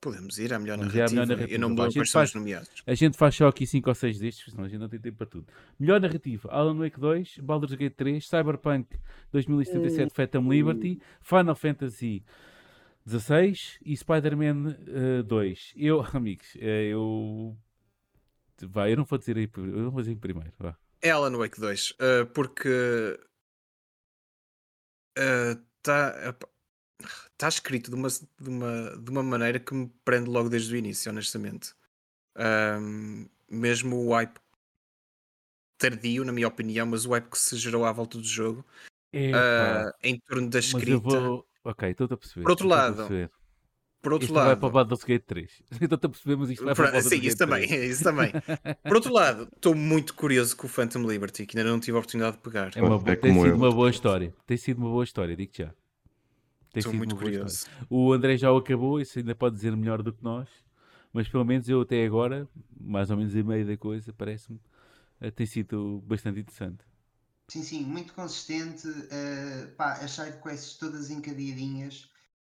[0.00, 1.20] Podemos ir à melhor Vamos ir à narrativa.
[1.20, 1.54] melhor narrativa.
[1.54, 2.70] Eu não me lembro gente quais são os nomeados.
[2.86, 5.18] A gente faz só aqui 5 ou 6 destes, senão a gente não tem tempo
[5.18, 5.46] para tudo.
[5.78, 8.96] Melhor narrativa: Alan Wake 2, Baldur's Gate 3, Cyberpunk
[9.30, 12.24] 2077 Phantom Liberty, Final Fantasy
[13.04, 15.74] 16 e Spider-Man eh, 2.
[15.76, 17.56] Eu, amigos, eh, eu.
[18.62, 20.52] Vai, eu não vou dizer aí, eu não vou dizer em primeiro.
[20.58, 20.76] Vá.
[21.02, 23.18] É Alan Wake 2, uh, porque
[27.06, 30.74] está tá escrito de uma, de, uma, de uma maneira que me prende logo desde
[30.74, 31.72] o início, honestamente.
[32.36, 34.38] Um, mesmo o hype
[35.78, 38.64] tardio, na minha opinião, mas o hype que se gerou à volta do jogo,
[39.12, 40.90] É, uh, em torno da mas escrita.
[40.90, 41.46] eu vou.
[41.64, 42.42] Ok, estou-te a perceber.
[42.42, 43.08] Por outro lado.
[44.02, 45.62] Por outro Isto vai para o lado, Baldur's Gate 3.
[45.82, 47.90] Estou-te a perceber, mas isto vai para o Baldur's sim, Gate isso também, 3.
[47.90, 48.32] isso também.
[48.82, 52.00] Por outro lado, estou muito curioso com o Phantom Liberty, que ainda não tive a
[52.00, 52.70] oportunidade de pegar.
[52.74, 53.56] É uma É tem sido eu.
[53.56, 54.34] uma boa história.
[54.46, 55.74] Tem sido uma boa história, digo-te já.
[56.72, 57.58] Tem Estou sido muito curioso.
[57.58, 57.58] história.
[57.88, 60.48] O André já o acabou, isso ainda pode dizer melhor do que nós,
[61.12, 62.48] mas pelo menos eu até agora,
[62.80, 64.60] mais ou menos em meio da coisa, parece-me,
[65.20, 66.84] eh, tem sido bastante interessante.
[67.50, 68.86] Sim, sim, muito consistente.
[69.10, 72.08] eh, pá, as sidequests todas encadeadinhas.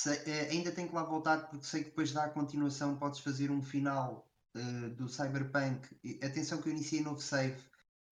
[0.01, 3.49] Se- eh, ainda tenho que lá voltar porque sei que depois da continuação podes fazer
[3.51, 5.88] um final eh, do Cyberpunk.
[6.03, 7.55] E, atenção que eu iniciei novo save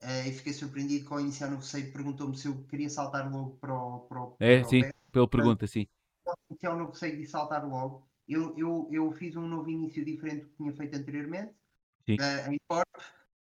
[0.01, 3.57] eh, e fiquei surpreendido que ao iniciar novo save perguntou-me se eu queria saltar logo
[3.57, 4.95] para o, para o, É, para o sim, patch.
[5.11, 5.87] Pela pergunta, sim.
[6.49, 8.07] iniciar um novo save e saltar logo.
[8.27, 11.53] Eu, eu, eu fiz um novo início diferente do que tinha feito anteriormente.
[12.05, 12.17] Sim.
[12.19, 12.87] eh, em Corp,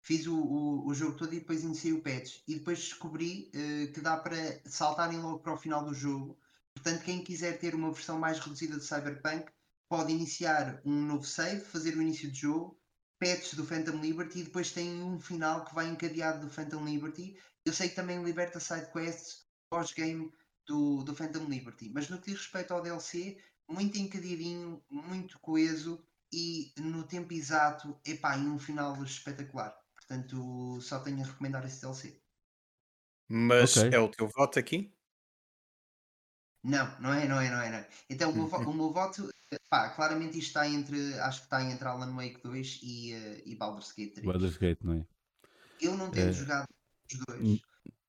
[0.01, 2.41] fiz o, o, o jogo todo e depois iniciei o patch.
[2.47, 6.37] E depois descobri eh, que dá para saltarem logo para o final do jogo.
[6.73, 9.51] Portanto, quem quiser ter uma versão mais reduzida de Cyberpunk
[9.87, 12.79] pode iniciar um novo save, fazer o início do jogo,
[13.19, 17.37] patch do Phantom Liberty e depois tem um final que vai encadeado do Phantom Liberty.
[17.65, 20.31] Eu sei que também liberta sidequests pós-game
[20.69, 21.89] do, do Phantom Liberty.
[21.93, 25.93] Mas no que diz respeito ao DLC, muito encadeadinho, muito coeso
[26.31, 29.71] e no tempo exato, epá, e um final espetacular.
[29.95, 32.21] Portanto, só tenho a recomendar esse DLC.
[33.29, 33.93] Mas Ok.
[33.93, 34.93] é o teu voto aqui?
[36.63, 37.69] Não, não é, não é, não é.
[37.69, 37.89] Não é.
[38.09, 39.29] Então, o meu, o meu voto,
[39.69, 43.55] pá, claramente isto está entre, acho que está entre Alan Wake 2 e, eh, e
[43.55, 44.27] Baldur's Gate 3.
[44.27, 45.07] Baldur's Gate, não é?
[45.79, 46.65] Eu não tendo Eh, jogado
[47.11, 47.59] os dois.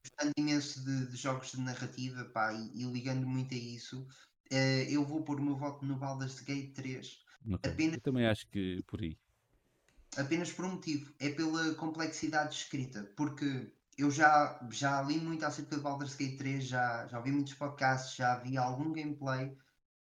[0.04, 4.06] Gostando imenso de, de jogos de narrativa, pá, e, e ligando muito a isso,
[4.50, 7.18] eh, eu vou pôr o meu voto no Baldur's Gate 3
[7.52, 7.60] Ok.
[7.62, 9.18] Apenas- Eu também acho que por aí.
[10.16, 15.76] apenas por um motivo, é pela complexidade escrita, porque eu já, já li muito acerca
[15.76, 19.56] de Baldur's Gate 3, já, já ouvi muitos podcasts, já vi algum gameplay.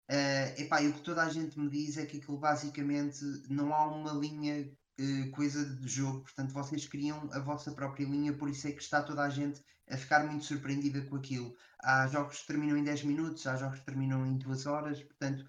[0.10, 3.20] eh, epá, e o que toda a gente me diz é que aquilo basicamente
[3.50, 8.34] não há uma linha eh, coisa de jogo, portanto vocês criam a vossa própria linha,
[8.34, 11.56] por isso é que está toda a gente a ficar muito surpreendida com aquilo.
[11.82, 15.46] Há jogos que terminam em 10 minutos, há jogos que terminam em 2 horas, portanto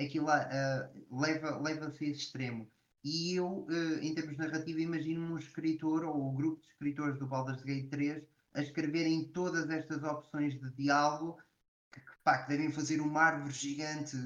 [0.00, 0.26] aquilo
[1.10, 2.70] leva, leva-se a esse extremo.
[3.04, 7.18] E eu, eh, em termos de narrativa, imagino um escritor ou um grupo de escritores
[7.18, 8.24] do Baldur's Gate 3
[8.54, 11.38] a escreverem todas estas opções de diálogo
[11.92, 14.16] que, que, pá, que devem fazer uma árvore gigante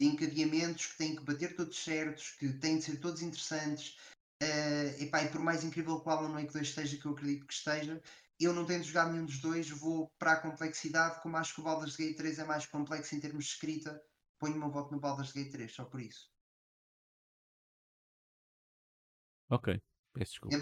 [0.00, 3.96] encadeamentos que têm que bater todos certos, que têm de ser todos interessantes.
[4.40, 7.44] Eh, epá, e por mais incrível que o Alan Wake 2 esteja, que eu acredito
[7.46, 8.00] que esteja,
[8.38, 11.64] eu não tendo jogado nenhum dos dois, vou para a complexidade, como acho que o
[11.64, 14.00] Baldur's Gate 3 é mais complexo em termos de escrita,
[14.38, 16.30] ponho o meu voto no Baldur's Gate 3, só por isso.
[19.50, 19.80] Ok.
[20.12, 20.56] Peço desculpa.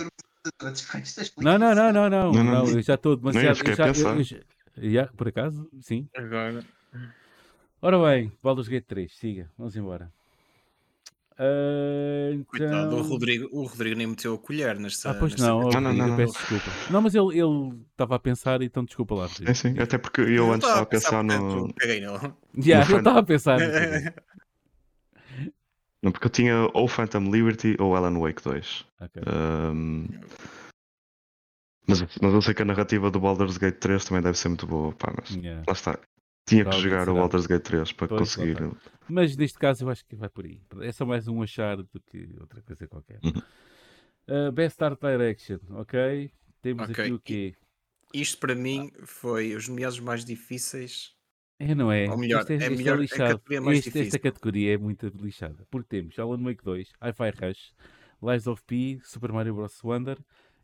[1.42, 2.32] Não, não, não, não, não.
[2.32, 2.64] Não, não.
[2.64, 3.56] não, eu já estou demasiado.
[3.74, 6.08] já, eu- já- por acaso, sim.
[6.16, 6.64] Agora.
[7.82, 10.10] Ora bem, Baldur's Gate 3, siga, vamos embora.
[11.38, 15.10] Ah, Coitado, o então- Rodrigo, o Rodrigo nem meteu a colher nesta.
[15.10, 15.80] Ah, pois nesta não, categoria.
[15.88, 16.64] Não, não, eu não, peço desculpa.
[16.90, 19.26] Não, mas ele ele estava a pensar, então desculpa lá.
[19.26, 19.50] Rodrigo.
[19.50, 21.38] É sim, até porque eu antes estava a pensar no.
[21.38, 22.32] portanto, Caguei nele.
[22.58, 23.58] Já, no fan- estava a pensar.
[26.02, 28.84] Não, porque eu tinha ou Phantom Liberty ou Alan Wake 2.
[29.00, 29.22] Ok.
[29.26, 30.06] Ahm,
[31.86, 34.66] mas, mas eu sei que a narrativa do Baldur's Gate 3 também deve ser muito
[34.66, 34.92] boa.
[34.94, 35.62] Pá, mas Yeah.
[35.66, 35.98] lá está.
[36.46, 37.14] Tinha que jogar o.
[37.14, 38.56] Baldur's Gate 3 para Pois, conseguir.
[39.08, 40.60] Mas neste caso eu acho que vai por aí.
[40.80, 43.18] É só mais um achar do que outra coisa qualquer.
[44.28, 46.30] Uh, Best Art Direction, ok?
[46.62, 47.04] Temos Ok.
[47.04, 47.54] aqui o quê?
[48.14, 51.14] Isto para mim foi os nomeados mais difíceis.
[51.58, 52.08] É, não é?
[52.08, 53.28] Ou melhor, Este é este melhor- é a lixado.
[53.38, 55.66] categoria mais Este- esta categoria é muito lixada.
[55.70, 57.72] Porque temos Alan Wake 2, Hi-Fi Rush,
[58.22, 59.82] Lies of P, Super Mario Bros.
[59.82, 60.18] Wonder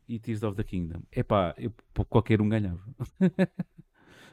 [0.09, 1.03] e Tears of the Kingdom.
[1.11, 1.73] Epá, eu,
[2.09, 2.83] qualquer um ganhava.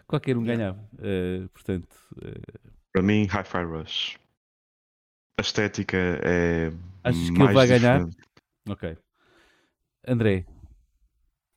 [0.09, 0.57] qualquer um Yeah.
[0.57, 0.79] ganhava.
[0.95, 4.19] Uh, portanto, uh, Para mim, Hi-Fi Rush.
[5.39, 6.71] A estética é.
[7.03, 8.01] Achas que ele vai ganhar?
[8.03, 8.17] diferente.
[8.67, 8.97] ok.
[10.07, 10.45] André,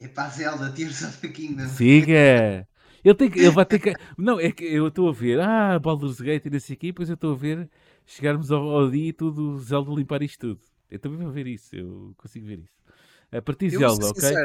[0.01, 1.67] É para a Zelda, Tears of the Kingdom.
[1.67, 2.67] Siga!
[3.05, 3.97] Ele, tem que, ele vai ter que.
[4.17, 5.41] Não, é que eu estou a ver.
[5.41, 7.69] Ah, Baldur's Gate e nesse aqui, depois eu estou a ver
[8.07, 10.61] chegarmos ao, ao dia e tudo, Zelda limpar isto tudo.
[10.89, 12.73] Eu também vou ver isso, eu consigo ver isso.
[13.33, 14.41] A partir de Zelda, ok?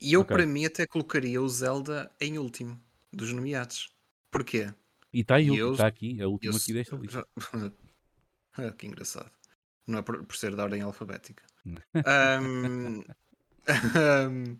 [0.00, 0.30] E eu, Ok.
[0.30, 2.80] para mim, até colocaria o Zelda em último
[3.16, 3.90] dos nomeados.
[4.30, 4.72] Porquê?
[5.12, 7.26] E está aí, eu- está aqui, a última Eu aqui desta lista.
[8.58, 9.30] Ah, que engraçado.
[9.86, 11.44] Não é por, por ser da ordem alfabética.
[12.06, 13.02] Ahm,
[13.68, 14.56] ahm,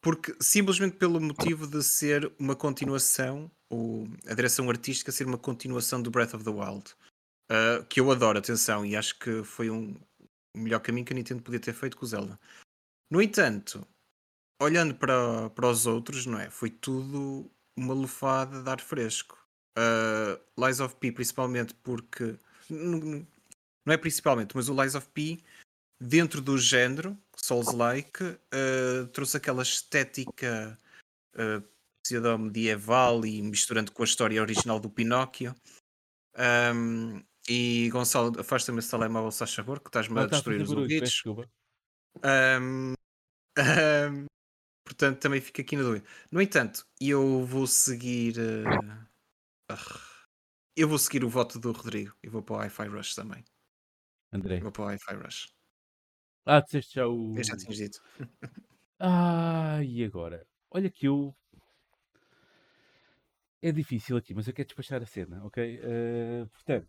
[0.00, 6.00] porque simplesmente pelo motivo de ser uma continuação, ou a direção artística ser uma continuação
[6.00, 6.94] do Breath of the Wild.
[7.50, 9.96] Ah, que eu adoro, atenção, e acho que foi um
[10.54, 12.38] o melhor caminho que a Nintendo podia ter feito com o Zelda.
[13.10, 13.86] No entanto,
[14.60, 16.50] olhando para, para os outros, não é?
[16.50, 19.38] Foi tudo uma lufada de ar fresco.
[19.78, 22.36] Uh, Lies of P, principalmente porque.
[22.68, 23.26] Não
[23.94, 25.38] é principalmente, mas o Lies of P,
[26.00, 30.78] dentro do género Souls-like, uh, trouxe aquela estética
[31.34, 31.62] uh,
[32.04, 35.54] pseudo-medieval e misturando com a história original do Pinóquio.
[36.74, 40.70] Um, e Gonçalo, afasta-me esse telemóvel, se faz favor, que estás-me Ah, a destruir os
[40.70, 41.00] ouvidos.
[41.00, 41.50] peço desculpa.
[44.88, 46.06] Portanto, também fico aqui na dúvida.
[46.32, 48.36] No entanto, eu vou seguir.
[49.68, 49.76] ah,
[50.74, 53.44] eu vou seguir o voto do Rodrigo e vou para o Hi-Fi Rush também.
[54.32, 54.60] André.
[54.60, 55.52] Vou para o Hi-Fi Rush.
[56.46, 57.36] Ah, disseste já o.
[57.36, 58.00] Eu já tinhas dito.
[59.00, 60.44] Ah, e agora?
[60.72, 61.32] Olha que eu.
[63.62, 65.80] É difícil aqui, mas eu quero despachar a cena, ok?
[65.80, 66.88] Eh, portanto,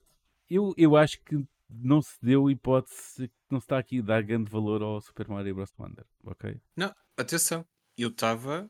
[0.49, 4.23] eu, eu acho que não se deu hipótese, que não se está aqui a dar
[4.23, 5.71] grande valor ao Super Mario Bros.
[5.77, 6.59] Wonder, ok?
[6.75, 7.63] Não, atenção.
[7.99, 8.69] Eu estava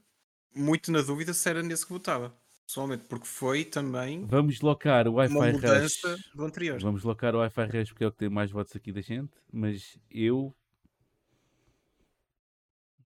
[0.56, 2.35] muito na dúvida se era nesse que votava.
[2.65, 6.01] Pessoalmente, porque foi também Vamos locar o Wi-Fi Rush.
[6.34, 6.80] do anterior.
[6.80, 9.31] Vamos locar o Wi-Fi Rush porque é o que tem mais votos aqui da gente,
[9.53, 10.56] mas eu.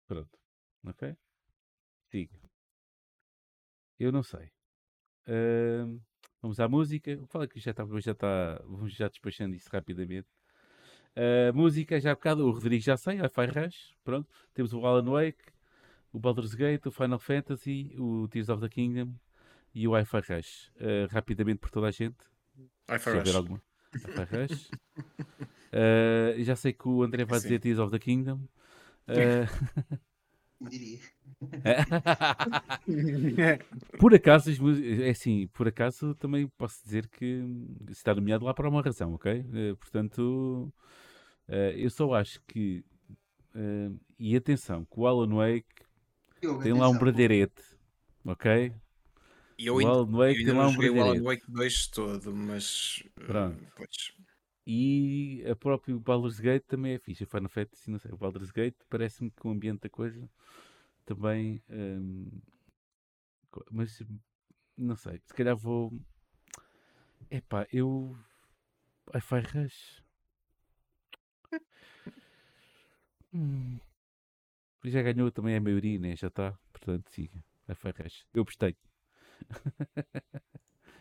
[0.06, 0.38] Pronto,
[0.86, 1.16] ok?
[2.08, 2.38] Siga.
[3.98, 4.48] Eu não sei.
[5.26, 5.98] Ahm,
[6.40, 7.18] vamos à música.
[7.26, 8.62] Fala que já está, já está.
[8.64, 10.28] Vamos já despachando isso rapidamente.
[11.16, 14.32] Uh, música, já há bocado, o Rodrigo já sei, Hi-Fi Rush, pronto.
[14.54, 15.51] Temos o Alan Wake,
[16.12, 19.14] o Baldur's Gate, o Final Fantasy, o Tears of the Kingdom
[19.74, 20.70] e o Hi-Fi Rush.
[20.76, 22.18] Uh, rapidamente por toda a gente.
[22.88, 23.34] Hi-Fi Rush.
[23.34, 23.62] Alguma.
[23.94, 24.70] Hi-Fi Rush.
[25.72, 27.48] uh, já sei que o André vai Sim.
[27.48, 28.40] dizer Tears of the Kingdom.
[29.08, 29.82] Uh,
[30.68, 31.00] Diria.
[33.98, 34.50] por acaso,
[34.84, 37.42] é assim, por acaso também posso dizer que
[37.90, 39.44] está nomeado lá por uma razão, ok?
[39.52, 40.72] Eh, portanto,
[41.48, 42.84] eh, eu só acho que,
[43.54, 45.81] eh, e atenção, que o Alan Wake
[46.62, 47.62] tem lá um bradeirete,
[48.24, 48.72] ok?
[49.58, 51.14] E eu o ainda, Alan eu Wake ainda tem lá não um joguei o Alan
[51.14, 51.24] bradeirete.
[51.24, 53.02] Wake 2 todo, mas.
[53.18, 53.72] uh, Pronto.
[53.76, 54.12] pois.
[54.66, 57.26] E a próprio Baldur's Gate também é fixe.
[57.26, 60.28] Final Fantasy, não sei, o Baldur's Gate parece-me que o ambiente da coisa
[61.04, 61.62] também.
[61.70, 62.28] hum,
[63.70, 64.02] mas
[64.76, 65.92] não sei, se calhar vou.
[67.30, 68.16] Epá, eu.
[69.12, 70.02] Wi-Fi Rush.
[73.32, 73.80] Hum.
[74.84, 76.16] Já ganhou também a maioria, né?
[76.16, 76.58] Já está.
[76.72, 77.42] Portanto, siga.
[77.68, 78.26] Wi-Fi Rush.
[78.34, 78.76] Eu abstenho.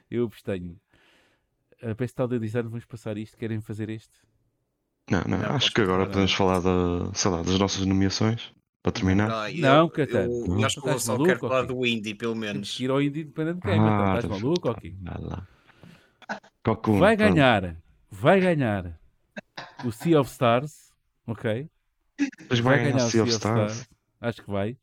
[0.10, 0.80] eu abstenho.
[1.82, 3.38] A Pestal de Design, vamos passar isto.
[3.38, 4.14] Querem fazer este?
[5.10, 8.54] Não, não, Não, acho que agora podemos falar da, sei lá, das nossas nomeações
[8.84, 9.32] para terminar.
[9.32, 10.32] Ah, eu- Não, eu, Catano.
[10.32, 10.66] eu, Não.
[10.66, 11.76] acho que o Estás Gonçalo maluco, quer falar ok?
[11.76, 12.78] do Indie, pelo menos.
[12.78, 14.16] que ir ao Independent Game, então.
[14.16, 14.96] Estás tá- maluco, ok?
[17.00, 17.76] Vai ganhar,
[18.10, 19.00] vai ganhar
[19.84, 20.94] o Sea of Stars,
[21.26, 21.68] ok?
[22.50, 23.90] Mas vai ganhar o Sea of Stars.
[24.20, 24.78] acho que vai.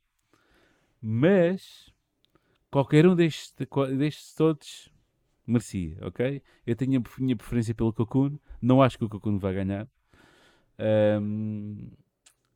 [1.00, 1.92] Mas
[2.70, 3.54] qualquer um destes,
[3.96, 4.92] destes todos
[5.46, 6.42] merecia, ok?
[6.66, 9.88] Eu tenho a minha preferência pelo Cocoon, não acho que o Cocoon vai ganhar.
[10.78, 11.88] Ahm,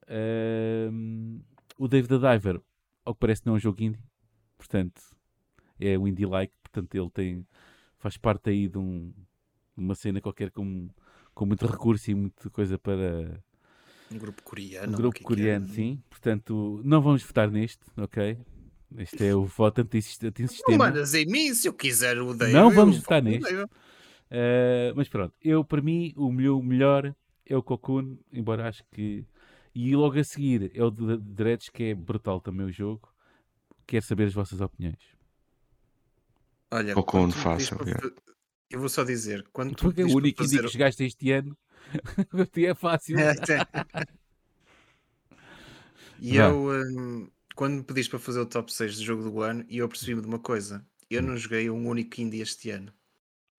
[0.09, 1.41] ahm,
[1.79, 2.61] o Dave the Diver,
[3.05, 3.99] ao que parece, não é um jogo indie,
[4.59, 5.03] portanto,
[5.81, 7.47] é um indie-like, portanto, ele tem,
[7.99, 9.13] faz parte aí de, um-
[9.77, 10.89] uma cena qualquer com,
[11.35, 13.43] com muito recurso e muita coisa para,
[14.13, 14.93] Um grupo coreano.
[14.93, 15.69] um grupo que é que coreano, é?
[15.69, 16.03] sim.
[16.11, 18.39] Portanto, não vamos votar neste, ok?
[18.99, 20.79] Este é o voto anti- Não anti-sistema.
[20.87, 22.53] mandas em mim, se eu quiser o Dave.
[22.53, 23.55] Não vamos votar neste.
[23.55, 23.69] Uh,
[24.95, 27.15] mas pronto, eu para mim o meu melhor
[27.47, 29.25] é o Cocoon, embora acho que.
[29.75, 33.09] E logo a seguir é o de Dreads, que é brutal também o jogo.
[33.87, 34.99] Quero saber as vossas opiniões.
[36.71, 38.13] Olha, Cocoon, fácil, para
[38.71, 40.67] Eu vou só dizer, quando Porque é o único indie fazer...
[40.67, 41.57] que jogaste este ano.
[42.57, 43.19] é fácil.
[46.21, 46.49] E Vá.
[46.49, 49.79] eu, hum, quando me pediste para fazer o top 6 do jogo do ano, e
[49.79, 51.27] eu percebi-me de uma coisa: eu Hum.
[51.27, 52.93] não joguei um único indie este ano.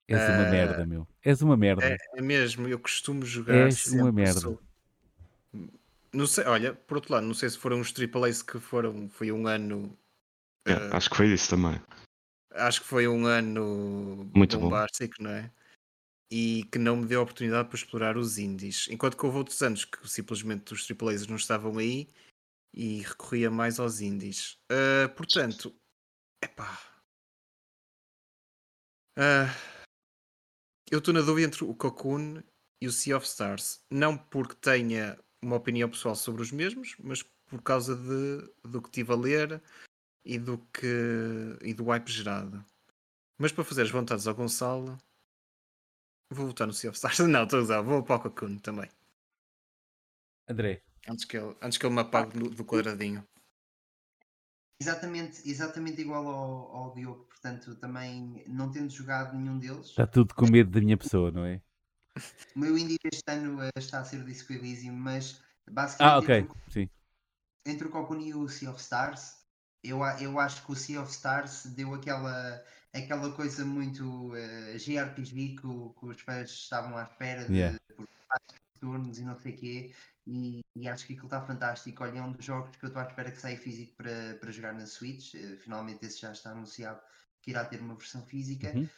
[0.08, 1.08] És uma Ah, merda, meu.
[1.24, 1.86] És uma merda.
[1.86, 3.56] É, é mesmo, eu costumo jogar.
[3.56, 4.58] És uma merda.
[6.14, 9.32] Não sei, olha, por outro lado, não sei se foram os AAAs que foram, foi
[9.32, 9.98] um ano.
[10.68, 11.82] Yeah, ah, acho que foi isso também.
[12.52, 14.66] acho que foi um ano Muito bom.
[14.66, 15.52] bombástico, não é?
[16.36, 18.88] E que não me deu a oportunidade para explorar os indies.
[18.90, 22.10] Enquanto que houve outros anos que simplesmente os AAAs não estavam aí
[22.74, 24.58] e recorria mais aos indies.
[24.68, 25.72] Ah, portanto,
[26.44, 26.80] epá.
[29.16, 29.46] Ah,
[30.90, 32.42] eu estou na dúvida entre o Cocoon
[32.82, 33.84] e o Sea of Stars.
[33.92, 38.88] Não porque tenha uma opinião pessoal sobre os mesmos, mas por causa de, do que
[38.88, 39.62] estive a ler
[40.26, 42.66] e do que e do hype gerado.
[43.40, 44.98] Mas para fazer as vontades ao Gonçalo,
[46.34, 47.20] vou votar no Sea of Stars.
[47.20, 48.90] Não, estou a usar, vou para o Cocoon também.
[50.48, 53.26] André, Antes que ele, antes que ele me apague do, do quadradinho.
[54.80, 60.34] Exatamente, exatamente igual ao, ao Diogo, portanto, também não tendo jogado nenhum deles, está tudo
[60.36, 61.62] com medo da minha pessoa, não é?
[62.56, 65.42] o meu indie deste ano eh, está a ser o Disco Elysium, mas
[66.00, 66.36] Ah, basicamente ok.
[66.40, 66.90] entre, o- Sim.
[67.66, 69.38] entre o Cocoon e o Sea of Stars,
[69.84, 75.56] eu, eu acho que o Sea of Stars deu aquela, aquela coisa muito eh, JRPG
[75.57, 77.78] que, o- que os fãs estavam à espera de Yeah.
[77.95, 78.07] por
[78.80, 79.95] turnos e não sei o quê.
[80.28, 82.03] E, e acho que aquilo está fantástico.
[82.03, 84.52] Olha, é um dos jogos que eu estou à espera que saia físico para, para
[84.52, 85.36] jogar na Switch.
[85.36, 87.02] Eh, finalmente esse já está anunciado
[87.41, 88.74] que irá ter uma versão física.
[88.76, 88.90] Uhum.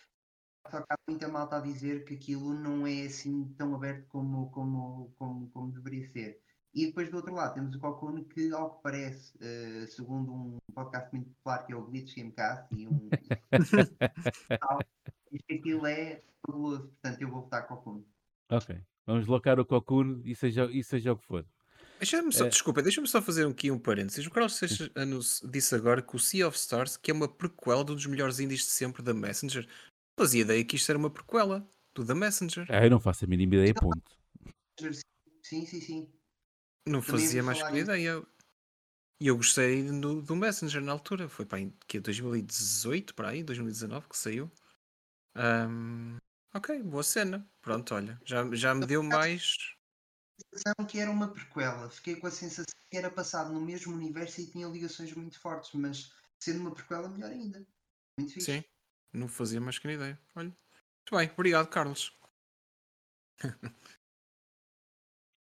[0.69, 4.51] Só que há muita malta a dizer que aquilo não é assim tão aberto como,
[4.51, 6.44] como, como, como deveria ser.
[6.76, 10.57] E depois do outro lado temos o Cocoon que, ao que parece, eh, segundo um
[10.73, 13.10] podcast muito popular que é o Glitch Gamecast e um
[15.31, 18.03] diz que aquilo é fabuloso, portanto eu vou votar Cocoon.
[18.49, 18.77] Ok.
[19.06, 21.45] Vamos locar o Cocoon e seja, e seja o que for.
[21.97, 22.49] Deixa-me só, É.
[22.49, 24.26] Desculpa, deixa-me só fazer aqui um parênteses.
[24.27, 24.91] O Carlos Seixas
[25.49, 28.41] disse agora que o Sea of Stars, que é uma prequela de um dos melhores
[28.41, 32.14] indies de sempre da Messenger, não fazia ideia que isto era uma prequela do The
[32.14, 32.68] Messenger.
[32.69, 34.02] Ah, eu não faço a mínima ideia, ponto.
[35.41, 36.14] Sim, sim, sim.
[36.88, 38.24] Não fazia mais que ideia.
[39.20, 41.28] E eu gostei do, do Messenger na altura.
[41.28, 44.52] Foi para aí, que é 2018, para aí, 2019 que saiu.
[45.36, 46.18] Ahm,
[46.53, 47.48] ok, boa cena.
[47.62, 49.57] Pronto, olha, já, já me deu mais.
[50.53, 51.90] sensação que era uma prequela.
[51.90, 55.72] Fiquei com a sensação que era passado no mesmo universo e tinha ligações muito fortes,
[55.74, 57.66] mas sendo uma prequela, melhor ainda.
[58.20, 58.52] Muito fixe.
[58.52, 58.64] Sim,
[59.14, 60.20] não fazia mais que ideia.
[60.36, 60.49] Olha.
[60.49, 62.14] Muito bem, obrigado, Carlos.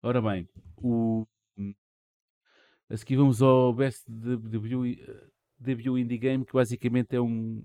[0.03, 0.49] Ora bem,
[0.83, 1.27] o...
[2.91, 4.99] a seguir vamos ao Best Debut,
[5.59, 7.65] debut Indie Game, que basicamente é um,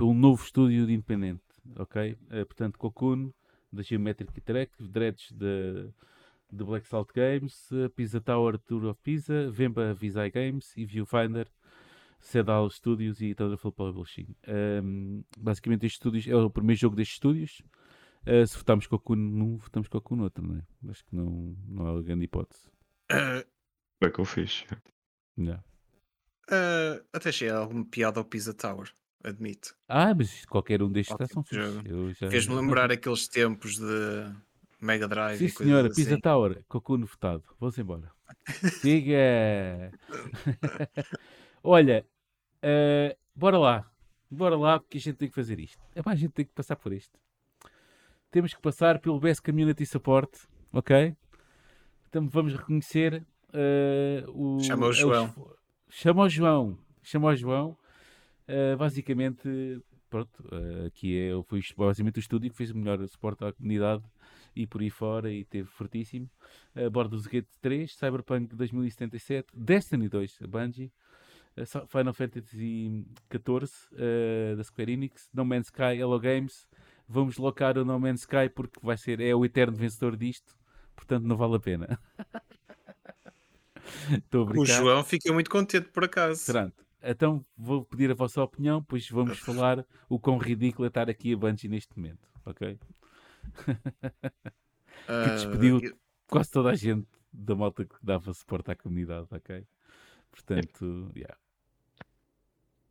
[0.00, 1.42] um novo estúdio de independente,
[1.76, 2.16] ok?
[2.30, 3.30] É, portanto, Cocoon,
[3.72, 5.90] da Geometric Interactive, Dredge da
[6.50, 11.48] de Black Salt Games, Pizza Tower Tour of Pisa, Vemba Visai Games e Viewfinder,
[12.18, 14.34] Sedal Studios e Thunderful Publishing.
[14.82, 17.62] Um, basicamente, estes estúdios é o primeiro jogo destes estúdios.
[18.26, 20.90] Uh, se votarmos com o Kun num, votamos com o Kun no outro, não é?
[20.90, 22.68] Acho que não, não é grande hipótese.
[23.98, 24.66] Uh, é que eu fiz.
[25.38, 25.64] Yeah.
[26.50, 28.92] Uh, até achei alguma piada ao Pisa Tower,
[29.24, 29.74] admito.
[29.88, 32.28] Ah, mas qualquer um destes está são já...
[32.28, 34.34] Fez-me lembrar aqueles tempos de
[34.82, 36.04] Mega Drive Sim, e senhora, assim.
[36.04, 37.44] Pisa Tower, Cocuno votado.
[37.58, 38.12] Vamos embora.
[38.82, 39.90] Siga!
[41.62, 42.06] Olha,
[42.58, 43.90] uh, bora lá.
[44.30, 45.80] Bora lá, porque a gente tem que fazer isto.
[45.94, 47.18] É pá, a gente tem que passar por isto
[48.30, 50.30] temos que passar pelo Best Community Support,
[50.72, 51.16] ok?
[52.08, 54.60] Então vamos reconhecer uh, o.
[54.60, 55.26] Chama o João.
[55.26, 55.56] É o,
[55.88, 56.78] chama o João.
[57.02, 57.76] Chama o João.
[58.48, 63.44] Uh, basicamente, pronto, uh, aqui é, foi basicamente o estúdio que fez o melhor suporte
[63.44, 64.04] à comunidade
[64.54, 66.30] e por aí fora e teve fortíssimo.
[66.74, 70.92] Uh, Baldur's Gate 3, Cyberpunk 2077, Destiny 2, a Bungie.
[71.88, 76.68] Final Fantasy XIV da Square Enix, No Man's Sky, Hello Games,
[77.08, 80.56] vamos locar o No Man's Sky porque vai ser, é o eterno vencedor disto,
[80.94, 81.98] portanto não vale a pena.
[84.10, 84.62] Estou a brincar.
[84.62, 86.44] O João fica muito contente por acaso.
[86.46, 86.84] Pronto.
[87.02, 91.32] Então vou pedir a vossa opinião, pois vamos falar o quão ridículo é estar aqui
[91.32, 92.78] a Bungie neste momento, ok?
[95.06, 95.96] que despediu uh,
[96.26, 99.64] quase toda a gente da malta que dava suporte à comunidade, ok?
[100.30, 101.36] Portanto, yeah.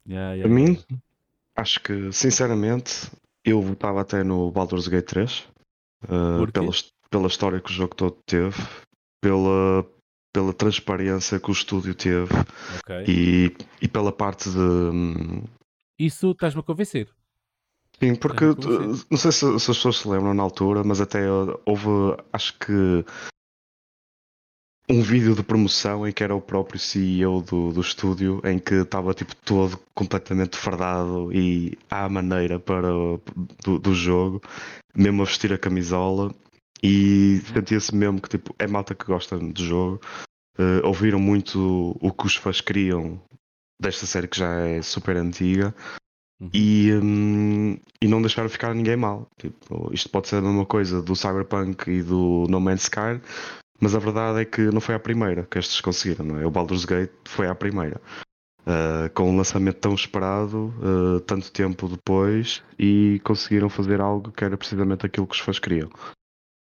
[0.07, 0.77] Yeah, yeah, a mim,
[1.55, 3.11] acho que sinceramente
[3.45, 5.47] eu votava até no Baldur's Gate 3
[6.05, 6.71] uh, pela,
[7.09, 8.55] pela história que o jogo todo teve,
[9.21, 9.85] pela,
[10.33, 12.33] pela transparência que o estúdio teve
[12.79, 13.05] okay.
[13.07, 14.57] e, e pela parte de.
[14.57, 15.43] Hum,
[15.99, 17.07] Isso estás-me a convencer.
[17.99, 18.43] Sim, porque
[19.09, 21.21] não sei se, se, as pessoas se lembram na altura, mas até
[21.65, 23.05] houve, acho que
[24.89, 28.75] um vídeo de promoção em que era o próprio CEO do, do estúdio em que
[28.75, 32.89] estava tipo todo completamente fardado e à maneira para
[33.63, 34.41] do, do jogo,
[34.95, 36.33] mesmo a vestir a camisola
[36.83, 39.99] e sentia-se mesmo que tipo é malta que gosta do jogo.
[40.57, 43.19] Uh, ouviram muito o que os fãs queriam
[43.81, 45.75] desta série que já é super antiga
[46.39, 46.49] uhum.
[46.53, 49.27] e, um, e não deixaram ficar ninguém mal.
[49.37, 53.19] Tipo, isto pode ser a mesma coisa do Cyberpunk e do No Man's Sky,
[53.79, 56.45] mas a verdade é que não foi a primeira que estes conseguiram, não é?
[56.45, 58.01] O Baldur's Gate foi a primeira.
[58.61, 64.43] Uh, com um lançamento tão esperado, uh, tanto tempo depois, e conseguiram fazer algo que
[64.43, 65.89] era precisamente aquilo que os fãs queriam.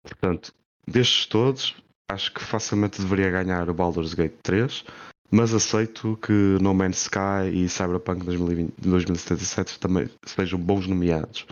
[0.04, 0.54] Portanto,
[0.88, 1.76] destes todos,
[2.10, 4.86] acho que facilmente deveria ganhar o Baldur's Gate 3,
[5.32, 11.46] mas aceito que No Man's Sky e Cyberpunk 2020, 2077 também sejam bons nomeados.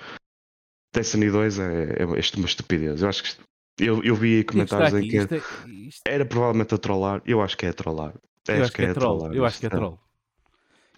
[0.94, 3.02] Destiny 2 é, é uma estupidez.
[3.02, 3.38] Eu acho que
[3.78, 6.02] eu, eu vi comentários aqui, em que isto é, isto...
[6.08, 7.22] era provavelmente a trollar.
[7.26, 8.14] Eu acho que é a trollar.
[8.48, 9.18] Eu acho que, é, é troll.
[9.18, 10.00] Trollar, eu acho que é troll.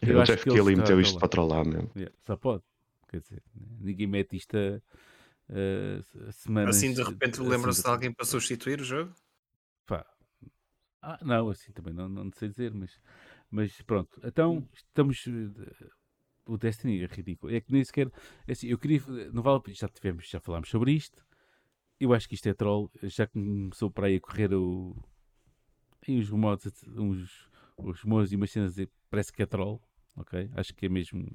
[0.02, 1.90] Eu, eu acho que ele meteu isto para trollar mesmo.
[1.96, 2.64] Yeah, só pode.
[3.10, 3.42] Quer dizer,
[3.80, 6.76] ninguém mete isto a, a semanas.
[6.76, 9.14] Assim de repente assim, lembra-se de alguém para substituir o jogo?
[9.86, 10.06] Pá.
[11.02, 12.92] Ah, não, assim também não, não sei dizer, mas,
[13.50, 14.20] mas pronto.
[14.24, 15.26] Então estamos.
[16.46, 17.54] O Destiny é ridículo.
[17.54, 18.12] É que nem sequer.
[18.46, 19.02] É assim, eu queria.
[19.34, 21.26] Não vale, já tivemos, já falámos sobre isto
[22.00, 22.92] eu acho que isto é troll.
[23.04, 24.96] Já começou para aí a correr o.
[26.08, 26.66] E os rumores,
[26.96, 29.82] uns, os rumores e umas cenas de, parece que é troll,
[30.16, 30.50] ok?
[30.56, 31.28] Acho que é mesmo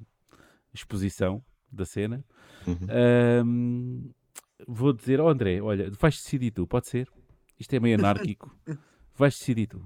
[0.73, 2.25] exposição da cena.
[2.65, 3.45] Uhum.
[3.45, 4.11] Um,
[4.67, 7.07] vou dizer, oh André, olha, vais decidir tu, pode ser?
[7.59, 8.55] Isto é meio anárquico.
[9.15, 9.85] vais decidir tu.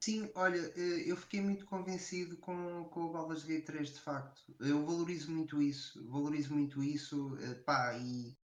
[0.00, 4.42] Sim, olha, eh, eu fiquei muito convencido com, com o Baldur's Gate 3, de facto.
[4.58, 8.36] Eu valorizo muito isso, valorizo muito isso, eh, pá, e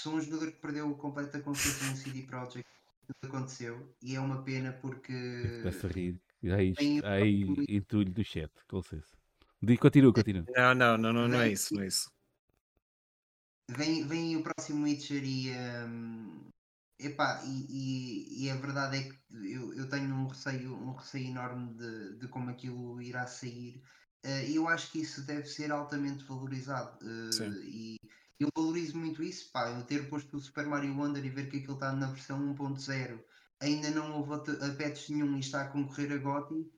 [0.00, 2.68] sou um jogador que perdeu completa confiança no CD Projekt.
[3.06, 5.58] Tudo aconteceu e é uma pena porque.
[5.62, 6.20] Começa a rir.
[6.42, 6.74] Aí,
[7.04, 9.20] aí entulho do chat, com licença.
[9.78, 10.44] Continua, continua.
[10.56, 12.10] Não, não, não, não, não é isso, não é isso.
[13.68, 15.50] Vem, vem o próximo Witcher e.
[15.50, 16.48] Um,
[16.98, 19.18] epá, e, e, e, a verdade é que
[19.52, 23.82] eu, eu tenho um receio, um receio enorme de, de como aquilo irá sair.
[24.24, 26.98] Uh, e eu acho que isso deve ser altamente valorizado.
[27.04, 27.96] Uh, e
[28.40, 31.58] eu valorizo muito isso, pá, eu ter posto o Super Mario Wonder e ver que
[31.58, 33.24] aquilo está na versão 1.0
[33.60, 36.70] ainda não houve a patch nenhum e está a concorrer a GOTY,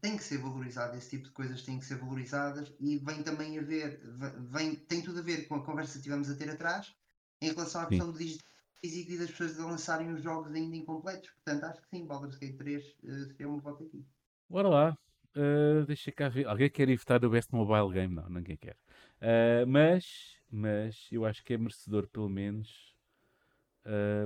[0.00, 3.58] tem que ser valorizado, esse tipo de coisas têm que ser valorizadas e vem também
[3.58, 6.50] a ver, ve- vem, tem tudo a ver com a conversa que tivemos a ter
[6.50, 6.94] atrás
[7.40, 7.90] em relação à Sim.
[7.90, 8.46] questão do digital
[8.80, 11.30] físico e das pessoas de lançarem os jogos ainda incompletos.
[11.30, 14.04] Portanto, acho que sim, Baldur's Gate 3 eh, seria uma voto aqui.
[14.48, 14.98] Bora lá.
[15.36, 16.46] Uh, deixa cá ver.
[16.46, 18.14] Alguém quer ir votar no Best Mobile Game?
[18.14, 18.76] Não, ninguém quer.
[19.20, 22.94] Uh, mas, mas eu acho que é merecedor, pelo menos.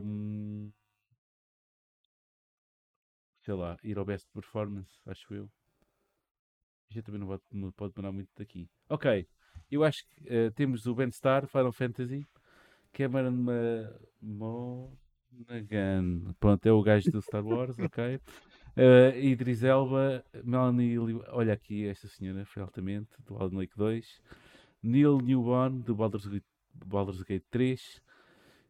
[0.03, 0.73] um,
[3.43, 5.51] sei lá, ir ao Best Performance, acho eu.
[6.91, 8.69] Gente também não, vai- não pode demorar muito daqui.
[8.89, 9.27] Ok,
[9.71, 12.27] eu acho que uh, temos o Ben Star, Final Fantasy,
[12.93, 16.33] Cameron Ma- Monaghan.
[16.39, 18.21] Pronto, é o gajo do Star Wars, ok.
[18.77, 20.99] Uh, Idris Elba, Melanie,
[21.29, 24.21] olha aqui esta senhora, foi altamente, do Alan Wake 2.
[24.85, 26.45] Neil Newborn, do Baldur's Gate,
[26.75, 28.03] Baldur's Gate 3.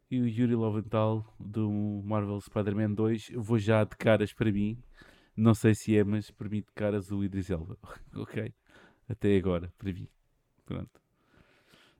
[0.09, 1.69] E o Yuri Loventhal, do
[2.05, 3.31] Marvel Spider-Man 2.
[3.31, 4.81] Eu vou já de caras para mim.
[5.35, 7.77] Não sei se é, mas para mim de caras o Idris Elba.
[8.15, 8.53] ok?
[9.09, 10.07] Até agora, para mim.
[10.65, 11.01] Pronto.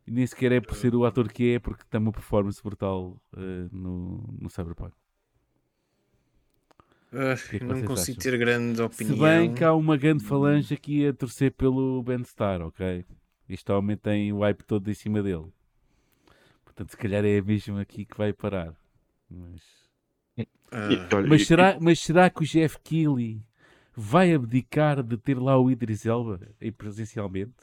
[0.07, 3.19] E nem sequer é por ser o ator que é, porque tem uma performance brutal
[3.33, 4.93] uh, no, no Cyberpunk.
[7.11, 8.31] Ah, que é que não consigo acham?
[8.31, 9.15] ter grande opinião.
[9.15, 13.05] Se bem que há uma grande falange aqui a torcer pelo Ben Star, ok?
[13.47, 15.45] Este homem tem o hype todo em cima dele.
[16.63, 18.73] Portanto, se calhar é mesmo aqui que vai parar.
[19.29, 19.61] Mas,
[20.71, 20.89] Ah,
[21.27, 23.41] mas, será, mas será que o Jeff Keighley
[23.95, 27.53] vai abdicar de ter lá o Idris Elba aí presencialmente?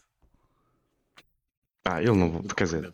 [1.84, 2.42] Ah, ele não vou.
[2.42, 2.92] Quer dizer.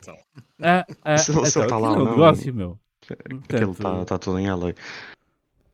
[0.61, 2.79] Ah, ah, Se ele- ele então, lá é um não, negócio, meu.
[3.07, 4.75] Portanto, está tá tudo em LA.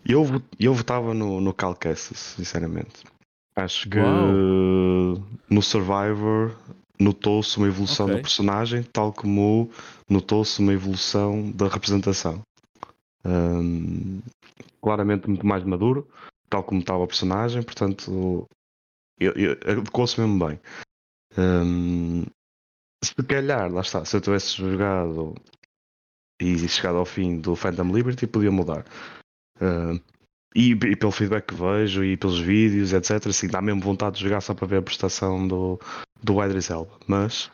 [0.07, 0.25] Eu,
[0.61, 3.05] eu votava no, no Cal Kestis, sinceramente.
[3.57, 5.25] Acho que Uau.
[5.49, 6.55] no Survivor
[6.99, 8.17] notou-se uma evolução Ok.
[8.17, 9.71] do personagem, tal como
[10.09, 12.43] notou-se uma evolução da representação.
[13.25, 14.21] Hum,
[14.81, 16.07] claramente muito mais maduro,
[16.49, 18.47] tal como estava o personagem, portanto
[19.67, 20.61] adequou-se mesmo bem.
[21.39, 22.25] Hum,
[23.03, 25.35] se calhar, lá está, se eu tivesse jogado
[26.41, 28.85] e chegado ao fim do Phantom Liberty, podia mudar.
[29.61, 30.01] Hum,
[30.55, 33.29] e, e pelo feedback que vejo e pelos vídeos, etc.
[33.29, 35.79] Assim, dá mesmo vontade de jogar só para ver a prestação do,
[36.23, 36.93] do Idris Elba.
[37.07, 37.51] Mas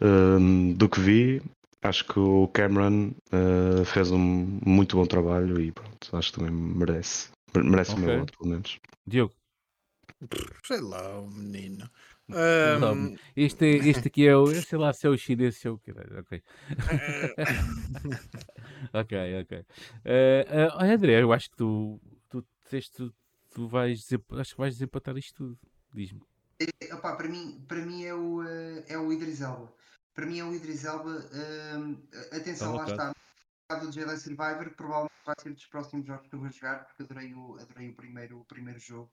[0.00, 1.42] hum, do que vi,
[1.82, 6.52] acho que o Cameron uh, fez um muito bom trabalho e pronto, acho que também
[6.52, 7.28] merece.
[7.54, 8.06] Merece o Ok.
[8.06, 8.78] meu voto, pelo menos.
[9.06, 9.34] Diogo,
[10.64, 11.88] Sei lá, o menino.
[12.28, 15.68] lá, Ahm, este, é- este aqui é o, sei lá se é o chinês, se
[15.68, 16.42] é o caralho, ok.
[18.92, 19.12] Ok,
[19.42, 19.64] ok.
[20.04, 22.00] Eh, eh, olha, André, eu acho que tu,
[22.42, 23.12] tu disseste,
[23.50, 24.08] tu, vais,
[24.38, 25.58] acho que vais desempatar isto tudo.
[25.92, 26.22] Diz-me.
[26.60, 29.72] Eh, opá, para mim, para mim é, o, eh, é o Idris Elba.
[30.14, 31.28] Para mim é o Idris Elba.
[31.32, 31.96] ehm,
[32.32, 33.80] atenção, Tá lá está.
[33.80, 37.34] Do Jedi Survivor, provavelmente vai ser dos próximos jogos que eu vou jogar, porque adorei
[37.34, 39.10] o, adorei o, primeiro, o primeiro jogo.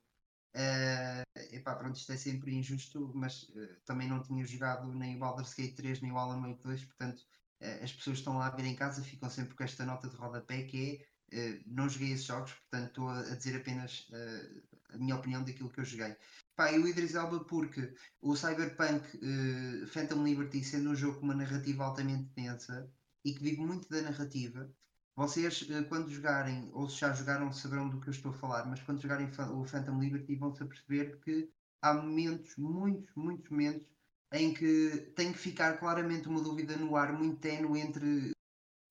[0.56, 5.20] Eh, epá, pronto, isto é sempre injusto, mas eh, também não tinha jogado nem o
[5.20, 7.24] Baldur's Gate 3 nem o Alan Wake 2, portanto
[7.60, 10.08] eh, as pessoas que estão lá a ver em casa ficam sempre com esta nota
[10.08, 14.62] de rodapé que eh, não joguei esses jogos, portanto estou a, dizer apenas eh,
[14.94, 16.16] a minha opinião daquilo que eu joguei.
[16.56, 21.26] Pá, e o Idris Elba porque o Cyberpunk eh, Phantom Liberty sendo um jogo com
[21.26, 22.90] uma narrativa altamente densa
[23.26, 24.70] e que vive muito da narrativa,
[25.16, 28.82] vocês quando jogarem, ou se já jogaram saberão do que eu estou a falar, mas
[28.82, 31.50] quando jogarem o Phantom Liberty vão-se a perceber que
[31.82, 33.88] há momentos, muitos, muitos momentos
[34.32, 38.34] em que tem que ficar claramente uma dúvida no ar muito ténue entre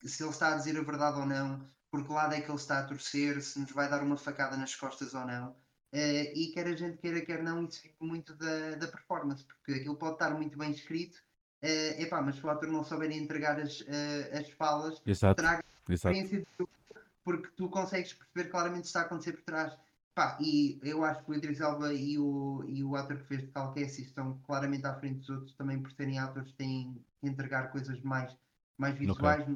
[0.04, 2.56] se ele está a dizer a verdade ou não, por que lado é que ele
[2.56, 5.54] está a torcer, se nos vai dar uma facada nas costas ou não.
[5.92, 9.72] Eh, e quer a gente queira, quer não, isso fica muito da, da performance, porque
[9.72, 11.22] aquilo pode estar muito bem escrito,
[11.60, 15.62] eh, epá, mas se o ator não souber entregar as, eh, as falas, Exato, traga
[15.86, 16.16] exato.
[16.16, 16.70] experiência de jogo,
[17.22, 19.76] porque tu consegues perceber claramente o que está a acontecer por trás.
[20.14, 23.42] Pá, e eu acho que o Idris Elba e o, e o ator que fez
[23.42, 27.28] de Cal Kestis estão claramente à frente dos outros, também por serem atores, têm que
[27.28, 28.34] entregar coisas mais,
[28.78, 29.46] mais visuais,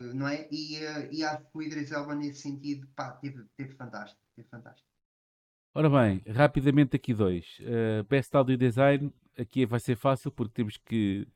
[0.00, 0.46] não é?
[0.50, 4.20] E, eh, e acho que o Idris Elba, nesse sentido, pá, teve, teve fantástico.
[4.36, 4.88] Teve fantástico.
[5.74, 7.58] Ora bem, rapidamente aqui dois.
[7.60, 11.26] Uh, Best Audio Design, aqui vai ser fácil porque temos que,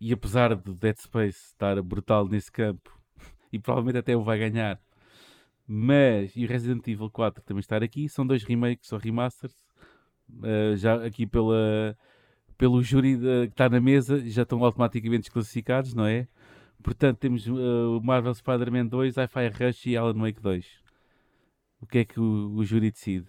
[0.00, 2.90] e apesar de Dead Space estar brutal nesse campo,
[3.52, 4.80] e provavelmente até o vai ganhar,
[5.66, 9.54] mas, e Resident Evil 4 também estar aqui, são dois remakes ou remasters,
[10.30, 11.96] uh, já aqui pela,
[12.58, 16.26] pelo júri de- que está na mesa, já estão automaticamente desclassificados, não é?
[16.86, 20.64] Portanto, temos uh, o Marvel Spider-Man 2, Hi-Fi Rush e Alan Wake 2.
[21.80, 23.26] O que é que o, o júri decide?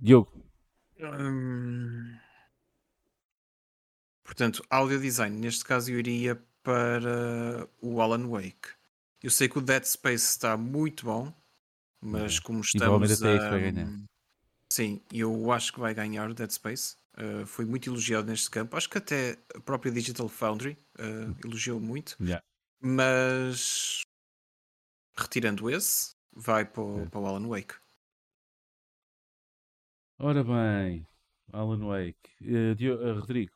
[0.00, 0.32] Diogo,
[0.98, 2.16] Hum,
[4.24, 8.70] Portanto, audio design, neste caso eu iria para o Alan Wake.
[9.22, 11.30] Eu sei que o Dead Space está muito bom,
[12.00, 13.92] mas como E provavelmente estamos até este vai a- ganhar.
[14.72, 16.96] Sim, eu acho que vai ganhar o Dead Space.
[17.18, 18.76] Uh, foi muito elogiado neste campo.
[18.76, 22.16] Acho que até a própria Digital Foundry uh, elogiou muito.
[22.20, 22.42] Yeah.
[22.80, 24.02] Mas
[25.18, 27.08] retirando esse, vai para o, Ok.
[27.08, 27.74] para o Alan Wake.
[30.18, 31.06] Ora bem,
[31.52, 32.16] Alan Wake.
[32.42, 33.52] Eh, Dio- eh, Rodrigo,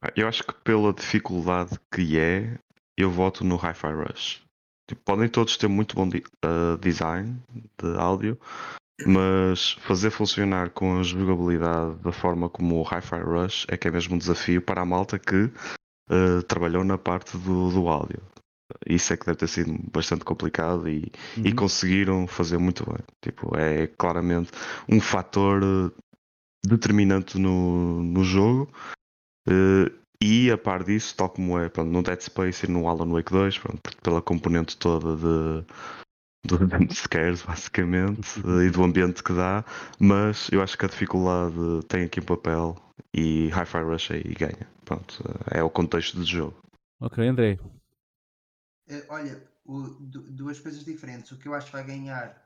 [0.00, 2.58] Ah, Eu acho que pela dificuldade que é,
[2.96, 4.42] eu voto no Hi-Fi Rush.
[4.86, 6.08] Tipo, podem todos ter muito bom
[6.42, 7.42] ah, design
[7.82, 8.38] de áudio,
[9.06, 13.90] mas fazer funcionar com a jogabilidade da forma como o Hi-Fi Rush é que é
[13.90, 15.50] mesmo um desafio para a malta que
[16.10, 18.20] ah, trabalhou na parte do, do áudio.
[18.86, 21.10] Isso é que deve ter sido bastante complicado e,
[21.42, 21.56] e Uhum.
[21.56, 22.98] conseguiram fazer muito bem.
[23.22, 24.50] Tipo, é claramente
[24.88, 25.90] um fator eh,
[26.66, 28.70] determinante no, no jogo.
[29.48, 29.90] Eh,
[30.22, 33.32] e a par disso, tal como é pronto, no Dead Space e no Alan Wake
[33.32, 35.64] 2, pronto, pela componente toda de
[36.48, 39.64] do jump scares, basicamente, eh, e do ambiente que dá,
[39.98, 41.54] mas eu acho que a dificuldade
[41.88, 42.76] tem aqui um papel
[43.14, 44.66] e Hi-Fi Rush aí ganha.
[44.84, 46.56] Pronto, é o contexto do jogo.
[47.00, 47.58] ok, André.
[48.88, 51.30] Eh, olha, o- du- duas coisas diferentes.
[51.32, 52.42] O que eu acho que vai ganhar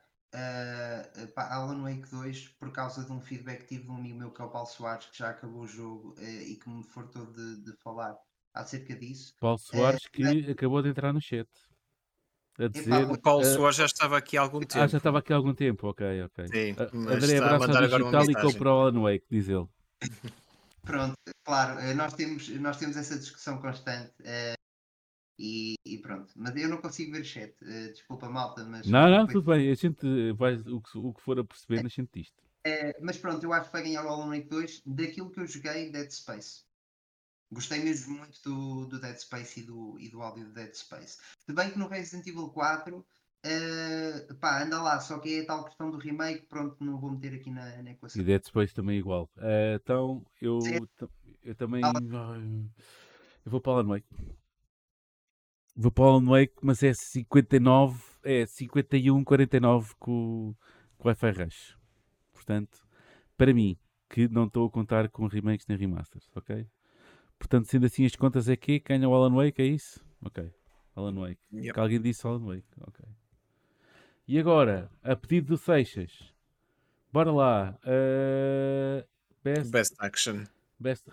[1.34, 4.30] pá, Alan Wake 2 por causa de um feedback que tive de um amigo meu
[4.30, 7.26] que é o Paulo Soares, que já acabou o jogo eh, e que me fartou
[7.26, 8.16] de, de falar
[8.54, 9.34] acerca disso.
[9.40, 11.48] Paulo Soares que acabou de entrar no chat.
[12.58, 13.10] A dizer.
[13.10, 14.74] O Paulo eh, Soares já estava aqui há algum tempo.
[14.82, 16.46] ah, já estava aqui há algum tempo, ok, ok.
[16.48, 19.66] Sim, mas André, está a digital e comprou o Alan Wake, diz ele.
[20.82, 21.14] Pronto,
[21.44, 24.54] claro, eh, nós temos, nós temos essa discussão constante eh,
[25.38, 26.32] e, e pronto.
[26.36, 27.54] Mas eu não consigo ver o chat.
[27.62, 28.86] eh, desculpa, malta, mas.
[28.86, 29.70] Não, não, foi- tudo bem.
[29.70, 32.34] A gente vai, o que, o que for a perceber, a gente disto.
[32.64, 35.46] Eh, mas pronto, eu acho que vai ganhar o Alan Wake 2 daquilo que eu
[35.46, 36.64] joguei Dead Space.
[37.52, 41.18] Gostei mesmo muito do, do Dead Space e do, e do áudio do Dead Space.
[41.46, 43.04] Se bem que no Resident Evil 4,
[43.44, 47.10] eh, pá, anda lá, só que é a tal questão do remake, pronto, não vou
[47.10, 48.24] meter aqui na, na E equação.
[48.24, 49.28] Dead Space também igual.
[49.36, 50.60] Eh, então, eu,
[51.42, 51.82] eu também.
[53.44, 54.06] Eu vou para o Alan Wake.
[55.76, 60.54] Vou para o Alan Wake, mas é 59, é 51, 49 com,
[60.96, 61.76] com o Wi-Fi Rush.
[62.32, 62.86] Portanto,
[63.36, 63.76] para mim,
[64.08, 66.66] que não estou a contar com remakes nem remasters, ok?
[67.42, 70.00] Portanto, sendo assim, as contas é que ganha o Alan Wake, é isso?
[70.24, 70.48] Ok.
[70.94, 71.40] Alan Wake.
[71.52, 71.72] Yep.
[71.72, 73.04] Que alguém disse Alan Wake, ok.
[74.28, 76.32] E agora, a pedido do Seixas,
[77.12, 77.76] bora lá.
[77.84, 79.04] eh,
[79.42, 80.44] best Best Action.
[80.78, 81.04] Best...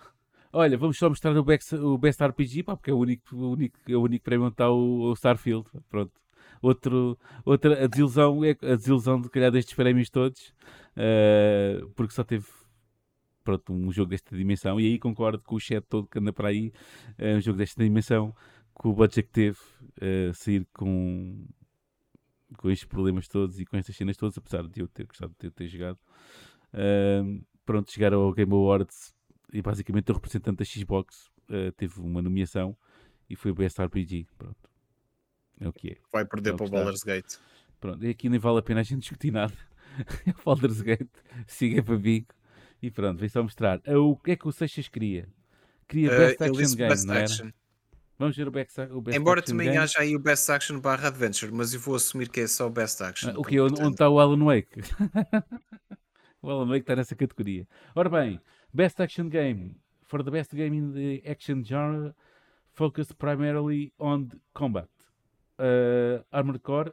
[0.52, 3.50] Olha, vamos só mostrar o Best, o best RPG, pá, porque é o único, o
[3.50, 5.66] único, é o único prémio onde está o, o Starfield.
[5.88, 6.12] Pronto.
[6.62, 10.54] Outro, outra a desilusão, é a desilusão de calhar destes prémios todos,
[10.94, 12.46] eh, porque só teve
[13.44, 14.80] pronto, um jogo desta dimensão.
[14.80, 16.72] E aí concordo com o chat todo que anda para aí,
[17.18, 18.34] é um jogo desta dimensão,
[18.74, 19.58] com o budget que teve,
[20.00, 21.46] eh, sair com,
[22.56, 25.46] com estes problemas todos e com estas cenas todas, apesar de eu ter gostado de
[25.46, 25.98] eu ter jogado.
[26.72, 29.14] Ahm, pronto, chegar ao Game Awards
[29.52, 32.76] e basicamente o representante da Xbox eh, teve uma nomeação
[33.28, 34.26] e foi o Best RPG.
[34.38, 34.70] Pronto.
[35.60, 35.96] É o que é.
[36.12, 36.70] Vai perder a para o.
[36.70, 37.36] Baldur's Gate.
[37.78, 39.54] Pronto, e aqui nem vale a pena a gente discutir nada.
[40.24, 41.10] É o Baldur's Gate,
[41.48, 42.28] siga para Vigo.
[42.82, 43.80] E pronto, vem só mostrar.
[43.86, 45.28] Ah, o que é que o Seixas queria?
[45.88, 47.24] Queria Eh, Best ele Action Game, Best não era?
[47.24, 47.50] Action.
[48.18, 49.78] Vamos ver o Best, o best Embora também Game.
[49.78, 52.70] haja aí o Best Action barra Adventure, mas eu vou assumir que é só o
[52.70, 53.30] Best Action.
[53.30, 54.80] Ah, o que Onde está o Alan Wake?
[56.42, 57.66] o Alan Wake está nessa categoria.
[57.94, 58.40] Ora bem,
[58.72, 59.76] Best Action Game.
[60.04, 62.12] For the best game in the action genre,
[62.72, 64.88] focused primarily on combat.
[65.56, 66.92] Uh, Armored Core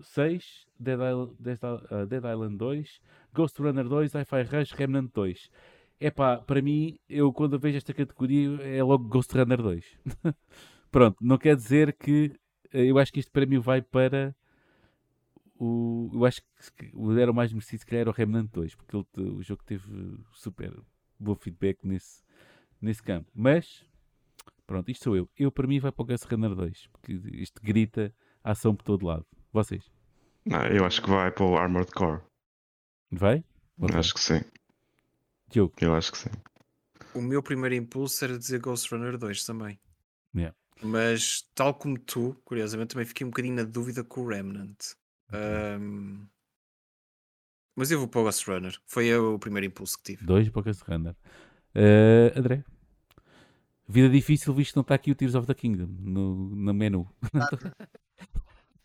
[0.00, 3.00] 6, Dead Island, Dead, Island 2,
[3.32, 5.50] Ghost Runner 2, Hi-Fi Rush, Remnant 2.
[5.98, 9.84] Epá, para mim, eu quando vejo esta categoria é logo Ghost Runner 2.
[10.90, 12.38] Pronto, não quer dizer que
[12.72, 14.34] eh, eu acho que este prémio vai para
[15.58, 16.42] o, eu acho
[16.76, 19.62] que era o mais merecido se calhar era o Remnant 2, porque ele o jogo
[19.64, 20.72] teve super
[21.18, 22.22] bom feedback nesse,
[22.80, 23.30] nesse campo.
[23.34, 23.84] Mas,
[24.66, 25.28] pronto, isto sou eu.
[25.36, 28.14] Eu, para mim, vai para o Ghost Runner 2, porque isto grita
[28.44, 29.26] ação por todo lado.
[29.56, 29.90] Vocês?
[30.44, 32.20] Não, eu acho que vai para o Armored Core.
[33.10, 33.42] Vai?
[33.94, 34.40] Acho que sim.
[35.48, 35.72] Diogo?
[35.80, 36.30] Eu acho que sim.
[37.14, 39.80] O meu primeiro impulso era dizer Ghost Runner 2 também.
[40.34, 40.54] Yeah.
[40.82, 44.76] Mas, tal como tu, curiosamente, também fiquei um bocadinho na dúvida com o Remnant.
[45.32, 46.26] Ahm,
[47.74, 48.78] Mas eu vou para o Ghost Runner.
[48.86, 50.24] Foi o primeiro impulso que tive.
[50.24, 51.16] Dois para o Ghost Runner.
[51.74, 52.64] Eh, André?
[53.88, 57.08] Vida difícil, visto que não está aqui o Tears of the Kingdom no, no menu.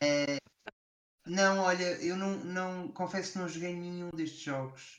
[0.04, 0.31] Eh,
[1.36, 4.98] não, olha, eu não, não confesso que não joguei nenhum destes jogos.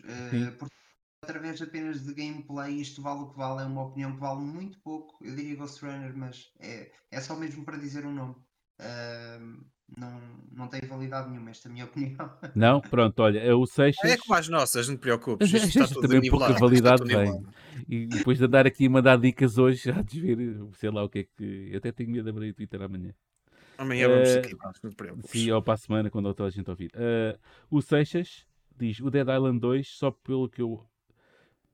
[0.59, 0.75] porque
[1.23, 4.79] através apenas de gameplay, isto vale o que vale, é uma opinião que vale muito
[4.81, 5.25] pouco.
[5.25, 8.35] Eu diria Ghost Runner, mas é, é só mesmo para dizer um nome.
[8.81, 12.39] uh, não, não tem validade nenhuma, esta é a minha opinião.
[12.55, 12.81] Não?
[12.81, 14.11] Pronto, olha, é o Seixas.
[14.11, 15.49] É como as nossas, não te preocupes.
[15.53, 17.33] Isto está tudo também pouca validade está tudo vem.
[17.33, 17.55] nivelado.
[17.89, 21.09] E depois de andar aqui a mandar dicas hoje, já de ver, sei lá o
[21.09, 21.69] que é que.
[21.71, 23.15] Eu até tenho medo de abrir o Twitter amanhã.
[23.79, 25.31] Amanhã vamos Eh, aqui, não te preocupes.
[25.31, 26.91] Sim, ou para a semana, quando toda a gente ouvir.
[26.95, 27.39] Eh,
[27.71, 28.47] o Seixas
[28.77, 30.85] diz: o Dead Island 2, só pelo que eu,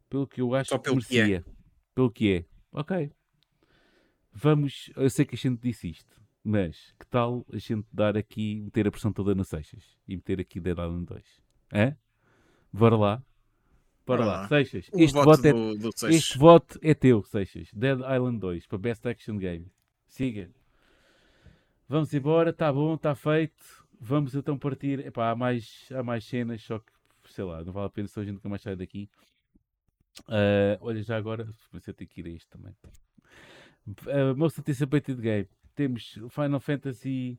[0.09, 1.27] pelo que eu acho Só que pelo que é.
[1.27, 1.45] merecia.
[1.95, 2.45] Pelo que é.
[2.73, 3.13] Ok.
[4.33, 4.91] Vamos.
[4.97, 8.87] Eu sei que a gente disse isto, mas que tal a gente dar aqui, meter
[8.87, 11.25] a pressão toda no Seixas e meter aqui Dead Island 2?
[11.75, 11.97] Hã?
[12.73, 13.17] Bora lá.
[14.07, 14.41] Bora Bora lá.
[14.43, 14.49] lá.
[14.49, 16.17] Seixas, O este voto voto, é, do, do Seixas.
[16.25, 17.69] este voto é teu, Seixas.
[17.75, 19.71] Dead Island 2 para Best Action Game.
[20.07, 20.51] Siga.
[21.89, 23.87] Vamos embora, está bom, está feito.
[24.01, 25.07] Vamos então partir.
[25.07, 26.93] Epá, há, mais, há mais cenas, só que
[27.31, 29.09] sei lá, não vale a pena se a gente nunca mais sai daqui.
[30.27, 32.75] Ah, olha, já agora, você tem que ir a isto também.
[33.87, 35.49] Uh, Most Anticipated Game.
[35.75, 37.39] Temos Final Fantasy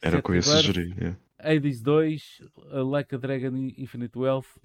[0.00, 0.96] Era o que eu ia sugerir.
[1.02, 1.16] é.
[1.56, 4.58] Hades 2, uh, Like a Dragon Infinite Wealth,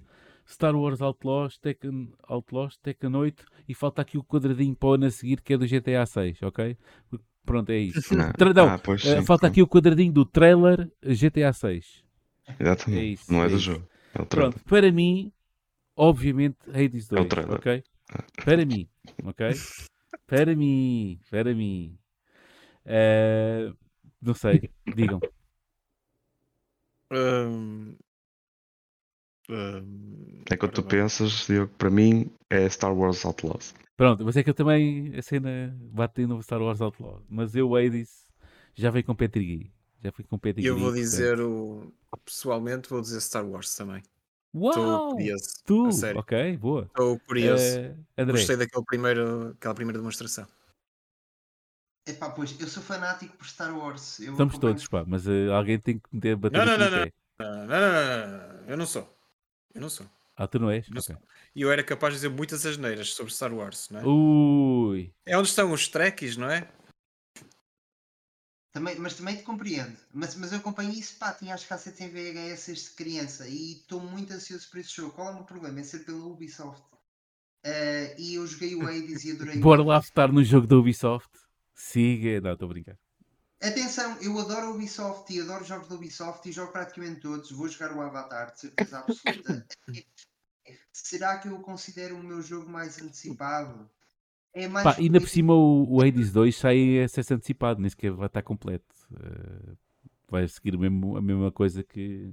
[0.46, 5.06] Star Wars Outlaws, Tekken, Outlaws, Tekken 8 e falta aqui o quadradinho para o ano
[5.06, 6.76] a seguir que é do GTA 6, ok?
[7.46, 8.14] Pronto, é isso.
[8.14, 8.32] Não.
[8.36, 9.52] Tra- não, Ah, pois, uh, sim, falta claro.
[9.52, 12.04] aqui o quadradinho do trailer GTA 6.
[12.60, 13.00] Exatamente.
[13.00, 13.66] é isso, não é, é do isso.
[13.66, 13.86] jogo.
[14.14, 14.52] É o trailer.
[14.52, 15.32] Pronto, para mim,
[15.96, 17.58] obviamente, Hades 2, trailer.
[17.58, 17.84] ok?
[18.44, 18.88] Para mim,
[19.24, 19.64] ok?
[20.26, 21.98] Para mim, para mim.
[22.86, 23.72] Eh,
[24.22, 25.24] não sei, digam.
[27.10, 27.96] Hum,
[29.48, 30.90] hum, É quando tu bem.
[30.90, 33.74] pensas, Diogo, para mim é Star Wars Outlaws.
[33.96, 37.22] Pronto, mas é que eu também, a cena bate no Star Wars Outlaw.
[37.28, 38.30] Mas eu, Hades,
[38.74, 39.72] já veio com Petrigui.
[40.02, 40.68] Já fui com Petrigui.
[40.68, 41.92] E eu vou dizer, o,
[42.24, 44.02] pessoalmente, vou dizer Star Wars também.
[44.54, 44.70] Uau!
[44.70, 45.48] Estou curioso.
[45.64, 45.88] Tu!
[46.16, 46.82] Ok, boa.
[46.84, 47.62] Estou curioso.
[47.64, 50.46] Eh, André, Gostei daquele primeiro, aquela primeira demonstração.
[52.06, 54.20] Epá, pois, eu sou fanático por Star Wars.
[54.20, 56.84] Eu estamos acompanho- todos, pá, mas eh, alguém tem que meter bater Não, não, no
[56.84, 57.12] não, pé.
[57.38, 59.18] Não, não, não, não, não, eu não sou.
[59.74, 60.06] Eu não sou.
[60.36, 60.86] Ah, tu não és?
[61.54, 64.04] E eu era capaz de dizer muitas asneiras sobre Star Wars, não é?
[64.04, 65.14] Ui!
[65.24, 66.68] É onde estão os trekkies, não é?
[68.70, 69.96] Também, mas também te compreendo.
[70.12, 74.00] Mas, mas eu acompanho isso, pá, tinha as cassetes em VHS desde criança e estou
[74.00, 75.14] muito ansioso por esse jogo.
[75.14, 75.80] Qual é o meu problema?
[75.80, 76.84] É ser pela Ubisoft.
[77.64, 79.56] Eh, e eu joguei o Hades e adorei.
[79.58, 81.30] Bora lá votar no jogo da Ubisoft.
[81.74, 82.42] Siga.
[82.42, 82.98] Não, estou a brincar.
[83.60, 87.50] Atenção, eu adoro a Ubisoft e adoro jogos da Ubisoft e jogo praticamente todos.
[87.50, 89.66] Vou jogar o Avatar, de certeza absoluta.
[90.92, 93.88] Será que eu o considero o meu jogo mais antecipado?
[94.52, 98.12] É mais Pá, ainda por cima o, o Hades 2 sai acesso antecipado, nem sequer
[98.12, 98.94] vai estar completo.
[99.14, 99.74] Eh,
[100.28, 102.32] vai seguir mesmo- a mesma coisa que.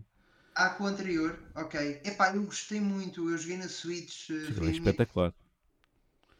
[0.55, 2.01] Ah, com o anterior, ok.
[2.03, 3.29] Epá, eu gostei muito.
[3.29, 5.33] Eu joguei na Switch, eh, foi é espetacular.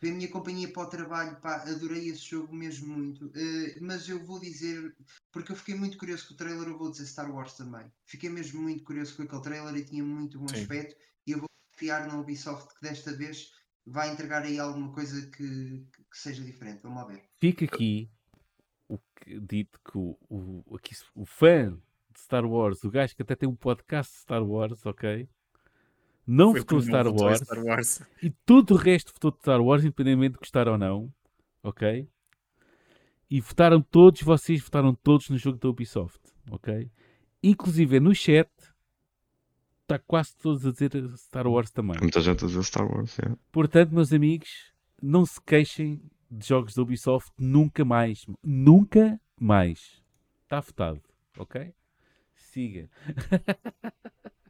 [0.04, 3.32] Foi a minha companhia para o trabalho, pá, adorei esse jogo mesmo muito.
[3.34, 4.94] Eh, mas eu vou dizer,
[5.32, 7.90] porque eu fiquei muito curioso com o trailer, eu vou dizer Star Wars também.
[8.06, 10.56] Fiquei mesmo muito curioso com aquele trailer e tinha muito bom Sim.
[10.56, 10.94] aspecto.
[11.26, 13.54] E eu vou confiar na Ubisoft que desta vez
[13.86, 16.84] vai entregar aí alguma coisa que, que seja diferente.
[16.84, 17.24] Vamos lá ver.
[17.40, 18.12] Fica aqui
[18.90, 21.80] o que, dito que o, o, aqui, o fã
[22.12, 25.30] de Star Wars, o gajo que até tem um podcast de Star Wars, ok?
[26.26, 28.02] Não Foi votou Star votou em Wars Star Wars.
[28.22, 31.14] e todo o resto votou de Star Wars, independentemente de gostar ou não,
[31.62, 32.08] ok?
[33.30, 36.20] E votaram todos, vocês votaram todos no jogo da Ubisoft,
[36.52, 36.90] ok?
[37.42, 38.50] Inclusive no chat
[39.82, 41.98] está quase todos a dizer Star Wars também.
[42.00, 43.20] Muita gente a dizer Star Wars.
[43.20, 43.36] é.
[43.52, 44.72] Portanto, meus amigos,
[45.02, 46.02] não se queixem
[46.32, 48.26] de jogos da Ubisoft nunca mais.
[48.42, 50.02] Nunca mais.
[50.44, 51.02] Está votado,
[51.38, 51.74] ok?
[52.36, 52.90] Siga.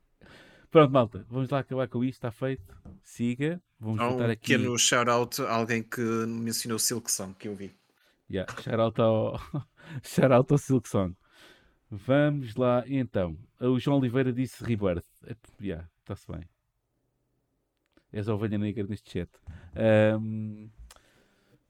[0.74, 2.76] Pronto, malta, vamos lá acabar com isto, está feito.
[3.02, 3.62] Siga.
[3.80, 4.41] Vamos Há voltar um aqui.
[4.41, 7.76] pequeno shout-out a alguém que mencionou Silk Song, que eu vi.
[8.30, 9.40] Yeah, shout out ao,
[10.04, 11.16] shout out ao Silk Song.
[11.91, 13.38] Vamos lá então.
[13.60, 15.06] O João Oliveira disse Rebirth.
[15.62, 16.50] Yeah, está-se bem.
[18.22, 19.30] És a ovelha negra neste chat.
[19.76, 20.70] Ahm,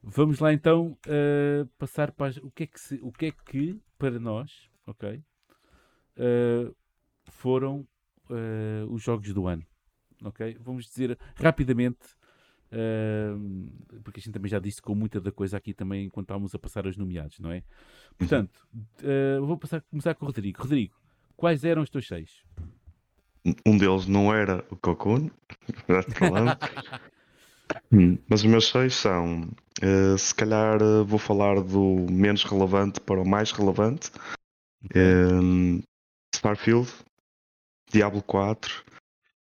[0.02, 3.32] vamos lá então ah, passar para as- o que é que se- o que é
[3.32, 5.24] que para nós, ok?
[6.18, 6.72] ah,
[7.32, 7.88] foram
[8.34, 9.66] ah, os jogos do ano,
[10.24, 10.58] ok?
[10.60, 12.16] Vamos dizer rapidamente
[12.74, 13.68] Ahm,
[14.04, 16.60] porque a gente também já disse com muita da coisa aqui também enquanto estávamos a
[16.60, 17.64] passar os nomeados, não é?
[18.18, 18.68] Portanto,
[19.04, 20.62] ah, vou passar, começar com o Rodrigo.
[20.62, 20.96] Rodrigo,
[21.38, 22.44] quais eram os teus seis?
[23.66, 25.30] Um deles não era o Cocoon,
[25.88, 26.54] já te falamos.
[27.92, 29.50] Hum, Mas os meus seis são,
[29.82, 34.12] eh, se calhar eh, vou falar do menos relevante para o mais relevante.
[34.94, 35.82] Em,
[36.36, 36.92] Starfield,
[37.94, 38.84] Diablo 4,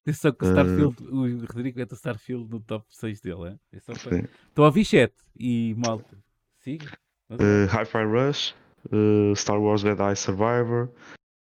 [0.02, 0.48] Atenção que o.
[0.48, 3.76] Starfield, o Rodrigo mete o Starfield no top 6 dele, é?
[3.76, 6.16] É só para- Estou a chat e malta.
[6.58, 6.98] Siga.
[7.30, 8.54] eh, Hi-Fi Rush,
[8.90, 10.90] uh, Star Wars Jedi Survivor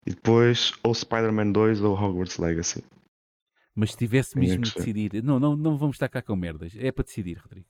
[0.06, 2.84] e depois ou Spider-Man 2 ou Hogwarts Legacy.
[3.74, 6.74] Mas se tivesse Tinha mesmo de decidir, não, não, não vamos estar cá com merdas.
[6.78, 7.66] É para decidir, Rodrigo.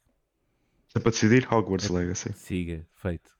[0.94, 2.32] É para decidir Hogwarts É- Legacy.
[2.34, 3.33] Siga, feito.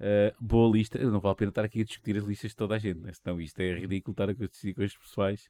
[0.00, 0.98] Uh, boa lista.
[0.98, 3.12] Não vale a pena estar aqui a discutir as listas de toda a gente, né?
[3.12, 5.48] senão isto é ridículo estar a decidir coisas pessoais.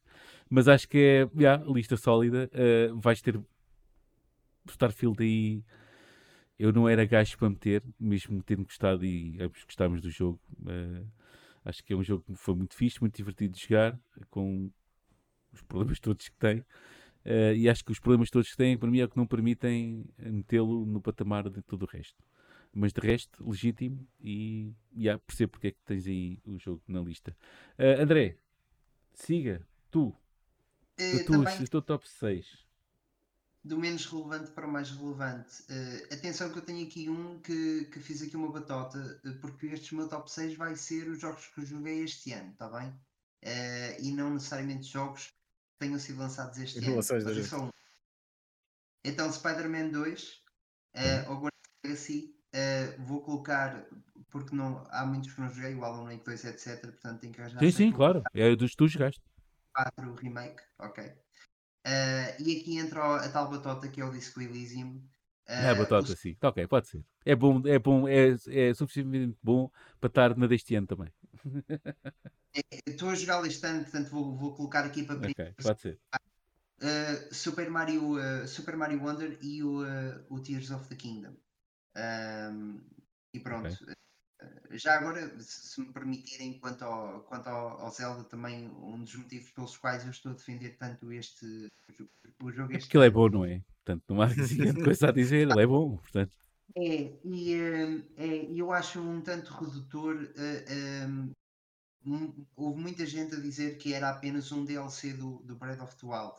[0.48, 2.50] Mas acho que é já, lista sólida.
[2.52, 3.40] Uh, vais ter
[4.68, 5.64] Starfield aí.
[6.58, 10.40] Eu não era gajo para meter, mesmo tendo gostado e ambos gostámos do jogo.
[10.60, 11.06] Uh,
[11.64, 13.98] acho que é um jogo que foi muito fixe, muito divertido de jogar,
[14.30, 14.70] com
[15.52, 16.64] os problemas todos que tem.
[17.56, 20.04] E acho que os problemas todos que têm, para mim, é o que não permitem
[20.18, 22.22] metê-lo no patamar de tudo o resto.
[22.74, 27.00] Mas de resto, legítimo e já percebo porque é que tens aí o jogo na
[27.00, 27.36] lista.
[27.78, 28.38] Uh, André,
[29.14, 30.14] siga, tu,
[30.98, 32.64] Eh, o tu, também o teu top 6.
[33.64, 35.64] do menos relevante para o mais relevante.
[35.68, 39.66] Eh, atenção que eu tenho aqui um que, que fiz aqui uma batota, eh, porque
[39.68, 42.94] este meu top 6 vai ser os jogos que eu joguei este ano, está bem?
[43.42, 45.32] Eh, e não necessariamente jogos que
[45.78, 46.86] tenham sido lançados este ano.
[46.86, 47.70] Revelações da Mas é só um.
[49.04, 50.42] Então, Spider-Man 2,
[50.94, 53.86] eh, Hogwarts Legacy, eh, vou colocar,
[54.30, 56.92] porque não, há muitos que não joguei, o Alan Wake 2, etc.
[56.92, 58.22] Portanto, tenho que arranjar Sim, sim, claro.
[58.34, 59.20] É dos que tu jogaste.
[59.74, 60.98] 4 remake, ok.
[61.86, 65.02] Eh, e aqui entra a tal batota que é o Disco Elysium.
[65.48, 66.34] É a Eh, batata, o- sim.
[66.36, 67.04] Tá ok, pode ser.
[67.24, 69.70] É bom, é bom, é, é suficientemente bom
[70.00, 71.12] para estar na deste ano também.
[72.86, 75.98] Estou a jogá-lo este ano, portanto vou, vou colocar aqui para Ok, pode ser.
[76.80, 79.82] eh, Super, Mario, eh, Super Mario Wonder e o,
[80.28, 81.34] o Tears of the Kingdom.
[81.96, 82.78] Ahm,
[83.32, 83.68] e pronto.
[84.40, 89.14] Eh, já agora, se me permitirem, quanto, ao, quanto ao, ao Zelda, também um dos
[89.16, 91.68] motivos pelos quais eu estou a defender tanto este
[92.42, 93.60] o jogo É este porque ele é bom, não é?
[93.84, 96.32] Portanto, não há assim coisa a dizer, ele é bom, portanto.
[96.76, 100.16] É, e eh, é, eu acho um tanto redutor.
[100.36, 101.32] eh, ehm,
[102.56, 106.06] houve muita gente a dizer que era apenas um DLC do, do Breath of the
[106.06, 106.34] Wild.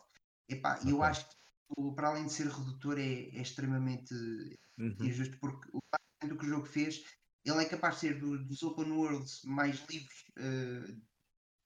[0.49, 1.03] Epá, eu Ok.
[1.03, 1.35] acho que
[1.95, 4.13] para além de ser redutor é, é extremamente
[4.77, 4.95] Uhum.
[4.99, 7.03] injusto porque o facto do que o jogo fez,
[7.45, 10.95] ele é capaz de ser do- dos open worlds mais livres, eh,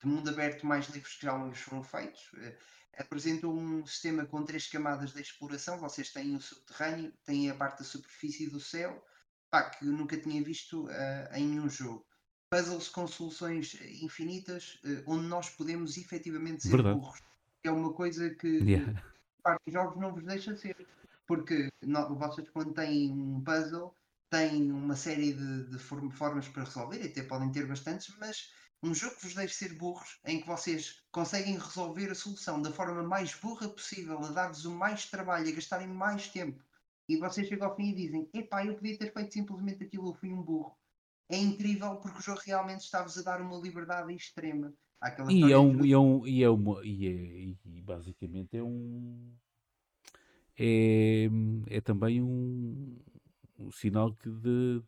[0.00, 2.30] de mundo aberto mais livres que já foram feitos.
[2.38, 2.58] Eh,
[2.98, 5.78] apresentou um sistema com três camadas de exploração.
[5.78, 9.04] Vocês têm o subterrâneo, têm a parte da superfície e do céu,
[9.50, 12.06] pá, que eu nunca tinha visto eh, em nenhum jogo.
[12.50, 16.98] Puzzles com soluções infinitas, onde nós podemos efetivamente ser Verdade.
[16.98, 17.20] burros.
[17.62, 19.02] É uma coisa que Yeah.
[19.42, 20.76] parte dos jogos não vos deixa ser.
[21.30, 23.94] Porque no- vocês, quando têm um puzzle,
[24.28, 28.50] têm uma série de, de form- formas para resolver, e até podem ter bastantes, mas
[28.82, 32.72] um jogo que vos deixe ser burros, em que vocês conseguem resolver a solução da
[32.72, 36.60] forma mais burra possível, a dar-vos o mais trabalho, a gastarem mais tempo,
[37.08, 40.14] e vocês chegam ao fim e dizem: Epá, eu podia ter feito simplesmente aquilo, eu
[40.14, 40.76] fui um burro.
[41.30, 44.74] É incrível porque o jogo realmente está-vos a dar uma liberdade extrema.
[45.00, 48.62] Àquela E é um, e é um, e é uma, e, é, e basicamente é
[48.64, 49.32] um,
[50.60, 51.28] é,
[51.68, 52.98] é também um,
[53.58, 54.82] um sinal que de,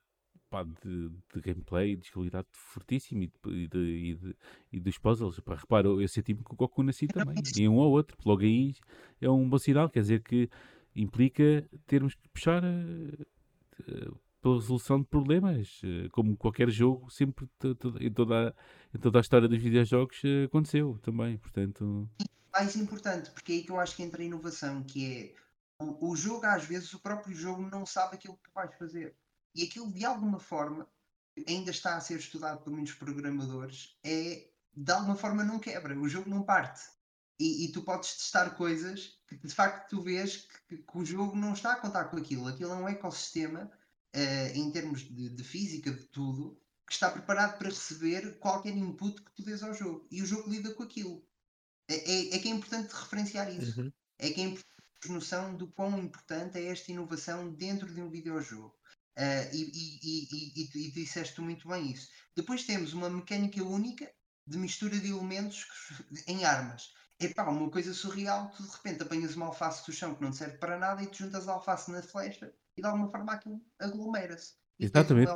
[0.50, 4.36] pá, de, de gameplay, de jogabilidade fortíssimo e, de, e, de,
[4.72, 5.40] e, dos puzzles.
[5.40, 8.74] Pá, repara, eu senti-me com o Goku nasci também, em um ou outro, logo aí
[9.20, 10.50] é um bom sinal, quer dizer que
[10.94, 17.46] implica termos que puxar eh, pela resolução de problemas, eh, como qualquer jogo, sempre
[18.00, 18.54] em toda, a-
[18.94, 22.08] em toda a história dos videojogos eh, aconteceu também, portanto...
[22.52, 25.34] mais importante, porque é aí que eu acho que entra a inovação, que é
[25.82, 29.16] o, o jogo, às vezes, o próprio jogo não sabe aquilo que tu vais fazer.
[29.54, 30.88] E aquilo, de alguma forma,
[31.46, 36.08] ainda está a ser estudado por muitos programadores, é de alguma forma não quebra, o
[36.08, 36.80] jogo não parte.
[37.38, 41.36] E, e tu podes testar coisas que de facto tu vês que, que o jogo
[41.36, 42.46] não está a contar com aquilo.
[42.46, 43.70] Aquilo é um ecossistema,
[44.12, 49.20] eh, em termos de, de física, de tudo, que está preparado para receber qualquer input
[49.22, 50.06] que tu dês ao jogo.
[50.10, 51.26] E o jogo lida com aquilo.
[51.88, 53.80] É, é- é que é importante referenciar isso.
[53.80, 53.92] Uhum.
[54.18, 58.74] É que é importante noção do quão importante é esta inovação dentro de um videojogo.
[59.16, 62.08] Ah, e, e, e, e, disseste muito bem isso.
[62.34, 64.10] Depois temos uma mecânica única
[64.46, 65.66] de mistura de elementos
[66.26, 66.92] em armas.
[67.20, 70.32] É pá, uma coisa surreal, tu de repente apanhas uma alface do chão que não
[70.32, 73.60] serve para nada e te juntas a alface na flecha e de alguma forma aquilo
[73.78, 74.54] aglomera-se.
[74.78, 75.30] Exatamente.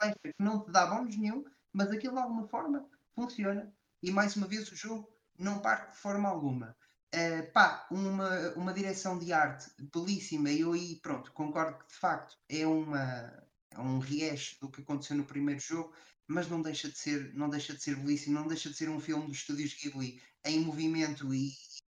[0.00, 3.72] flecha que não te dá bónus nenhum, mas aquilo de alguma forma funciona.
[4.02, 6.76] E mais uma vez o jogo não parte de forma alguma.
[7.18, 12.36] Eh, pá, uma, uma direção de arte belíssima, eu aí, pronto, concordo que de facto
[12.46, 13.32] é, uma,
[13.70, 15.94] é um rehash do que aconteceu no primeiro jogo,
[16.26, 19.00] mas não deixa de ser, não deixa de ser belíssimo, não deixa de ser um
[19.00, 21.52] filme dos estúdios Ghibli em movimento e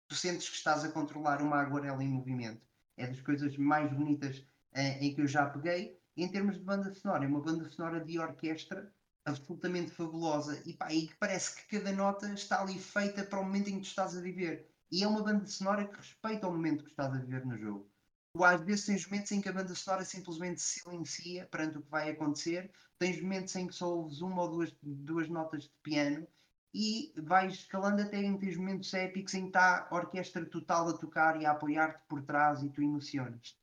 [0.09, 2.67] tu sentes que estás a controlar uma aguarela em movimento.
[2.97, 4.43] É das coisas mais bonitas
[4.73, 6.01] eh, em que eu já peguei.
[6.17, 8.91] Em termos de banda sonora, é uma banda sonora de orquestra
[9.27, 13.69] absolutamente fabulosa e, pá, e parece que cada nota está ali feita para o momento
[13.69, 14.70] em que tu estás a viver.
[14.93, 17.89] E é uma banda sonora que respeita o momento que estás a viver no jogo.
[18.35, 21.91] Tu às vezes tens momentos em que a banda sonora simplesmente silencia perante o que
[21.91, 26.27] vai acontecer, tens momentos em que só ouves uma ou duas, duas notas de piano
[26.73, 30.99] e vais escalando até em teres momentos épicos em que está a orquestra total a
[30.99, 33.59] tocar e a apoiar-te por trás e tu emocionas.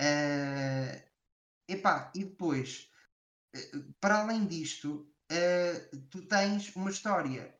[0.00, 1.02] Uh,
[1.68, 2.90] epá, e depois,
[3.56, 7.54] uh, para além disto, uh, tu tens uma história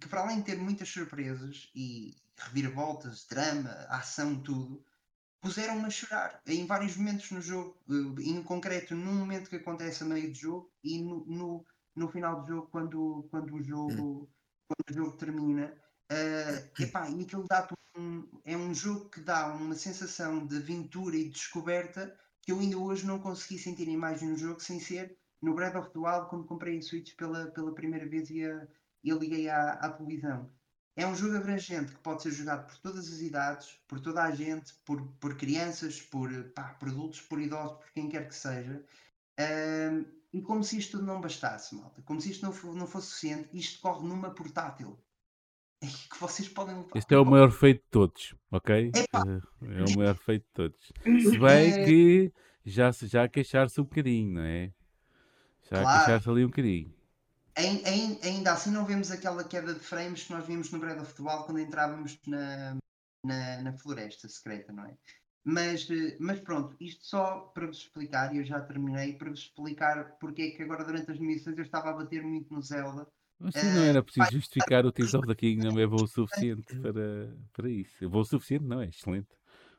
[0.00, 4.84] que, para além de ter muitas surpresas e reviravoltas, drama, ação, tudo,
[5.40, 7.76] puseram-me a chorar em vários momentos no jogo,
[8.20, 12.42] em concreto num momento que acontece a meio do jogo e no, no, no final
[12.42, 14.28] do jogo quando, quando o jogo
[14.66, 15.72] quando o jogo termina.
[16.10, 21.16] Uh, epá, e aquilo dá um, é um jogo que dá uma sensação de aventura
[21.16, 24.78] e de descoberta que eu ainda hoje não consegui sentir em mais um jogo sem
[24.78, 28.44] ser no Breath of the Wild quando comprei a Switch pela, pela primeira vez e,
[28.44, 28.68] a,
[29.02, 30.50] e a liguei à, à televisão.
[30.96, 34.30] É um jogo abrangente que pode ser jogado por todas as idades, por toda a
[34.30, 38.82] gente, por, por crianças, por, pá, por adultos, por idosos, por quem quer que seja.
[39.38, 43.48] Uh, e como se isto não bastasse, malta, como se isto não, não fosse suficiente,
[43.52, 44.98] isto corre numa portátil.
[46.10, 48.90] Que vocês podem Este é o maior feito de todos, ok?
[48.94, 49.22] Epá.
[49.62, 50.92] É o maior feito de todos.
[51.04, 51.84] Se bem é...
[51.84, 52.32] que
[52.64, 54.72] já, já queixar-se um bocadinho, não é?
[55.70, 55.98] Já claro.
[55.98, 56.95] queixar-se ali um bocadinho.
[57.56, 61.22] Ainda assim não vemos aquela queda de frames que nós vimos no Breath of the
[61.22, 62.76] Wild quando entrávamos na,
[63.24, 64.94] na, na floresta secreta, não é?
[65.42, 69.40] Mas, eh, mas pronto, isto só para vos explicar, e eu já terminei, para vos
[69.40, 73.06] explicar porque é que agora durante as missões eu estava a bater muito no Zelda.
[73.38, 76.74] Mas sim, não era preciso justificar o Tears of the Kingdom é bom o suficiente
[76.80, 78.04] para, para isso.
[78.04, 78.86] É bom o suficiente, não é?
[78.86, 79.28] Excelente.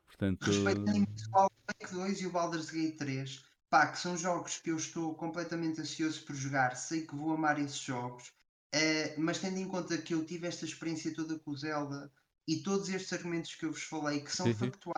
[0.05, 0.45] Portanto...
[0.45, 4.72] Respeitando o Baldur's Gate 2 e o Baldur's Gate 3, pá, que são jogos que
[4.72, 8.30] eu estou completamente ansioso por jogar, sei que vou amar esses jogos,
[8.76, 12.11] uh, mas tendo em conta que eu tive esta experiência toda com o Zelda
[12.48, 14.98] e todos estes argumentos que eu vos falei, que são sim, factuais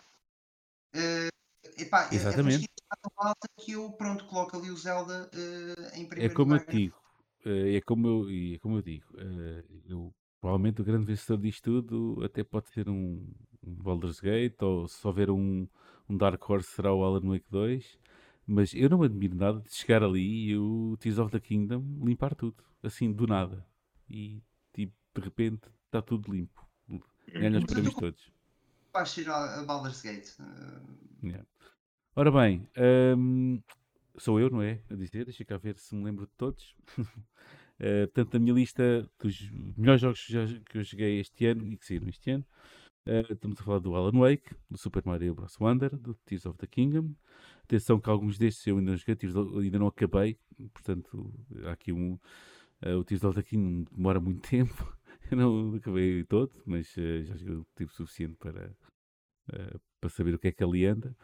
[0.94, 1.30] Uh,
[1.80, 2.64] epá, é, é Exatamente.
[2.64, 6.66] É, que eu pronto, coloco ali o Zelda uh, em é primeiro É como lugar.
[6.68, 6.96] eu digo,
[7.44, 9.06] é como eu, é como eu digo,
[9.88, 13.24] eu, provavelmente o grande vencedor disto tudo até pode ser um,
[13.62, 15.68] um Baldur's Gate ou se houver um,
[16.08, 17.98] um Dark Horse será o Alan Wake 2
[18.50, 22.34] mas eu não admiro nada de chegar ali e o Tears of the Kingdom limpar
[22.34, 23.66] tudo, assim, do nada.
[24.08, 26.66] E, tipo, de repente está tudo limpo.
[27.32, 28.32] Ganha os prémios todos
[28.92, 30.28] vais ir a Baldur's Gate.
[30.38, 31.26] Uh...
[31.26, 31.46] Yeah.
[32.16, 32.68] Ora bem,
[33.16, 33.62] um,
[34.18, 34.82] sou eu, não é?
[34.90, 36.74] A dizer, deixa cá ver se me lembro de todos.
[36.98, 37.04] uh,
[38.12, 40.26] portanto, a minha lista dos melhores jogos
[40.68, 42.46] que eu joguei este ano e que saíram este ano.
[43.06, 45.58] Uh, estamos a falar do Alan Wake, do Super Mario Bros.
[45.58, 47.14] Wonder, do Tears of the Kingdom.
[47.70, 49.16] Atenção que alguns destes eu ainda não joguei,
[49.62, 50.36] ainda não acabei,
[50.74, 51.32] portanto,
[51.66, 52.18] há aqui um.
[52.84, 54.92] Uh, o Tears of the Kingdom demora muito tempo.
[55.30, 58.74] Eu não acabei todo, mas uh, já joguei o tempo suficiente para,
[59.52, 61.16] uh, para saber o que é que ali anda.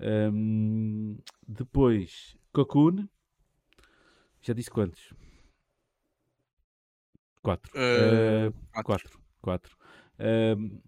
[0.00, 3.06] Um, depois, Cocoon.
[4.40, 5.14] Já disse quantos?
[7.40, 7.70] Quatro.
[7.76, 9.20] Uh, quatro.
[9.40, 9.76] Quatro.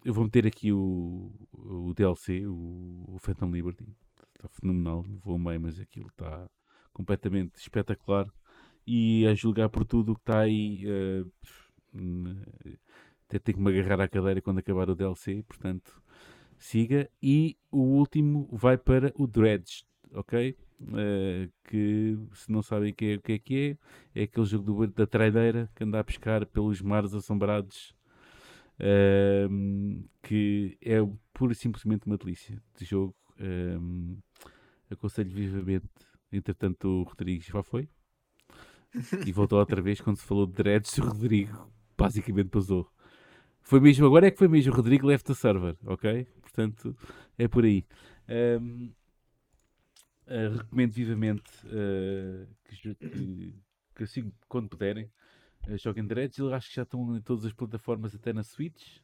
[0.05, 3.87] eu vou meter aqui o, o DLC, o, o Phantom Liberty.
[4.45, 5.05] Está fenomenal.
[5.25, 6.49] Vou meio, mas aquilo está
[6.93, 8.29] completamente espetacular.
[8.87, 10.85] E a julgar por tudo o que está aí.
[10.87, 11.33] Uh,
[13.27, 16.03] até tenho que me agarrar à cadeira quando acabar o DLC, portanto,
[16.59, 17.09] siga.
[17.23, 20.55] E o último vai para o Dredge, ok?
[20.83, 23.79] Uh, que se não sabem o que, é, que é que
[24.15, 27.95] é, é aquele jogo do, da traideira que anda a pescar pelos mares assombrados.
[28.79, 30.97] Uh, que é
[31.33, 33.15] pura e simplesmente uma delícia de jogo.
[33.39, 34.17] Uh,
[34.91, 35.89] aconselho vivamente.
[36.33, 37.89] Entretanto, o Rodrigues já foi
[39.27, 41.01] e voltou outra vez quando se falou de Dredge.
[41.01, 42.89] O Rodrigo basicamente passou.
[43.63, 46.27] Foi mesmo, agora é que foi mesmo o Rodrigo left the server, ok?
[46.43, 46.97] Portanto,
[47.39, 47.87] é por aí.
[48.29, 48.93] Um, uh,
[50.27, 53.55] eh, recomendo vivamente uh, que, que,
[53.97, 55.11] que, assim, quando puderem,
[55.67, 56.41] uh, joguem Dredge.
[56.41, 58.99] Eu acho que já estão em todas as plataformas, até na Switch.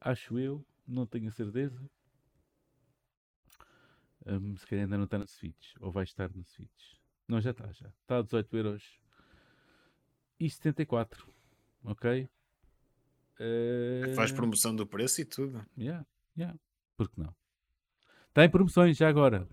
[0.00, 1.80] Acho eu, não tenho a certeza.
[4.26, 6.96] Um, se calhar ainda não está na Switch, ou vai estar na Switch.
[7.28, 7.88] Não, já está, já.
[8.02, 9.00] Está a 18 euros
[10.38, 11.36] e 74
[11.86, 12.28] ok?
[13.38, 14.14] Uh...
[14.14, 15.64] Faz promoção do preço e tudo.
[15.78, 16.04] Yeah,
[16.36, 16.58] yeah.
[16.96, 17.34] Por que não?
[18.28, 19.46] Está em promoções já agora.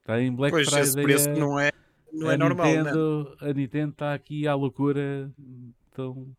[0.00, 0.84] Está em Black pois Friday.
[0.84, 1.70] Esse preço não é,
[2.12, 2.76] não é normal, né?
[2.78, 5.32] Nintendo, A Nintendo está aqui à loucura.
[5.88, 6.34] Então,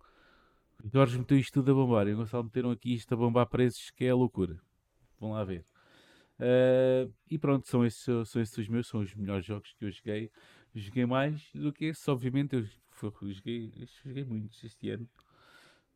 [0.91, 2.07] Jorge meteu isto tudo a bombar.
[2.07, 4.59] E o Gonçalo meteram aqui isto a bombar preços, que é a loucura.
[5.19, 5.65] Vão lá ver.
[6.39, 9.91] Uh, e pronto, são esses, são esses os meus, são os melhores jogos que eu
[9.91, 10.31] joguei.
[10.73, 12.09] joguei mais do que esse.
[12.09, 12.65] Obviamente, eu,
[13.31, 13.71] joguei,
[14.03, 15.07] joguei muitos este ano.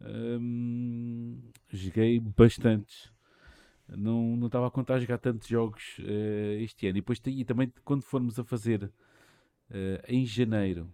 [0.01, 3.11] Hum, joguei bastantes.
[3.89, 6.97] Não, não estava a contar jogar tantos jogos uh, este ano.
[6.97, 8.93] E, depois, e também, quando formos a fazer uh,
[10.07, 10.91] em janeiro,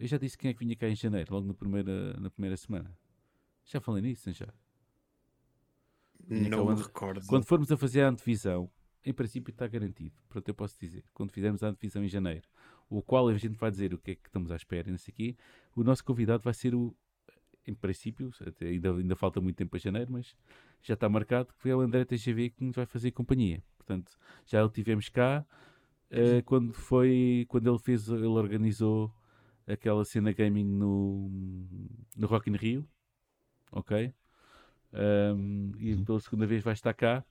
[0.00, 2.56] eu já disse quem é que vinha cá em janeiro, logo na primeira, na primeira
[2.56, 2.96] semana.
[3.64, 4.48] Já falei nisso, já?
[6.28, 7.26] Não me recordo.
[7.26, 8.70] Quando formos a fazer a antevisão,
[9.04, 10.14] em princípio está garantido.
[10.28, 11.04] Pronto, eu posso dizer.
[11.14, 12.48] Quando fizermos a antevisão em janeiro,
[12.90, 15.12] o qual a gente vai dizer o que é que estamos à espera, não sei
[15.12, 15.36] aqui,
[15.74, 16.94] o nosso convidado vai ser o,
[17.66, 18.30] em princípio,
[18.60, 20.36] ainda, ainda falta muito tempo para janeiro, mas
[20.82, 23.62] já está marcado que é o André TGV que nos vai fazer companhia.
[23.76, 24.12] Portanto,
[24.44, 25.44] já o tivemos cá
[26.10, 29.12] uh, quando foi, quando ele fez, ele organizou
[29.66, 31.28] aquela cena gaming no,
[32.16, 32.88] no Rock in Rio,
[33.72, 34.12] ok?
[34.96, 36.04] Um, e uhum.
[36.04, 37.22] pela segunda vez vai estar cá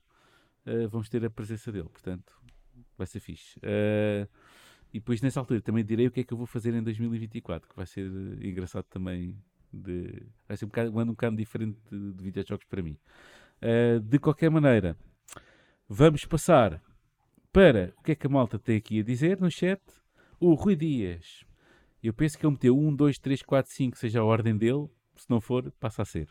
[0.66, 2.32] uh, vamos ter a presença dele, portanto
[2.96, 3.58] vai ser fixe.
[3.58, 4.28] Uh,
[4.92, 7.68] e depois nessa altura também direi o que é que eu vou fazer em 2024,
[7.68, 8.06] que vai ser
[8.42, 9.36] engraçado também.
[9.72, 12.96] De, vai ser um, bocado, um ano um bocado diferente de, de videojogos para mim.
[13.60, 14.96] Uh, de qualquer maneira,
[15.88, 16.80] vamos passar
[17.52, 19.80] para o que é que a malta tem aqui a dizer no chat.
[20.38, 21.44] O Rui Dias,
[22.02, 24.88] eu penso que ele meteu 1, 2, 3, 4, 5, seja a ordem dele.
[25.16, 26.28] Se não for, passa a ser.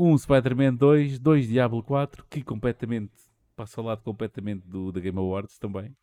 [0.00, 3.12] 1 Spider-Man 2, 2 Diablo 4, que completamente
[3.54, 5.94] passa ao lado completamente do, da Game Awards também.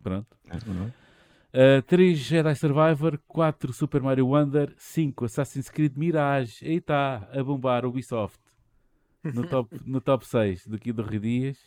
[0.00, 0.28] Pronto.
[1.52, 6.64] Uh, 3 Jedi Survivor, 4 Super Mario Wonder, 5 Assassin's Creed Mirage.
[6.64, 8.40] Aí está, a bombar Ubisoft
[9.24, 11.58] no top, no top 6 do Kid Dias.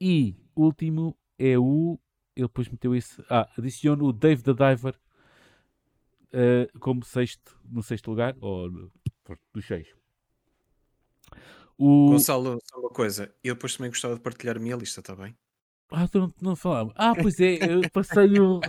[0.00, 1.98] E último é o.
[2.36, 3.24] Ele depois meteu isso.
[3.28, 4.94] Ah, adiciona o Dave the Diver
[6.32, 8.70] uh, como sexto, no sexto lugar, ou
[9.52, 10.03] dos 6.
[11.78, 12.10] O...
[12.10, 13.34] Gonçalo, só uma coisa.
[13.42, 15.36] Eu depois também gostava de partilhar a minha lista, está bem?
[15.90, 16.92] Ah, tu não, não falava.
[16.96, 18.60] Ah, pois é, eu passei o,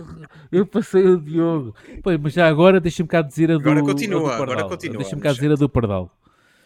[0.52, 1.74] eu passei o Diogo.
[2.02, 4.42] Pois, mas já agora deixa-me cá dizer a do, agora continua, do Pardal.
[4.42, 4.98] Agora continua.
[4.98, 6.10] Deixa-me cá dizer a do Pardal.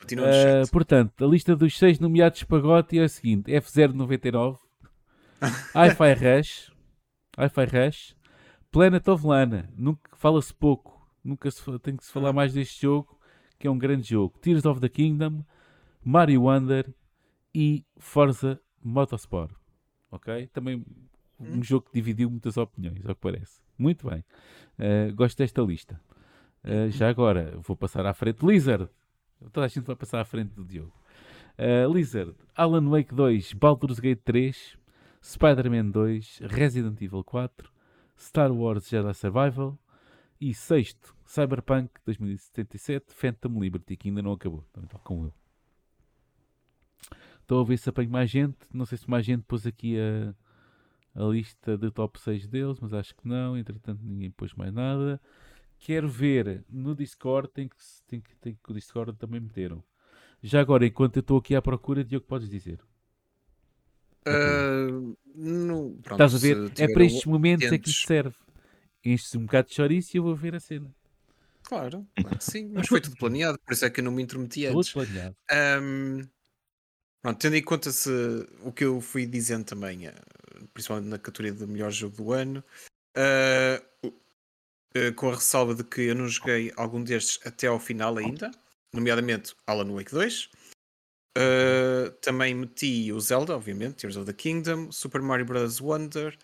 [0.01, 4.59] Continua uh, portanto, a lista dos seis nomeados de Pagote é a seguinte: F099,
[5.75, 6.73] Hi-Fi Rush,
[7.39, 8.17] Hi-Fi Rush,
[8.71, 9.71] Planet of Lana.
[9.77, 13.19] Nunca fala-se pouco, nunca se, tem que se falar mais deste jogo,
[13.59, 14.39] que é um grande jogo.
[14.41, 15.43] Tears of the Kingdom,
[16.05, 16.93] Mario Wonder
[17.55, 19.53] e Forza Motorsport.
[20.11, 20.49] Ok?
[20.49, 20.85] Também
[21.39, 21.63] um hum.
[21.63, 23.61] jogo que dividiu muitas opiniões, ao que parece.
[23.79, 24.25] Muito bem.
[24.79, 26.01] Uh, gosto desta lista.
[26.65, 28.45] Uh, já agora vou passar à frente.
[28.45, 28.89] Lizard.
[29.53, 30.93] Toda a gente vai passar à frente do Diogo.
[31.59, 34.79] Uh, Lizard, Alan Wake 2, Baldur's Gate 3,
[35.23, 37.71] Spider-Man 2, Resident Evil 4,
[38.19, 39.79] Star Wars Jedi Survival
[40.41, 44.65] e sexto, Cyberpunk 2077, Phantom Liberty, que ainda não acabou.
[44.73, 45.33] Também está com ele.
[47.41, 48.57] Estou a ver se apanho mais gente.
[48.73, 50.35] Não sei se mais gente pôs aqui a,
[51.21, 53.57] a lista de top 6 deles, mas acho que não.
[53.57, 55.21] Entretanto, ninguém pôs mais nada.
[55.79, 57.49] Quero ver no Discord.
[57.49, 59.83] Tem que, tem que, tem que o Discord também meteram.
[60.43, 62.81] Já agora, enquanto eu estou aqui à procura, Diogo, podes dizer?
[64.27, 66.73] Uh, no, pronto, Estás a ver?
[66.79, 68.37] É para estes momentos é que serve.
[69.05, 70.95] Enche-se um bocado de chouriço e eu vou ver a cena.
[71.63, 74.67] Claro, claro sim, mas foi tudo planeado, por isso é que eu não me intrometi
[74.67, 74.93] antes.
[74.93, 75.37] Tudo planeado.
[75.83, 76.21] Um,
[77.23, 78.11] Pronto, tendo em conta se,
[78.63, 80.15] o que eu fui dizendo também, eh,
[80.73, 82.65] principalmente na categoria de melhor jogo do ano,
[83.15, 88.17] uh, uh, com a ressalva de que eu não joguei algum destes até ao final
[88.17, 88.51] ainda,
[88.93, 90.49] nomeadamente Alan Wake 2.
[91.37, 95.79] Uh, também meti o Zelda, obviamente, Tears of the Kingdom, Super Mario Bros.
[95.79, 96.37] Wonder,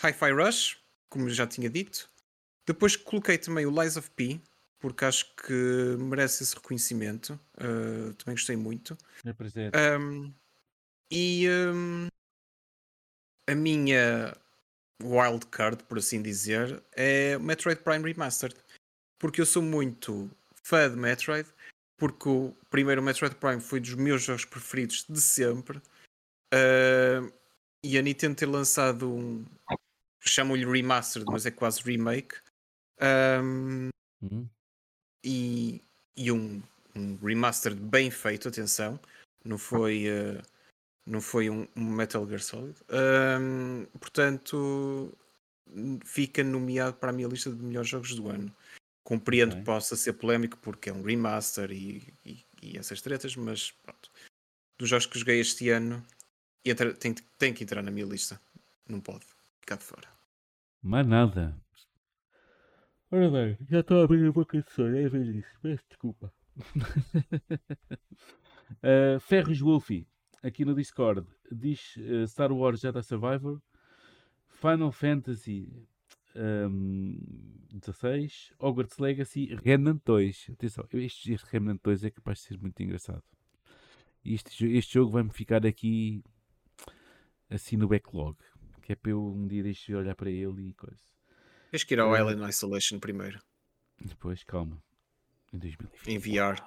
[0.00, 0.78] Hi-Fi Rush,
[1.10, 2.08] como já tinha dito.
[2.66, 4.40] Depois coloquei também o Lies of P,
[4.82, 7.38] porque acho que merece esse reconhecimento.
[7.54, 8.98] Uh, também gostei muito.
[9.72, 10.34] É um,
[11.08, 12.08] e um,
[13.48, 14.36] a minha
[15.00, 18.56] wild card, por assim dizer, é Metroid Prime Remastered.
[19.20, 20.28] Porque eu sou muito
[20.64, 21.48] fã de Metroid,
[21.96, 25.78] porque o primeiro Metroid Prime foi dos meus jogos preferidos de sempre.
[26.52, 27.32] Uh,
[27.84, 29.44] e a Nintendo ter lançado um.
[30.24, 32.34] Chamam-lhe Remastered, mas é quase remake.
[33.00, 33.90] Um,
[34.20, 34.48] uhum
[35.24, 35.80] e,
[36.16, 36.62] e um,
[36.94, 38.98] um remaster bem feito, atenção,
[39.44, 40.42] não foi, uh,
[41.06, 42.76] não foi um, um, Metal Gear Solid.
[43.40, 45.16] Um, portanto,
[46.04, 48.54] fica nomeado para a minha lista de melhores jogos do ano.
[49.04, 49.60] Compreendo okay.
[49.60, 54.10] que possa ser polémico porque é um remaster e, e, e essas tretas, mas pronto.
[54.78, 56.04] Dos jogos que joguei este ano,
[56.64, 58.40] entra, tem, tem que entrar na minha lista.
[58.88, 59.24] Não pode
[59.60, 60.08] ficar de fora.
[60.82, 61.56] Mais nada.
[63.14, 65.60] Ora bem, já estou a abrir a boca de sonho, é isso.
[65.60, 66.32] Peço desculpa.
[68.80, 70.08] uh, Ferros Wolfie,
[70.42, 73.60] aqui no Discord, diz uh, Star Wars Jedi Survivor,
[74.48, 75.86] Final Fantasy
[76.34, 77.18] um,
[77.70, 80.46] 16, Hogwarts Legacy, Remnant 2.
[80.54, 83.22] Atenção, este, este Remnant 2 é capaz de ser muito engraçado.
[84.24, 86.24] Este, este jogo vai-me ficar aqui
[87.50, 88.38] assim no backlog.
[88.80, 91.11] Que é para eu um dia deixar olhar para ele e coisa.
[91.72, 93.40] Tens que ir ao Eh, Alien Isolation primeiro.
[93.98, 94.76] Depois, calma.
[95.50, 96.10] Em 2024.
[96.12, 96.62] Em VR.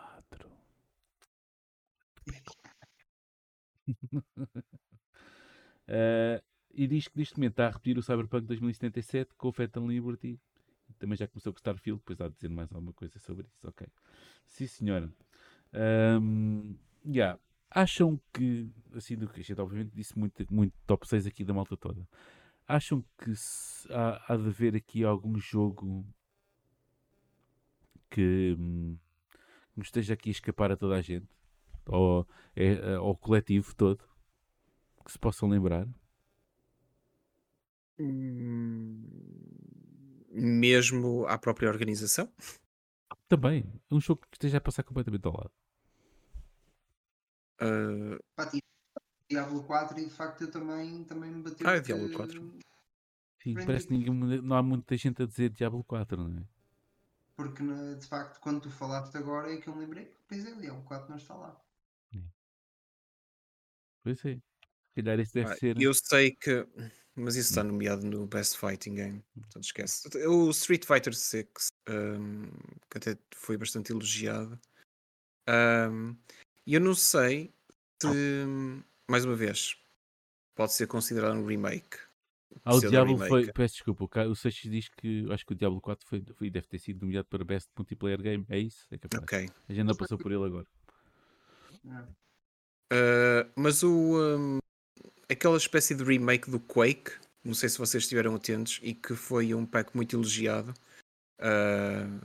[5.87, 6.41] Eh,
[6.73, 10.39] e diz que neste momento está a repetir o Cyberpunk 2077 com o Phantom Liberty.
[10.97, 13.67] Também já começou com Starfield, depois há de dizer mais alguma coisa sobre isso.
[13.67, 13.85] Ok.
[14.47, 15.13] Sim, senhora.
[15.71, 16.73] Ahm,
[17.05, 17.39] yeah.
[17.69, 21.53] Acham que, assim do que a gente obviamente disse muito, muito top 6 aqui da
[21.53, 22.07] malta toda.
[22.67, 26.05] Acham que se- há, há de haver aqui algum jogo
[28.09, 28.97] que hum,
[29.75, 31.27] nos esteja aqui a escapar a toda a gente?
[31.87, 34.03] Ou é, ao coletivo todo?
[35.05, 35.87] Que se possam lembrar?
[37.99, 39.05] Hum,
[40.31, 42.29] Mesmo à própria organização?
[43.27, 43.71] Também.
[43.91, 45.51] Um jogo que esteja a passar completamente ao lado.
[48.51, 48.61] Ti-
[49.35, 51.67] Diablo 4 e de facto eu também, também me bateu.
[51.67, 52.41] Ah, é Diablo 4.
[52.41, 52.51] Sim,
[53.41, 53.65] Friendly.
[53.65, 56.43] parece que ninguém, não há muita gente a dizer Diablo 4, não é?
[57.35, 60.11] Porque de facto quando tu falaste agora é que eu me lembrei.
[60.27, 61.61] Pois é, o Diablo 4 não está lá.
[64.03, 64.35] Pois é.
[64.35, 65.81] Se calhar isso deve pá, ser.
[65.81, 66.65] Eu sei que.
[67.15, 69.23] Mas isso está nomeado no Best Fighting Game.
[69.33, 70.07] Portanto, esquece.
[70.27, 71.47] O Street Fighter VI,
[71.89, 72.45] um,
[72.89, 74.59] que até foi bastante elogiado.
[75.49, 76.15] Um,
[76.67, 77.53] E eu não sei
[78.01, 78.07] se.
[79.09, 79.77] Mais uma vez,
[80.55, 81.97] pode ser considerado um remake.
[82.63, 83.29] Ah, o Diablo remake.
[83.29, 83.51] foi.
[83.53, 86.67] Peço desculpa, o, o Seixas diz que acho que o Diablo 4 foi, foi- deve
[86.67, 88.45] ter sido nomeado para Best Multiplayer Game.
[88.49, 88.87] É isso?
[88.91, 89.23] É capaz.
[89.23, 89.49] Ok.
[89.69, 90.65] A gente não passou por ele agora.
[91.85, 94.17] Uh, mas o.
[94.37, 94.59] um,
[95.29, 97.11] aquela espécie de remake do Quake,
[97.43, 100.73] não sei se vocês estiveram atentos, e que foi um pack muito elogiado.
[101.39, 102.21] Uh,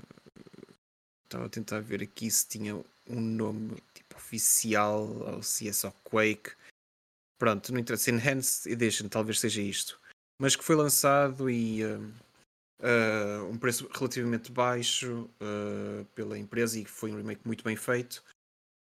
[1.25, 2.75] Estava a tentar ver aqui se tinha
[3.09, 6.51] um nome tipo oficial ou se é só Quake.
[7.41, 8.11] Pronto, não interessa.
[8.11, 10.01] Enhanced Edition, talvez seja isto.
[10.41, 12.13] Mas que foi lançado e um,
[12.81, 17.75] uh, um preço relativamente baixo uh, pela empresa e que foi um remake muito bem
[17.75, 18.23] feito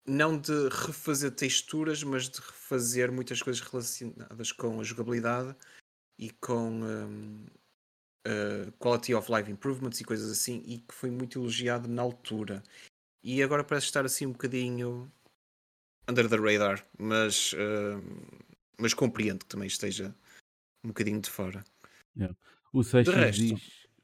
[0.08, 5.54] não de refazer texturas, mas de refazer muitas coisas relacionadas com a jogabilidade
[6.18, 7.46] e com um,
[8.26, 12.62] uh, quality of life improvements e coisas assim, e que foi muito elogiado na altura.
[13.22, 15.12] E agora parece estar assim um bocadinho
[16.08, 18.02] under the radar, mas, uh,
[18.78, 20.14] mas compreendo que também esteja
[20.84, 21.64] um bocadinho de fora.
[22.72, 23.60] O Seixas resto- diz.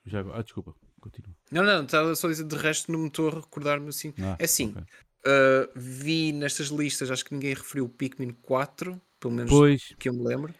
[0.07, 1.35] Já, ah, desculpa, continua.
[1.51, 4.13] Não, não, estava só a dizer de resto, não me estou a recordar-me assim.
[4.19, 4.83] Ah, É assim, ok.
[5.27, 10.09] Uh, vi nestas listas, acho que ninguém referiu o Pikmin 4, pelo menos Pois, que
[10.11, 10.55] eu me lembro.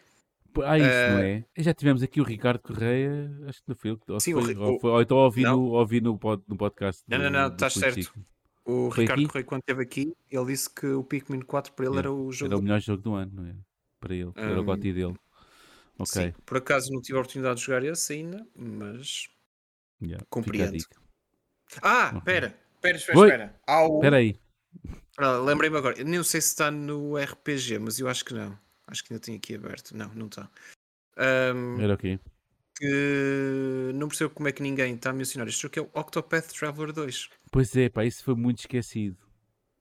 [0.63, 1.61] Ah, isso, não Eh, é?
[1.61, 4.55] Já tivemos aqui o Ricardo Correia, acho que não foi ele que ou Sim, foi,
[4.55, 5.57] o ou, foi- ou então ouvi, Não.
[5.57, 7.03] no, ouvi no, pod- no podcast.
[7.07, 8.11] Não, do- não, não, estás certo.
[8.65, 9.27] O Foi Ricardo aqui?
[9.27, 12.09] Correia, quando esteve aqui, ele disse que o Pikmin 4 para ele Yeah.
[12.09, 12.45] era o jogo.
[12.51, 13.55] Era o do- melhor jogo do ano, não é?
[13.99, 15.15] Para ele, era o Hum, GOTY dele.
[15.97, 19.29] Ok, Sim, por acaso não tive a oportunidade de jogar esse ainda, mas.
[20.01, 20.77] yeah, compreendo.
[21.81, 23.27] Ah, espera, espera, espera, Oi.
[23.27, 23.61] espera.
[23.95, 24.39] Espera aí,
[25.17, 28.57] Ah, Lembrei-me agora, eu nem sei se está no RPG, mas eu acho que não.
[28.87, 29.95] Acho que ainda tem aqui aberto.
[29.95, 30.49] Não, não está.
[31.17, 32.19] Ahm, era o quê?
[32.75, 36.47] Que não percebo como é que ninguém está a mencionar jogo, que é o Octopath
[36.47, 37.29] Traveler 2.
[37.51, 39.17] Pois é, pá, isso foi muito esquecido.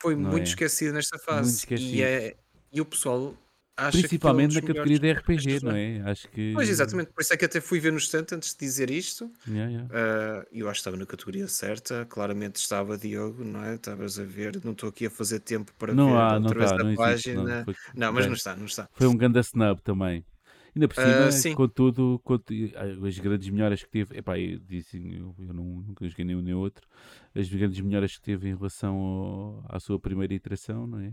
[0.01, 0.49] Foi muito é?
[0.49, 1.57] esquecido nesta fase.
[1.57, 1.95] esquecido.
[1.97, 2.37] E, é,
[2.73, 3.35] e o pessoal
[3.77, 6.01] acha que Principalmente dos na categoria de RPG, não é?
[6.03, 6.53] Acho que.
[6.55, 7.13] Pois, exatamente.
[7.13, 9.31] Por isso é que até fui ver no stand antes de dizer isto.
[9.49, 9.89] Yeah, yeah.
[9.93, 12.05] Ah, eu acho que estava na categoria certa.
[12.07, 13.75] Claramente estava, Diogo, não é?
[13.75, 14.61] Estavas a ver.
[14.65, 16.91] Não estou aqui a fazer tempo para Não ver há, não através está, da não
[16.91, 17.35] existe.
[17.35, 17.43] página.
[17.59, 18.89] Não, foi, Não, mas não está, não está.
[18.93, 20.25] foi um ganda snub também.
[20.75, 21.55] Ainda por Ah, cima, sim.
[21.55, 26.09] contudo, contu- ah, as grandes melhoras que teve, epá, eu, disse, eu, eu não, nunca
[26.09, 26.87] joguei nenhum nem outro,
[27.35, 31.13] as grandes melhoras que teve em relação ao- à sua primeira iteração, não é?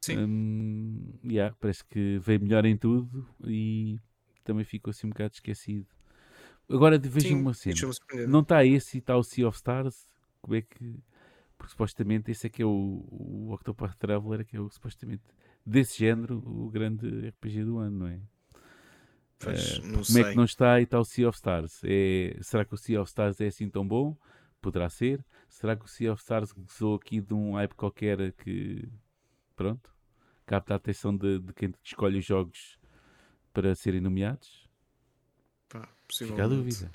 [0.00, 0.16] Sim.
[0.16, 3.98] Hum, yeah, parece que veio melhor em tudo e
[4.44, 5.86] também ficou assim um bocado esquecido.
[6.68, 7.80] Agora Sim, uma cena.
[8.28, 10.06] Não está esse e está o Sea of Stars?
[10.40, 10.94] Como é que.
[11.58, 15.22] Porque supostamente esse é que é o, o Octopath Traveler, que é o, supostamente
[15.66, 18.20] desse género o grande RPG do ano, não é?
[19.42, 20.22] Pois, não Como sei.
[20.22, 21.80] é que não está e está o Sea of Stars?
[21.84, 24.16] É, será que o Sea of Stars é assim tão bom?
[24.60, 25.24] Poderá ser.
[25.48, 28.86] Será que o Sea of Stars gozou aqui de um hype qualquer que.
[29.56, 29.90] Pronto.
[30.46, 32.78] Capta a atenção de, de quem escolhe os jogos
[33.52, 34.68] para serem nomeados?
[35.68, 36.90] Pá, Fica a dúvida.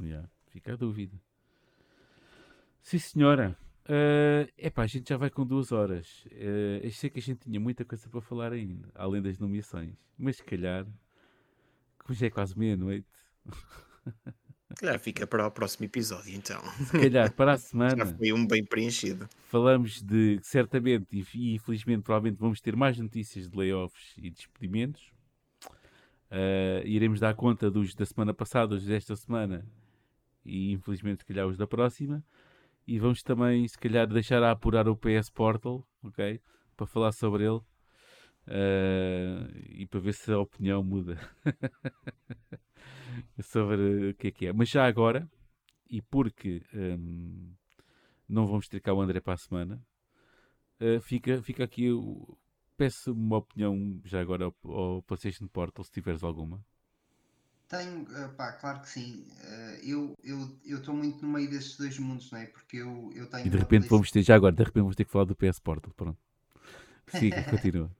[0.00, 1.20] Yeah, fica a dúvida.
[2.80, 3.56] Sim, senhora.
[3.88, 6.24] É epá, a gente já vai com duas horas.
[6.26, 9.94] Uh, eu sei que a gente tinha muita coisa para falar ainda, além das nomeações.
[10.16, 10.86] Mas se calhar
[12.06, 13.06] que já é quase meia-noite.
[14.76, 16.60] calhar fica para o próximo episódio, então.
[16.86, 19.28] Se calhar para a Já semana foi um bem preenchido.
[19.48, 25.12] falamos de certamente e, e infelizmente provavelmente vamos ter mais notícias de layoffs e despedimentos.
[26.30, 29.66] Uh, iremos dar conta dos da semana passada, os desta semana
[30.44, 32.24] e infelizmente se calhar os da próxima.
[32.86, 36.40] E vamos também se calhar deixar a apurar o PS Portal, ok?
[36.76, 37.60] Para falar sobre ele.
[38.44, 41.16] Uh, e para ver se a opinião muda
[43.40, 44.52] sobre o que é que é.
[44.52, 45.30] Mas já agora,
[45.88, 47.54] e porque um,
[48.28, 49.80] não vamos cá o André para a semana,
[50.80, 51.88] uh, fica, fica aqui.
[52.76, 56.64] peço uma opinião já agora ao, ao PlayStation Portal, se tiveres alguma.
[57.72, 59.26] Tenho, eh, pá, claro que sim.
[59.44, 60.14] Eh, eu
[60.66, 62.44] estou muito no meio desses dois mundos, não é?
[62.44, 63.46] Porque eu, eu tenho.
[63.46, 65.58] E de repente vamos ter, já agora, de repente vamos ter que falar do PS
[65.58, 65.90] Portal.
[65.96, 66.18] Pronto.
[67.08, 67.90] Siga, continua.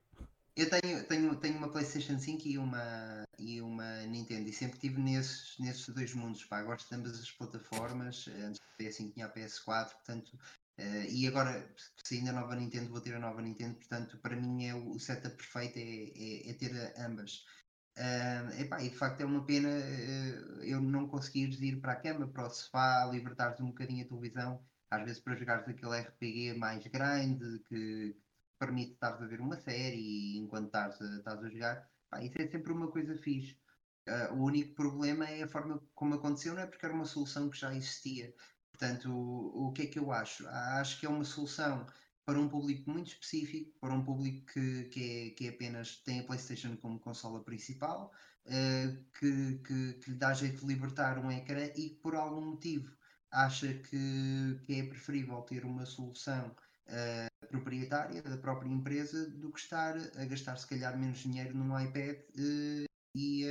[0.55, 5.01] Eu tenho, tenho, tenho uma PlayStation 5 e uma, e uma Nintendo e sempre estive
[5.01, 6.45] nesses, nesses dois mundos.
[6.45, 8.27] Pá, gosto de ambas as plataformas.
[8.27, 10.37] Antes da PS5 tinha a PS4, portanto.
[10.77, 11.67] eh, e agora,
[12.03, 15.35] saindo a nova Nintendo, vou ter a nova Nintendo, portanto, para mim é o, setup
[15.35, 17.43] perfeito é, é, é ter ambas.
[17.95, 22.01] Ah, epá, e de facto é uma pena eh, eu não conseguires ir para a
[22.01, 26.53] cama, para o sofá, libertares um bocadinho a televisão, às vezes para jogares aquele RPG
[26.57, 28.15] mais grande que
[28.57, 31.87] permite estares a ver uma série enquanto estás a, a jogar.
[32.09, 33.59] Pá, isso é sempre uma coisa fixe.
[34.07, 37.49] Ah, o único problema é a forma como aconteceu, não é porque era uma solução
[37.49, 38.33] que já existia.
[38.71, 40.47] Portanto, o, o que é que eu acho?
[40.47, 41.85] Ah, Acho que é uma solução
[42.25, 46.19] para um público muito específico, para um público que, que, é, que é apenas tem
[46.19, 48.11] a PlayStation como consola principal,
[48.45, 52.41] eh, que, que, que lhe dá jeito de libertar um ecrã e que por algum
[52.41, 52.91] motivo
[53.31, 56.55] acha que, que é preferível ter uma solução
[56.87, 61.79] eh, proprietária da própria empresa do que estar a gastar se calhar menos dinheiro num
[61.79, 62.85] iPad eh,
[63.15, 63.45] e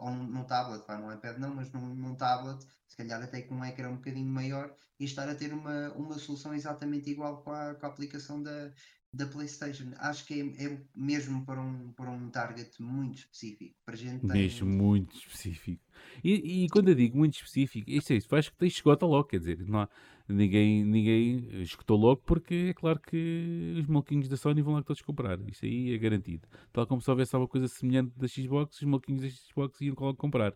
[0.00, 3.42] ou num, num tablet, vá, num iPad não, mas num, num tablet, se calhar até
[3.42, 7.42] com um ecrã um bocadinho maior e estar a ter uma, uma solução exatamente igual
[7.42, 8.72] com a, com a aplicação da,
[9.12, 9.92] da PlayStation.
[9.98, 13.76] Acho que é, é mesmo para um, para um target muito específico.
[13.84, 14.30] Para gente tem...
[14.30, 15.82] Mesmo muito específico.
[16.24, 19.38] E, e quando eu digo muito específico, isso é isso, faz que esgota logo, quer
[19.38, 19.88] dizer, não há,
[20.32, 25.02] ninguém, ninguém esgotou logo porque é claro que os maluquinhos da Sony vão lá todos
[25.02, 26.48] comprar, isso aí é garantido.
[26.72, 30.16] Tal como se houvesse alguma coisa semelhante da Xbox, os maluquinhos da Xbox iam logo
[30.16, 30.54] comprar.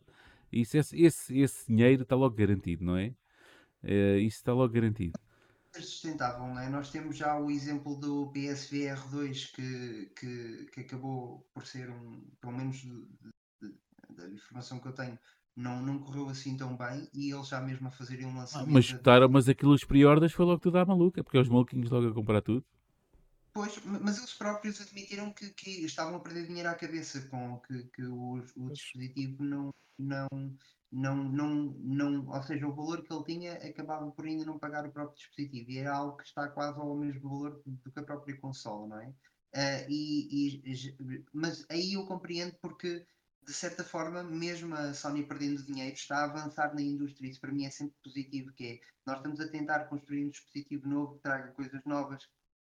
[0.52, 3.14] Isso, esse, esse, esse dinheiro está logo garantido, não é?
[3.82, 5.18] É, isso está logo garantido.
[5.74, 6.68] sustentável, não é?
[6.68, 12.22] Nós temos já o exemplo do PSVR 2 que, que, que acabou por ser um,
[12.40, 13.06] pelo menos de-
[13.60, 13.74] de-
[14.10, 15.18] da informação que eu tenho,
[15.56, 18.72] não, não correu assim tão bem e eles já mesmo a fazerem um Ah, lançamento.
[18.72, 21.90] mas, escutaram, mas aquilo, os pre-orders, foi logo tudo à maluca, porque é os maluquinhos
[21.90, 22.64] logo a comprar tudo.
[23.52, 27.58] Pois, ma- mas eles próprios admitiram que, que estavam a perder dinheiro à cabeça com
[27.60, 30.28] que, que o, o dispositivo não, não,
[30.90, 34.86] não, não, não, ou seja, o valor que ele tinha acabava por ainda não pagar
[34.86, 38.02] o próprio dispositivo e era algo que está quase ao mesmo valor do que a
[38.02, 39.14] própria consola, não é?
[39.54, 43.06] Ah, e, e mas aí eu compreendo porque
[43.46, 47.28] de certa forma, mesmo a Sony perdendo dinheiro, está a avançar na indústria.
[47.28, 50.88] Isso para mim é sempre positivo, que é nós estamos a tentar construir um dispositivo
[50.88, 52.26] novo que traga coisas novas,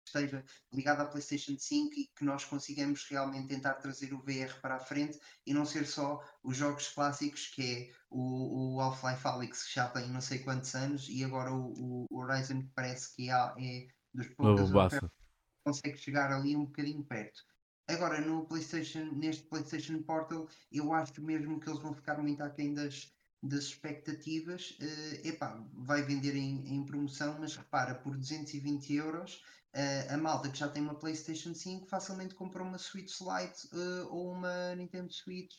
[0.06, 4.76] esteja ligado à PlayStation 5 e que nós consigamos realmente tentar trazer o VR para
[4.76, 9.68] a frente e não ser só os jogos clássicos que é o, o Half-Life Alyx
[9.68, 13.30] que já tem não sei quantos anos e agora o, o Horizon que parece que
[13.30, 17.42] é, é dos ofertas que consegue chegar ali um bocadinho perto.
[17.88, 22.74] Agora no PlayStation, neste PlayStation Portal, eu acho mesmo que eles vão ficar muito aquém
[22.74, 23.12] das,
[23.42, 24.78] das expectativas.
[24.80, 29.42] Eh, epá, vai vender em, em promoção, mas repara, por 220 euros
[29.76, 34.04] eh, a malta que já tem uma PlayStation 5 facilmente compra uma Switch Lite eh,
[34.12, 35.56] ou uma Nintendo Switch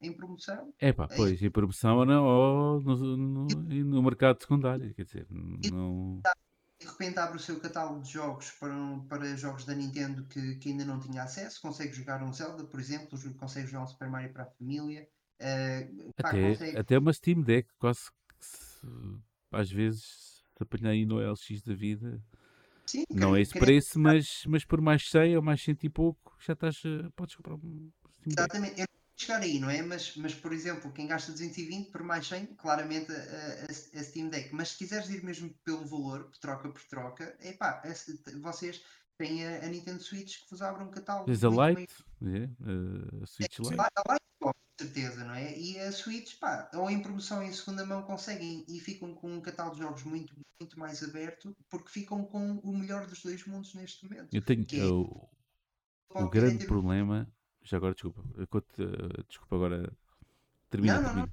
[0.00, 0.72] em promoção.
[0.78, 5.04] É pá, É pois, em promoção ou, não, ou no, no, no mercado secundário, quer
[5.04, 6.20] dizer, não...
[6.80, 8.74] de repente abre o seu catálogo de jogos para,
[9.08, 12.78] para jogos da Nintendo que, que ainda não tinha acesso, consegue jogar um Zelda, por
[12.78, 15.08] exemplo, consegue jogar um Super Mario para a família,
[15.40, 18.86] eh, pá, Até, consegue- até uma Steam Deck, quase que se,
[19.50, 22.22] às vezes, se apanhar aí no LX da vida,
[22.86, 26.36] Sim, não é esse preço, mas, mas por mais 100 ou mais 100 e pouco,
[26.40, 26.80] já estás,
[27.16, 27.90] podes comprar um
[28.20, 28.38] Steam Deck.
[28.38, 29.82] Exatamente, vou chegar aí, não é?
[29.82, 34.28] Mas, mas, por exemplo, quem gasta 220 por mais 100, claramente a, a- a Steam
[34.28, 34.54] Deck.
[34.54, 38.82] Mas se quiseres ir mesmo pelo valor, troca por troca, epá, esse- vocês
[39.18, 41.26] têm a, a Nintendo Switch que vos abre um catálogo.
[41.26, 43.76] Tens a Lite, é, eh, a Switch Lite.
[43.76, 45.58] Lá- lá, com certeza, não é?
[45.58, 49.40] E a Switch, pá, ou em promoção em segunda mão conseguem e ficam com um
[49.40, 53.74] catálogo de jogos muito, muito mais aberto, porque ficam com o melhor dos dois mundos
[53.74, 54.28] neste momento.
[54.32, 55.28] Eu tenho, que é- o,
[56.10, 57.28] o grande problema,
[57.68, 59.92] já agora desculpa, eh, desculpa agora
[60.70, 61.32] Termina, Não, não, termina.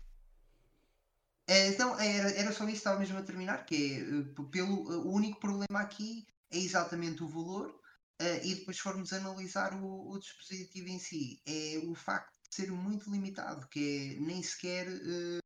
[1.47, 4.91] É, não, era, era só isso que estava mesmo a terminar, que é, eh, pelo,
[4.93, 7.79] eh, o único problema aqui é exatamente o valor,
[8.19, 12.71] eh, e depois formos analisar o, o dispositivo em si, é o facto de ser
[12.71, 15.39] muito limitado, que é nem sequer eh,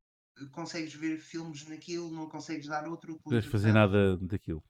[0.52, 3.52] consegues ver filmes naquilo, não consegues dar outra Não utilização.
[3.52, 4.64] fazer nada daquilo.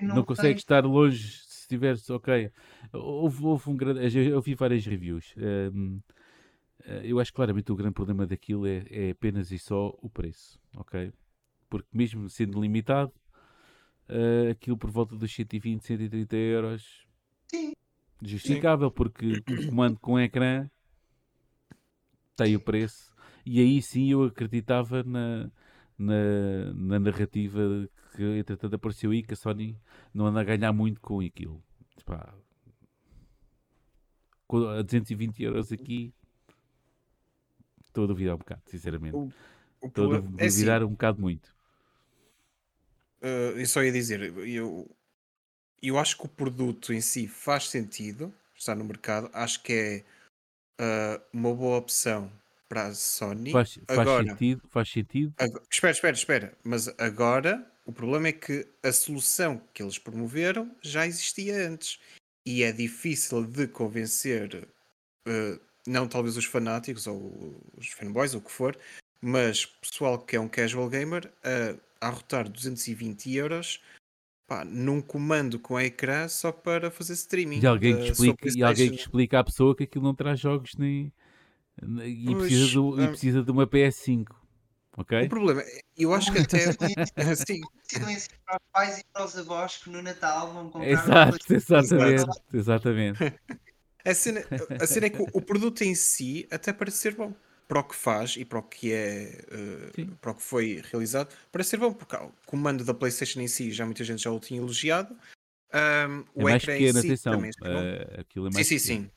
[0.00, 1.42] Não, Não, consegues tens- estar longe
[1.78, 2.50] se estiveres, ok.
[2.92, 4.16] Houve, houve um grande.
[4.28, 5.34] Eu vi várias reviews.
[5.72, 6.00] hum,
[6.84, 10.58] eh, eu acho claramente o grande problema daquilo é, é apenas e só o preço,
[10.76, 11.12] ok?
[11.68, 13.12] Porque mesmo sendo limitado,
[14.08, 17.06] eh, aquilo por volta dos 120, 130 euros,
[17.50, 17.72] Sim.
[18.22, 20.68] justificável, porque um comando com ecrã
[22.36, 23.14] tem o preço.
[23.46, 25.50] E aí sim eu acreditava na,
[25.98, 29.76] na, na narrativa que entretanto apareceu aí, que a Sony
[30.12, 31.62] não anda a ganhar muito com aquilo.
[32.04, 32.34] Pá,
[34.78, 36.12] a 220 euros aqui,
[37.82, 39.16] estou a duvidar um bocado, sinceramente.
[39.16, 39.30] O-
[39.82, 41.54] O Estou a é assim, duvidar um bocado muito.
[43.22, 44.86] Uh, eu só ia dizer, eu,
[45.82, 50.04] eu acho que o produto em si faz sentido estar no mercado, acho que é
[51.18, 52.30] uh, uma boa opção
[52.68, 53.52] para a Sony.
[53.52, 55.34] Faz, faz Agora, sentido, faz sentido.
[55.38, 60.74] ag- espera, espera, espera, mas agora o problema é que a solução que eles promoveram
[60.82, 61.98] já existia antes
[62.46, 64.68] e é difícil de convencer,
[65.28, 68.76] uh, não talvez os fanáticos ou os fanboys ou o que for,
[69.20, 73.80] mas pessoal que é um casual gamer a arrotar 220 euros
[74.46, 77.60] pá, num comando com ecrã só para fazer streaming.
[77.60, 80.14] E alguém, que da sua explica, e alguém que explica à pessoa que aquilo não
[80.14, 81.12] traz jogos nem.
[82.04, 83.08] E, Pois, precisa, do- e ah.
[83.08, 84.26] precisa de uma PS5.
[84.96, 85.12] Ok?
[85.24, 85.62] O problema,
[85.96, 86.64] eu acho que até
[87.32, 87.60] assim,
[88.44, 91.84] para os pais e para os avós que no Natal vão comprar Exato, PlayStation.
[91.84, 92.42] exatamente.
[92.52, 93.18] Exatamente.
[94.04, 94.44] a cena,
[94.80, 97.32] a cena é que o- o produto em si até parece ser bom.
[97.66, 99.42] Para o que faz e para o que é
[99.94, 100.06] Sim.
[100.20, 103.72] para o que foi realizado, parece ser bom, porque o comando da Playstation em si
[103.72, 105.16] já muita gente já o tinha elogiado.
[105.72, 107.32] Ahm, É o mais ecrã em pequeno, si atenção.
[107.32, 109.02] também é eh, aquilo é Sim, mais sim, pequeno.
[109.04, 109.10] sim.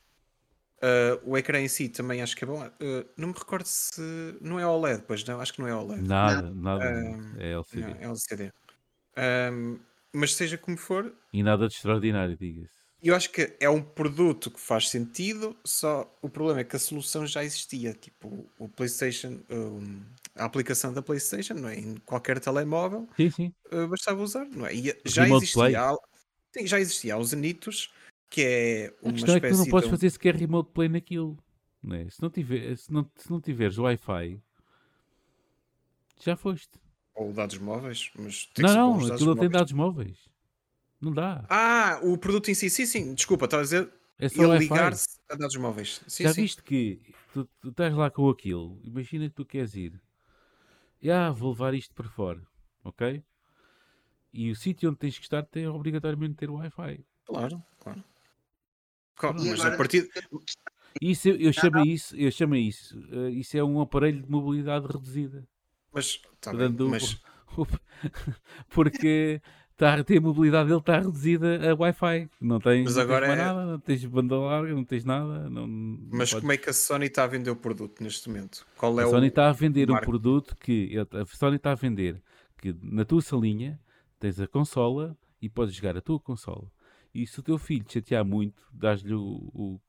[0.80, 2.62] Ah, o ecrã em si também acho que é bom.
[2.62, 2.70] Ah,
[3.16, 4.00] não me recordo se.
[4.40, 5.40] Não é OLED, pois não?
[5.40, 6.02] Acho que não é OLED.
[6.02, 6.84] Nada, nada.
[6.84, 7.80] Ah, é LCD.
[7.80, 8.52] Não, é LCD.
[10.12, 12.70] Mas seja como for, E nada de extraordinário, diga-se.
[13.02, 16.78] eu acho que é um produto que faz sentido, só o problema é que a
[16.78, 17.92] solução já existia.
[17.92, 20.00] Tipo, o PlayStation, um,
[20.34, 21.76] a aplicação da PlayStation, não é?
[21.78, 23.52] Em qualquer telemóvel, Sim, sim.
[23.72, 24.74] uh, bastava usar, não é?
[24.74, 25.72] E já Remote Play.
[25.74, 25.96] existia, há-
[26.56, 27.92] sim, já existia há os Anitos,
[28.30, 30.70] que é A uma questão é que tu não podes de um- fazer sequer remote
[30.72, 31.38] play naquilo.
[31.82, 32.10] Não é?
[32.10, 34.40] se, não tiver, se, não, se não tiveres Wi-Fi,
[36.20, 36.78] já foste.
[37.14, 39.52] ou dados móveis, mas tem Não, não, aquilo não tem móveis.
[39.52, 40.28] dados móveis.
[41.00, 41.44] Não dá.
[41.48, 45.36] Ah, o produto em si, sim, sim, desculpa, estava a dizer É só ligar-se a
[45.36, 46.02] dados móveis.
[46.08, 46.42] Sim, Já sim.
[46.42, 47.00] viste que
[47.32, 50.00] tu, tu estás lá com aquilo, imagina que tu queres ir.
[51.00, 52.42] E, ah, vou levar isto para fora,
[52.82, 53.22] ok?
[54.32, 57.04] E o sítio onde tens que estar tem obrigatoriamente ter Wi-Fi.
[57.24, 57.62] Claro,
[59.18, 59.36] claro.
[59.38, 60.08] Mas agora- a partir.
[61.00, 64.22] Isso eu, eu chamo a isso, eu chamo a isso, eh, isso é um aparelho
[64.22, 65.46] de mobilidade reduzida.
[65.92, 67.20] Mas, tá bem, Portanto, mas
[68.68, 69.40] porque
[69.76, 72.28] tá, a ter a mobilidade dele está reduzida a Wi-Fi.
[72.40, 75.04] Não tens, Mas não agora tens mais é- nada, não tens banda larga, não tens
[75.04, 75.48] nada.
[75.50, 78.28] Não, não Mas podes- como é que a Sony está a vender o produto neste
[78.28, 78.66] momento?
[78.76, 79.10] Qual é a o.
[79.10, 80.06] Sony está a vender um marco?
[80.10, 82.20] produto que a Sony está a vender
[82.60, 83.78] que na tua salinha
[84.18, 86.68] tens a consola e podes jogar a tua consola.
[87.14, 89.80] E se o teu filho te chatear muito, dás-lhe o, o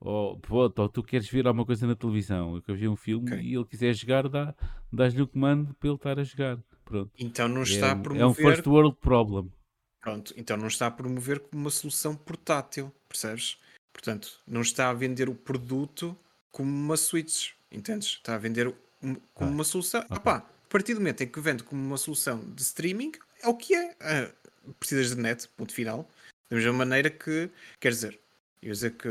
[0.00, 3.40] ou, ou tu queres ver alguma coisa na televisão, eu quero ver um filme Ok.
[3.40, 4.54] e ele quiser jogar, dá,
[4.92, 6.58] dás-lhe o comando para ele estar a jogar.
[6.84, 7.10] Pronto.
[7.18, 8.44] Então não É está a um, é um promover.
[8.54, 9.52] first world problem.
[10.00, 13.58] Pronto, então não está a promover como uma solução portátil, percebes?
[13.92, 16.16] Portanto, não está a vender o produto
[16.50, 18.08] como uma Switch, entendes?
[18.08, 20.00] Está a vender como Ah, uma solução.
[20.00, 20.16] ok.
[20.16, 23.54] Opá, a partir do momento em que vende como uma solução de streaming, é o
[23.54, 23.96] que é.
[24.00, 24.32] Ah,
[24.80, 26.08] precisas de net, ponto final.
[26.52, 27.50] Da mesma maneira que,
[27.80, 28.20] quer dizer,
[28.60, 29.08] eu ia dizer que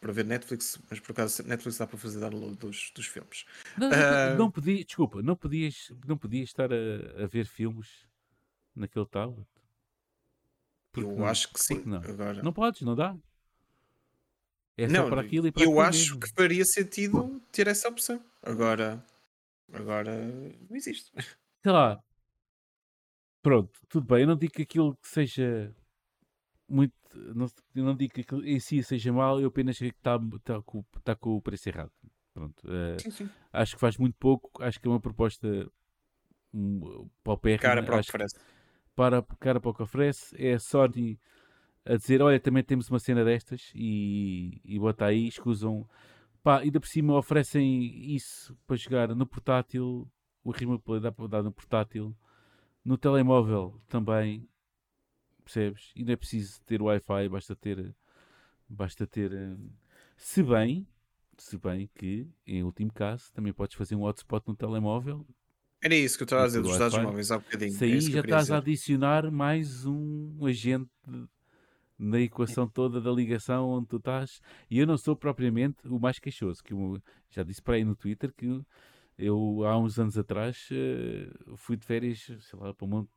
[0.00, 3.44] para ver Netflix, mas por acaso Netflix dá para fazer download dos, dos filmes.
[3.76, 4.36] Não, Ah.
[4.36, 7.88] não podia, desculpa, não podias, não podias estar a, a ver filmes
[8.76, 9.44] naquele tablet?
[10.92, 11.26] Porque eu não?
[11.26, 11.82] acho que sim.
[11.84, 11.96] Não?
[11.98, 12.40] Agora.
[12.44, 13.16] Não podes, não dá.
[14.76, 16.20] É só Não, para aquilo e para eu acho mesmo.
[16.20, 18.24] que faria sentido ter essa opção.
[18.40, 19.04] Agora,
[19.72, 20.14] agora
[20.70, 21.10] não existe.
[21.60, 22.00] Sei lá.
[23.42, 24.20] Pronto, tudo bem.
[24.22, 25.74] Eu não digo que aquilo que seja
[26.74, 26.94] muito.
[27.34, 30.84] Não, não digo que em si seja mal, eu apenas digo que está, está, com,
[30.98, 31.92] está com o preço errado.
[32.32, 32.66] Pronto.
[32.68, 33.30] eh, Sim, sim.
[33.52, 34.50] acho que faz muito pouco.
[34.62, 35.70] Acho que é uma proposta
[36.52, 37.62] um, paupérrima.
[37.62, 38.36] Cara para o que oferece.
[38.96, 40.34] para, cara para o que oferece.
[40.38, 41.18] É a Sony
[41.84, 45.86] a dizer: Olha, também temos uma cena destas e, e bota aí, escusam
[46.44, 50.06] Pá, ainda por cima oferecem isso para jogar no portátil.
[50.44, 52.14] O Remote Play dá para dar no portátil.
[52.84, 54.46] No telemóvel também.
[55.44, 55.92] Percebes?
[55.94, 57.94] E não é preciso ter Wi-Fi, basta ter.
[58.68, 59.32] Basta ter.
[59.32, 59.56] eh,
[60.16, 60.86] Se bem,
[61.38, 65.26] se bem que, em último caso, também podes fazer um hotspot no telemóvel.
[65.82, 67.72] Era isso que eu estava a dizer dos dados móveis há bocadinho.
[67.72, 68.70] Se é aí eu já estás a dizer.
[68.70, 70.90] adicionar mais um agente
[71.98, 74.40] na equação toda da ligação onde tu estás.
[74.70, 77.00] E eu não sou propriamente o mais queixoso, que eu
[77.30, 78.60] já disse para aí no Twitter que
[79.18, 83.10] eu há uns anos atrás eh, fui de férias, sei lá, para o Monte,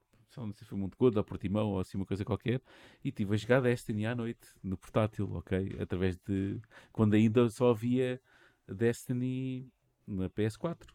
[0.45, 2.61] não sei se foi Monte Gordo ou Portimão ou assim uma coisa qualquer,
[3.03, 5.77] e tive a jogar Destiny à noite, no portátil, ok?
[5.80, 6.59] Através de.
[6.91, 8.22] quando ainda só havia
[8.68, 9.68] Destiny
[10.07, 10.88] na PS4.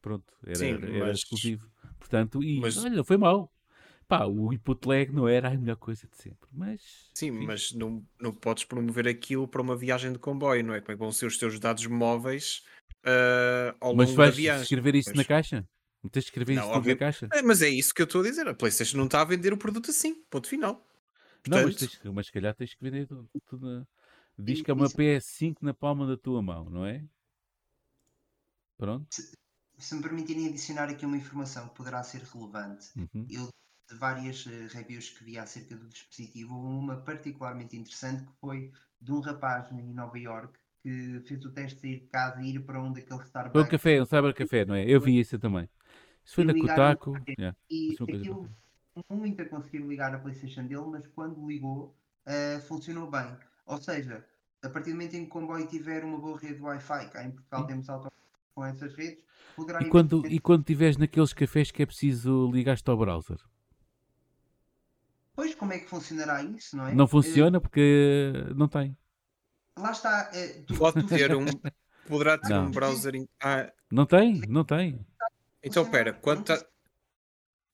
[0.00, 1.68] Pronto, era, Sim, era, era mas- exclusivo.
[1.98, 3.52] Portanto, e mas- olha, foi mal.
[4.08, 7.10] Pá, o input lag não era a melhor coisa de sempre, mas.
[7.12, 7.44] Sim, enfim.
[7.46, 10.80] mas não, não podes promover aquilo para uma viagem de comboio, não é?
[10.80, 12.64] Como é que vão ser os teus dados móveis
[13.04, 14.62] ah, ao Mas longo da vais viagem?
[14.62, 15.66] escrever isso na caixa?
[16.06, 16.98] Não tens de escrever Não, isso tudo na óbvio.
[16.98, 17.28] caixa?
[17.32, 18.46] É, mas é isso que eu estou a dizer.
[18.46, 20.22] A PlayStation não está a vender o produto assim.
[20.30, 20.74] Ponto final.
[21.48, 23.28] Não, mas, Portanto, tens, mas se calhar tens que vender tudo.
[23.46, 23.86] tudo na-
[24.38, 27.02] Diz que é uma isso- PS5 na palma da tua mão, não é?
[28.78, 29.06] Pronto.
[29.78, 33.26] Se me permitirem adicionar aqui uma informação que poderá ser relevante, Uhum.
[33.30, 33.48] eu
[33.88, 38.72] de várias eh, reviews que vi acerca do dispositivo, houve uma particularmente interessante que foi
[39.00, 42.50] de um rapaz em Nova York que fez o teste de sair de casa e
[42.54, 44.84] ir para um daqueles Foi o Starbucks café, um cyber café, não é?
[44.88, 45.68] Eu vi isso também.
[46.26, 47.24] Isso foi E na ligaram- Kotaku.
[47.38, 47.56] yeah.
[47.70, 48.50] e Isso uma coisa aquilo
[49.10, 51.94] muito a conseguir ligar a Playstation dele, mas quando ligou
[52.26, 53.36] eh, funcionou bem.
[53.66, 54.26] Ou seja,
[54.62, 57.30] a partir do momento em que o comboio tiver uma boa rede Wi-Fi, cá em
[57.30, 57.66] Portugal Sim.
[57.68, 58.12] temos auto
[58.54, 59.22] com essas redes,
[59.54, 63.38] poderá E quando, e quando estiveres naqueles cafés que é preciso ligar-te ao browser?
[65.34, 66.94] Pois, como é que funcionará isso, não é?
[66.94, 68.96] Não Eh, funciona porque não tem.
[69.78, 70.30] lá está.
[70.34, 71.44] eh, tu- pode tu- ter um.
[72.08, 72.66] Poderá ter Não.
[72.66, 73.14] um browser.
[73.16, 75.04] em- Ah, Não tem, não tem.
[75.66, 76.66] Então espera, quando não tá...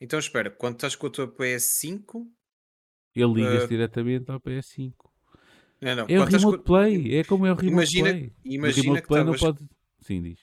[0.01, 2.27] Então espera, quando estás com a tua PS5.
[3.15, 4.95] Ele liga-se Eh, diretamente ao PS5.
[5.81, 6.07] Não, não.
[6.09, 8.27] É o Remote com- Play, é como é o Remote Imagina- Play.
[8.27, 9.71] O Imagina Remote que Play não estavas- pode.
[10.01, 10.41] Sim, diz.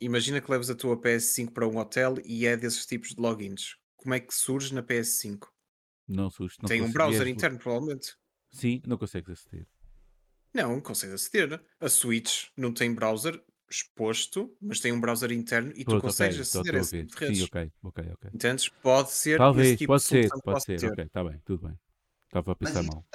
[0.00, 3.76] Imagina que levas a tua PS5 para um hotel e é desses tipos de logins.
[3.96, 5.46] Como é que surge na PS5?
[6.08, 6.60] Não susto.
[6.62, 8.16] Não Tem um browser interno, provavelmente.
[8.50, 9.66] Sim, não consegues aceder.
[10.52, 11.62] Não, consegues aceder.
[11.80, 13.42] A Switch não tem browser
[13.72, 16.98] exposto, mas tem um browser interno e tu Pronto, consegues ok, estou- aceder a esse
[16.98, 17.38] tipo de redes.
[17.38, 18.30] Sim, ok, ok, ok.
[18.34, 18.68] Entendes?
[18.68, 20.92] Pode ser Talvez, tipo pode de ser, pode ser, ter.
[20.92, 21.78] ok, está bem, tudo bem.
[22.26, 23.06] Estava a Mas pensar isso- mal.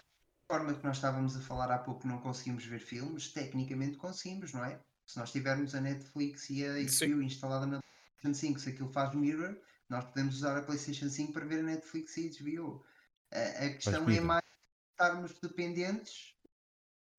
[0.52, 4.64] forma que nós estávamos a falar há pouco, não conseguimos ver filmes, tecnicamente conseguimos, não
[4.64, 4.80] é?
[5.06, 6.74] Se nós tivermos a Netflix e a.
[6.74, 7.80] HBO instalada na
[8.22, 9.58] PlayStation 5, se aquilo faz mirror,
[9.90, 12.84] nós podemos usar a PlayStation 5 para ver a Netflix e a HBO.
[13.32, 14.44] A, a questão é mais
[14.92, 16.34] estarmos dependentes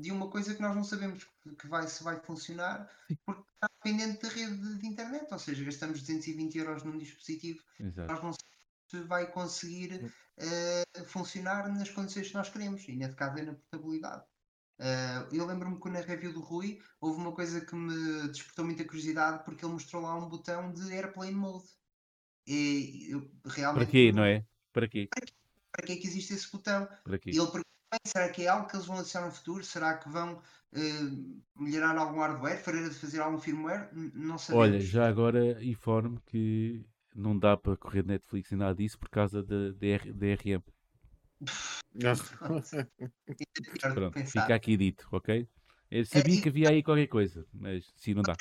[0.00, 1.24] de uma coisa que nós não sabemos
[1.58, 2.88] que- vai, se vai funcionar,
[3.26, 7.62] porque está dependente da rede de, de internet, ou seja, gastamos 220 euros num dispositivo
[7.80, 8.12] Exato.
[8.12, 8.58] nós não sabemos
[8.90, 13.54] se vai conseguir eh, funcionar nas condições que nós queremos, e nesse caso é na
[13.54, 14.24] portabilidade.
[14.80, 18.84] Eh, eu lembro-me que na review do Rui houve uma coisa que me despertou muita
[18.84, 21.66] curiosidade porque ele mostrou lá um botão de Airplane Mode.
[22.46, 23.84] E eu realmente.
[23.84, 24.46] Para quê, não é?
[24.72, 25.08] Para quê?
[25.10, 26.86] Para que é que existe esse botão?
[27.04, 27.30] Para quê?
[27.30, 27.67] Ele perguntou: "Bem,
[28.06, 29.64] será que é algo que eles vão adicionar no futuro?
[29.64, 30.42] Será que vão
[30.72, 30.80] eh,
[31.56, 32.62] melhorar algum hardware?
[32.62, 33.88] Fazer, fazer algum firmware?
[33.92, 34.68] Não sabemos.
[34.68, 36.84] Olha, já agora informe que
[37.14, 40.62] não dá para correr Netflix e nada disso por causa da DR DRM.
[43.94, 45.48] Pronto, fica aqui dito, ok?
[45.90, 48.34] Eu sabia e- que havia aí qualquer coisa, mas sim, não dá.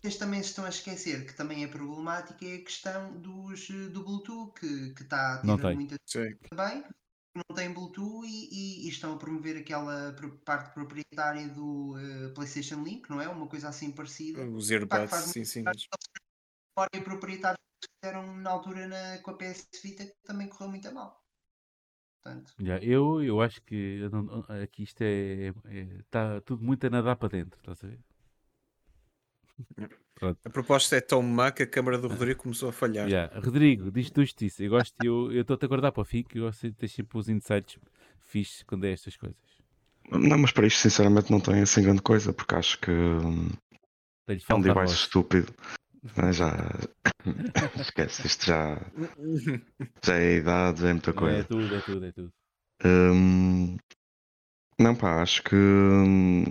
[0.00, 3.88] Vocês também se estão a esquecer que também é problemática é a questão dos, eh,
[3.88, 6.34] do Bluetooth, que, está a Não ter muita Sim.
[6.50, 6.84] também,
[7.34, 10.14] não tem Bluetooth e, e- e estão a promover aquela
[10.44, 13.28] parte proprietária do eh, PlayStation Link, não é?
[13.28, 14.44] Uma coisa assim parecida.
[14.46, 15.64] Os Pá, earbuds, faz sim, sim.
[16.76, 20.86] Memória proprietária que fizeram na altura na, com a PS Vita que também correu muito
[20.88, 21.22] a mal.
[22.22, 24.00] Portanto, Já, eu, eu acho que
[24.62, 25.48] aqui isto é,
[26.00, 28.00] Está tudo muito a nadar para dentro, estás a ver?
[30.44, 33.08] A proposta é tão má que a câmara do Rodrigo começou a falhar.
[33.08, 34.62] Já, Rodrigo, diz tu justiça.
[34.62, 36.88] Eu gosto, eu eu estou-te a guardar para o fim, que eu gosto de ter
[36.88, 37.78] sempre os insights
[38.26, 39.36] fixes quando é estas coisas.
[40.10, 43.48] Não, mas para isto, sinceramente, não tem assim grande coisa, porque acho que hum,
[44.28, 45.52] é um device estúpido.
[46.16, 46.52] né, Já
[47.80, 48.78] esquece, isto já,
[50.04, 51.44] já é a idade, já é muita É coisa.
[51.44, 52.32] tudo, é tudo, é tudo.
[52.84, 53.76] Hum,
[54.78, 56.44] não, pá, acho que hum,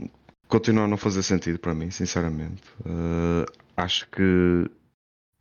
[0.52, 2.62] continua a não fazer sentido para mim, sinceramente.
[2.82, 3.46] Uh,
[3.78, 4.70] acho que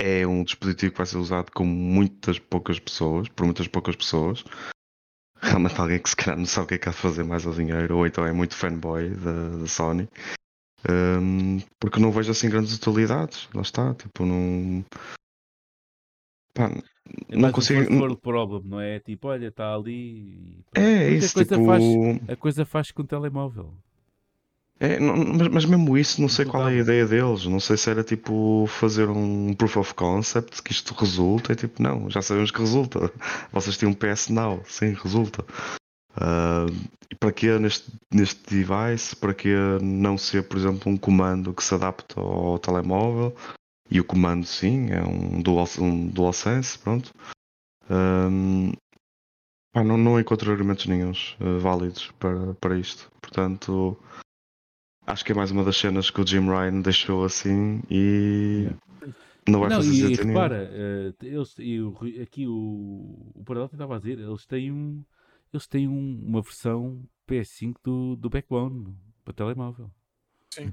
[0.01, 4.45] é um dispositivo que vai ser usado com muitas poucas pessoas, por muitas poucas pessoas.
[5.43, 7.47] Realmente alguém que se calhar não sabe o que é que há de fazer mais
[7.47, 10.09] ao dinheiro, ou então é muito fanboy da, da Sony.
[10.89, 13.49] Um, porque não vejo assim grandes utilidades.
[13.55, 14.85] Lá está, tipo, não.
[16.55, 16.71] Pá,
[17.29, 17.81] É não mais um consigo.
[17.81, 19.01] first world problem, não é?
[19.01, 19.93] Tipo, olha, está ali.
[19.93, 20.65] e.
[20.75, 21.67] É, Porque isso, a coisa tipo.
[21.67, 23.75] faz, a coisa faz com o telemóvel.
[24.83, 27.45] É, não- mas, mas mesmo isso, não sei qual é a ideia deles.
[27.45, 31.53] Não sei se era tipo fazer um proof of concept que isto resulta.
[31.53, 33.13] É tipo, não, já sabemos que resulta.
[33.53, 35.45] Vocês têm um PS Now, sim, resulta.
[36.17, 36.65] Ah,
[37.11, 39.15] e para que neste, neste device?
[39.15, 43.37] Para que não ser, por exemplo, um comando que se adapta ao telemóvel?
[43.91, 47.13] E o comando, sim, é um, dual, um DualSense, pronto.
[49.73, 53.11] Pá, não, não encontro argumentos nenhuns eh, válidos para, para isto.
[53.21, 53.97] Portanto,
[55.13, 58.69] acho que é mais uma das cenas que o Jim Ryan deixou assim e
[59.49, 60.39] não vai Não, fazer e, e sentido nenhum.
[60.39, 64.71] repara, eh, eles, e o Rui- aqui o, o Paradox estava a dizer, eles têm,
[64.73, 65.05] um,
[65.53, 69.91] eles têm um- uma versão PS5 do, do Backbone para telemóvel.
[70.51, 70.73] Sim.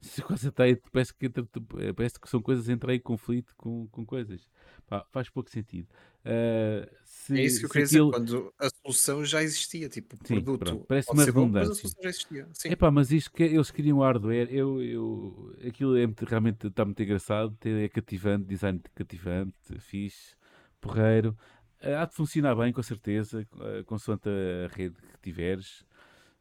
[0.00, 3.86] Se quase está aí, parece que, eh, parece que são coisas entrar em conflito com,
[3.88, 4.48] com coisas.
[4.86, 5.88] Pá, faz pouco sentido.
[6.24, 10.16] Eh, se, É isso que eu queria aquilo- dizer, quando a solução já existia, tipo,
[10.16, 12.70] o Sim, produto pronto, parece uma ser bom, mas redundância.
[12.70, 17.02] Epá, mas isto que eles queriam hardware, eu, eu, aquilo é muito- realmente está muito
[17.02, 20.34] engraçado, é cativante, design cativante, fixe,
[20.80, 21.36] porreiro.
[21.80, 25.84] Eh, Há de funcionar bem, com certeza, eh, consoante a rede que tiveres.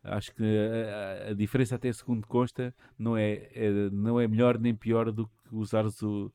[0.04, 4.60] Acho que a, a- a diferença, até segundo consta, não é, é- não é melhor
[4.60, 6.32] nem pior do que usares o,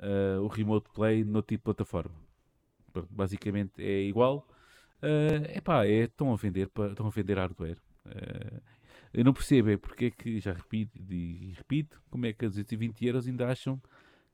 [0.00, 2.14] eh, o Remote Play no tipo de plataforma.
[2.92, 4.46] Pronto, basicamente é igual.
[5.02, 7.78] Eh, epá, é, estão, a vender, estão a vender hardware.
[8.06, 8.60] Eh,
[9.12, 12.48] eu não percebo é porque é que, já repito e repito, como é que a
[12.48, 13.80] 220 euros ainda acham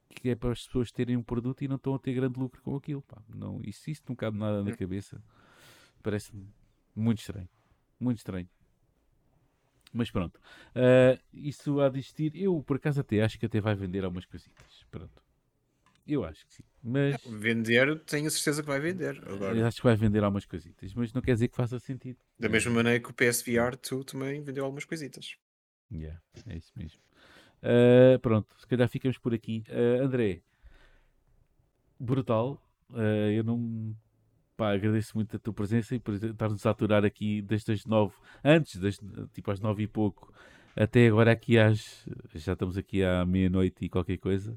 [0.08, 2.62] que é para as pessoas terem um produto e não estão a ter grande lucro
[2.62, 3.02] com aquilo.
[3.02, 3.20] Pá.
[3.28, 5.22] Não, isso, isso não cabe nada na cabeça.
[6.02, 6.46] Parece-me
[6.94, 7.48] muito estranho.
[7.98, 8.48] Muito estranho.
[9.92, 10.40] Mas pronto.
[10.74, 12.32] Ah, isso há de existir.
[12.36, 14.84] Eu, por acaso, até acho que até vai vender algumas coisitas.
[14.90, 15.25] Pronto.
[16.06, 16.62] Eu acho que sim.
[16.82, 19.20] Mas Vender, tenho a certeza que vai vender.
[19.26, 20.94] Agora, eu acho que vai vender algumas coisitas.
[20.94, 22.18] Mas não quer dizer que faça sentido.
[22.38, 25.36] da mesma maneira que o PSVR 2 também vendeu algumas coisitas.
[25.90, 27.00] Yeah, é isso mesmo.
[27.62, 29.64] Ah, pronto, se calhar ficamos por aqui.
[29.68, 30.42] Ah, André,
[31.98, 32.62] brutal.
[32.92, 33.94] Ah, eu não.
[34.56, 38.14] Pá, agradeço muito a tua presença e por estar-nos a aturar aqui desde as nove,
[38.42, 38.98] antes, das,
[39.34, 40.32] tipo às nove e pouco,
[40.74, 42.06] até agora aqui às.
[42.34, 44.56] Já estamos aqui à meia-noite e qualquer coisa.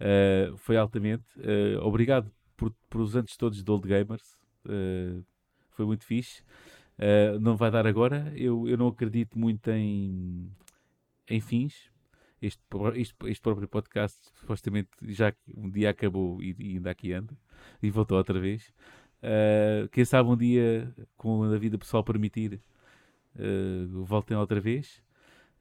[0.00, 1.24] Ah, foi altamente.
[1.38, 4.38] Ah, obrigado por, por os anos todos de Old Gamers.
[4.66, 5.22] Ah,
[5.70, 6.42] foi muito fixe.
[7.40, 8.32] Não vai dar agora.
[8.36, 10.50] Eu, eu não acredito muito em,
[11.28, 11.90] em fins.
[12.40, 12.62] Este,
[12.94, 17.36] este, este próprio podcast supostamente já um dia acabou e, e ainda aqui anda
[17.82, 18.72] e voltou outra vez.
[19.92, 22.60] Quem sabe um dia, com a vida pessoal permitir,
[24.04, 25.02] voltem outra vez.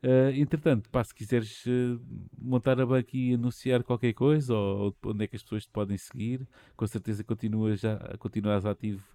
[0.08, 2.00] Ah, entretanto, pá, se quiseres ah,
[2.38, 5.72] montar a banca e anunciar qualquer coisa, ou, ou onde é que as pessoas te
[5.72, 9.06] podem seguir, com certeza continuas, já, continuas ativo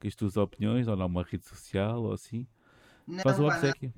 [0.00, 2.48] com as tuas opiniões, ou numa rede social, ou assim.
[3.06, 3.94] Não, Faz o obsequio.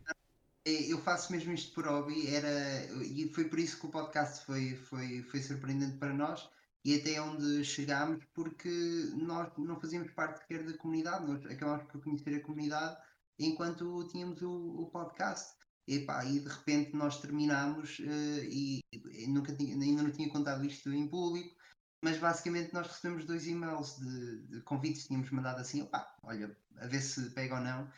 [0.67, 4.45] É, Eu faço mesmo isto por hobby, era, e foi por isso que o podcast
[4.45, 6.51] foi, foi, foi surpreendente para nós
[6.85, 8.69] e até onde chegámos, porque
[9.17, 12.97] nós não fazíamos parte sequer da comunidade, nós acabámos por conhecer a comunidade
[13.39, 15.62] enquanto tínhamos o, o podcast.
[15.87, 20.29] E, pá, e de repente nós terminámos eh, e, e nunca tinha, ainda não tinha
[20.29, 21.57] contado isto em público,
[22.03, 26.87] mas basicamente nós recebemos dois e-mails de, de convites, tínhamos mandado assim, opá, olha, a
[26.87, 27.89] ver se pega ou não.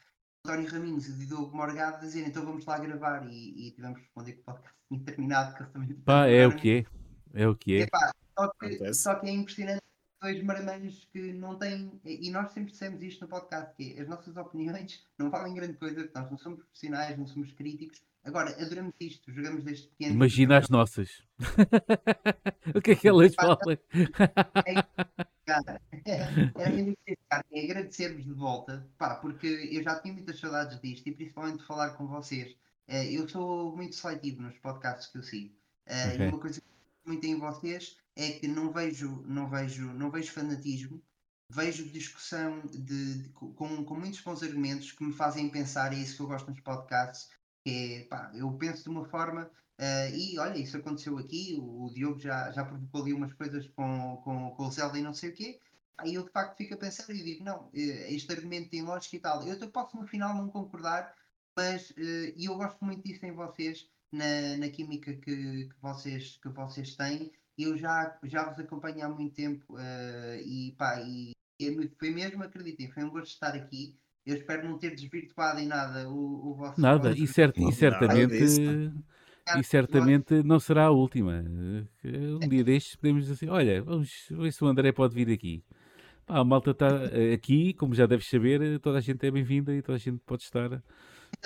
[0.47, 4.05] António Raminhos e Diogo Morgado a dizer então vamos lá gravar e, e tivemos que
[4.05, 7.41] responder que o podcast tinha terminado que eles também Pá, é o que é.
[7.43, 7.81] É o que é.
[7.83, 9.81] Epá, só, que, só que é impressionante
[10.25, 14.09] dois marmanjos que não têm e nós sempre dissemos isto no podcast que é, as
[14.09, 18.95] nossas opiniões não valem grande coisa nós não somos profissionais, não somos críticos agora adoramos
[18.99, 21.23] isto, jogamos desde pequeno Imagina as nossas.
[22.75, 23.59] o que é que elas falam?
[23.67, 23.79] Isso,
[25.45, 25.81] cara,
[27.53, 31.67] é agradecer-vos de volta, pá, porque eu já tinha muitas saudades disto e principalmente de
[31.67, 32.57] falar com vocês.
[32.89, 35.55] Eh, eu sou muito seletivo nos podcasts que eu sigo.
[35.87, 36.27] Eh, Ok.
[36.27, 36.74] E uma coisa que
[37.07, 41.03] muito em vocês é que não vejo, não vejo, não vejo fanatismo,
[41.51, 46.17] vejo discussão de, de- com, com muitos bons argumentos que me fazem pensar, é isso
[46.17, 47.29] que eu gosto nos podcasts,
[47.65, 47.71] que
[48.03, 51.93] é, pá, eu penso de uma forma Uh, e olha, isso aconteceu aqui, o, o
[51.93, 55.31] Diogo já, já provocou ali umas coisas com, com, com o Zelda e não sei
[55.31, 55.61] o quê.
[55.99, 59.17] Aí eu de facto fico a pensar e digo, não, eh, este argumento tem lógica
[59.17, 59.45] e tal.
[59.45, 61.13] Eu até posso no final não concordar,
[61.57, 66.49] mas e eu gosto muito disso em vocês, na, na química que, que, vocês, que
[66.49, 67.31] vocês têm.
[67.57, 72.43] Eu já, já vos acompanho há muito tempo eh, e pá, e, e foi mesmo,
[72.43, 73.97] acreditem, foi um gosto estar aqui.
[74.27, 78.35] Eu espero não ter desvirtuado em nada o, o vosso Nada, e, cert, e certamente,
[79.59, 81.45] e certamente não será a última.
[82.03, 82.09] Eh,
[82.43, 85.63] Um dia destes podemos dizer assim: olha, vamos ver se o André pode vir aqui.
[86.27, 86.89] Pá, a malta está
[87.35, 90.21] aqui, como já deves saber, eh, toda a gente é bem-vinda e toda a gente
[90.25, 90.83] pode estar.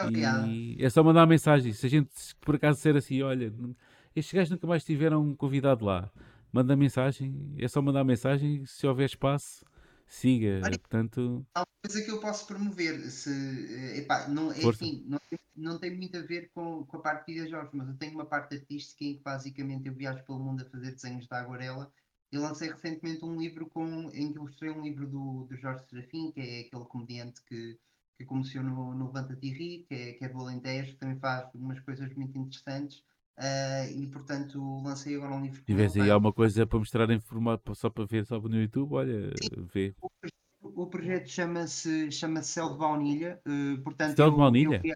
[0.05, 0.47] Obrigado.
[0.47, 1.73] E é só mandar uma mensagem.
[1.73, 3.53] Se a gente se por acaso disser assim: olha,
[4.15, 6.11] estes gajos nunca mais tiveram convidado lá,
[6.53, 7.55] manda mensagem.
[7.59, 8.65] É só mandar mensagem.
[8.67, 9.65] Se houver espaço,
[10.07, 10.61] siga.
[10.65, 15.05] Olha, Portanto, Há uma coisa que eu posso promover, se, eh, epá, não, é assim,
[15.07, 17.97] não, tem- não tem muito a ver com, com a parte de videojogos, mas eu
[17.97, 21.35] tenho uma parte artística em que basicamente eu viajo pelo mundo a fazer desenhos de
[21.35, 21.91] aguarela.
[22.31, 26.31] Eu lancei recentemente um livro com, em que ilustrei um livro do, do Jorge Serafim,
[26.33, 27.79] que é aquele comediante que,
[28.19, 31.19] que começou no, no Levanta-te e Ri, que é, que é do Alentejo, que também
[31.19, 33.05] faz umas coisas muito interessantes.
[33.37, 36.01] ah, e portanto lancei agora um livro se com tiveres ele.
[36.01, 39.31] aí alguma coisa para mostrar em formato só para ver só no YouTube, olha,
[39.73, 39.95] vê.
[40.01, 40.11] O
[40.83, 43.41] O projeto chama-se chama Céu de Baunilha.
[43.47, 44.81] eh, portanto, Céu de Baunilha?
[44.83, 44.95] eu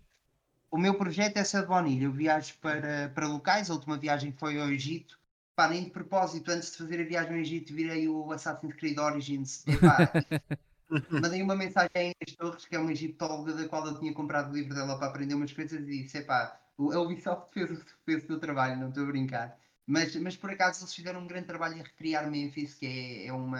[0.71, 2.05] o meu projeto é Céu de Baunilha.
[2.07, 3.71] Eu viajo para, para locais.
[3.71, 5.21] A última viagem foi ao Egito.
[5.57, 8.99] Pá, nem de propósito, antes de fazer a viagem ao Egito, virei o Assassin's Creed
[8.99, 9.67] Origins.
[9.69, 10.19] Epá,
[11.21, 14.51] mandei uma mensagem à Inês Torres, que é uma egiptóloga da qual eu tinha comprado
[14.51, 17.85] o livro dela para aprender umas coisas, e disse: epá, o- a Ubisoft fez, o-
[18.05, 19.59] fez o seu trabalho, não estou a brincar.
[19.87, 23.33] Mas, mas por acaso eles fizeram um grande trabalho em recriar Memphis, que é, é
[23.33, 23.59] uma,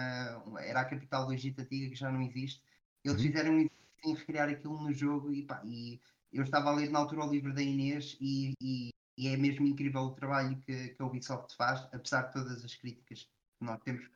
[0.61, 2.61] era a capital do Egito antiga, que já não existe.
[3.03, 3.27] Eles Uhum.
[3.27, 3.71] fizeram isso
[4.05, 5.99] em recriar aquilo no jogo e, pá, e
[6.31, 9.65] eu estava a ler na altura o livro da Inês e, e- e é mesmo
[9.67, 13.23] incrível o trabalho que, que a Ubisoft faz, apesar de todas as críticas
[13.59, 14.09] que nós temos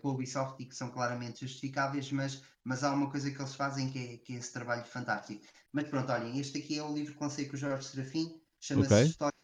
[0.00, 3.54] com a Ubisoft e que são claramente justificáveis, mas, mas há uma coisa que eles
[3.54, 5.44] fazem que é, que é esse trabalho fantástico.
[5.72, 8.94] Mas pronto, olhem, este aqui é o livro que lancei com o Jorge Serafim, chama-se
[8.94, 9.06] Ok.
[9.06, 9.36] História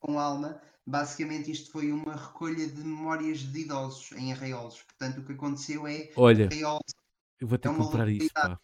[0.00, 0.60] com Alma.
[0.86, 4.82] Basicamente, isto foi uma recolha de memórias de idosos em arraiolos.
[4.82, 6.92] Portanto, o que aconteceu é Olha, arraiolos.
[7.40, 8.60] eu vou ter É que uma comprar isso, pá.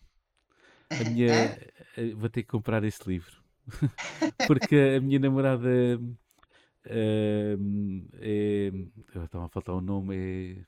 [0.90, 1.28] A minha,
[1.96, 3.42] eh, vou ter que comprar esse livro.
[4.46, 5.68] Porque a minha namorada
[6.86, 8.70] ehm, é.
[9.16, 10.66] Estava a faltar o nome, é,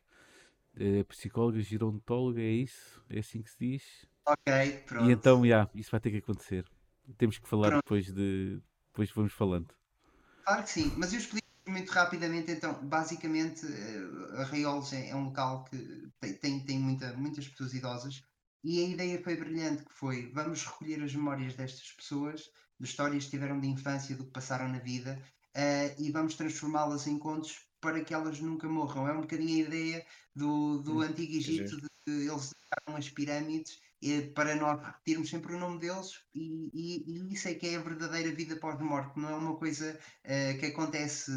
[0.81, 3.05] é psicóloga, gerontóloga, é isso?
[3.11, 4.07] É assim que se diz?
[4.27, 5.11] Ok, pronto.
[5.11, 6.65] E então, já, isso vai ter que acontecer.
[7.19, 7.83] Temos que falar Pronto.
[7.85, 8.61] depois de.
[8.89, 9.69] Depois vamos falando.
[10.45, 12.51] Claro que sim, mas eu explico muito rapidamente.
[12.51, 17.75] Então, basicamente, eh, Arraiolos é, é um local que tem, tem, tem muita, muitas pessoas
[17.75, 18.23] idosas
[18.63, 23.25] e a ideia foi brilhante, que foi, vamos recolher as memórias destas pessoas, de histórias
[23.25, 25.21] que tiveram de infância, do que passaram na vida,
[25.55, 29.09] eh, e vamos transformá-las em contos para que elas nunca morram.
[29.09, 33.11] É um bocadinho a ideia do, do Hum, Antigo Egito, de que eles deixaram as
[33.11, 37.67] pirâmides eh, para nós repetirmos sempre o nome deles e, e- e isso é que
[37.69, 41.31] é a verdadeira vida pós-morte, não é uma coisa eh, que acontece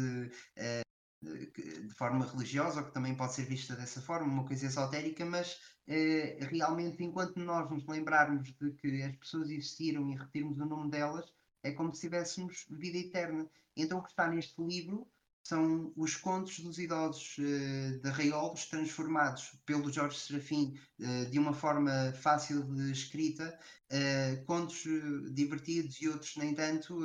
[1.54, 5.24] que- de forma religiosa ou que também pode ser vista dessa forma, uma coisa esotérica,
[5.24, 10.66] mas eh, realmente enquanto nós nos lembrarmos de que as pessoas existiram e repetirmos o
[10.66, 11.32] nome delas,
[11.62, 13.48] é como se tivéssemos vida eterna.
[13.76, 15.10] Então o que está neste livro
[15.44, 21.52] são os contos dos idosos eh, de Arraiolos transformados pelo Jorge Serafim eh, de uma
[21.52, 23.56] forma fácil de escrita,
[23.90, 24.84] eh, contos
[25.32, 27.04] divertidos e outros nem tanto.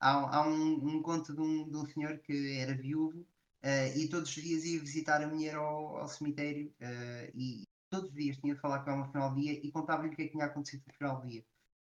[0.00, 3.26] há há um, um conto de um, de um senhor que era viúvo
[3.96, 6.72] e todos os dias ia visitar a mulher ao, ao cemitério
[7.34, 10.08] e todos os dias tinha de falar com ela no final do dia e contava-lhe
[10.08, 11.44] o que é que tinha acontecido no final do dia.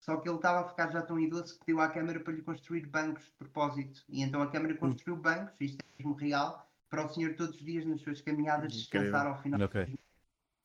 [0.00, 2.42] Só que ele estava a ficar já tão idoso que pediu à Câmara para lhe
[2.42, 4.02] construir bancos de propósito.
[4.08, 7.64] E então a Câmara construiu bancos, isto é mesmo real, para o senhor todos os
[7.64, 9.02] dias nas suas caminhadas Incrível.
[9.02, 9.98] descansar ao final Ok.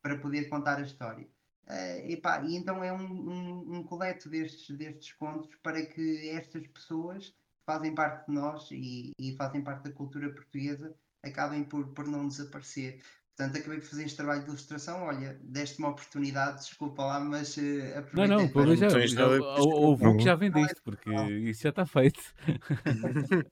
[0.02, 1.28] para poder contar a história.
[1.68, 6.66] Eh, epá, e então é um, um, um colete destes, destes contos para que estas
[6.68, 11.88] pessoas que fazem parte de nós e, e fazem parte da cultura portuguesa acabem por,
[11.88, 13.02] por não desaparecer.
[13.38, 15.04] Portanto, acabei de fazer este trabalho de ilustração.
[15.04, 18.88] Olha, deste-me a oportunidade, desculpa lá, mas uh, Não, aproveitei não, para- pelo menos já,
[18.88, 21.10] Não tens já, hou- houve um que já vendeste, Não, porque
[21.50, 22.22] isso já está feito.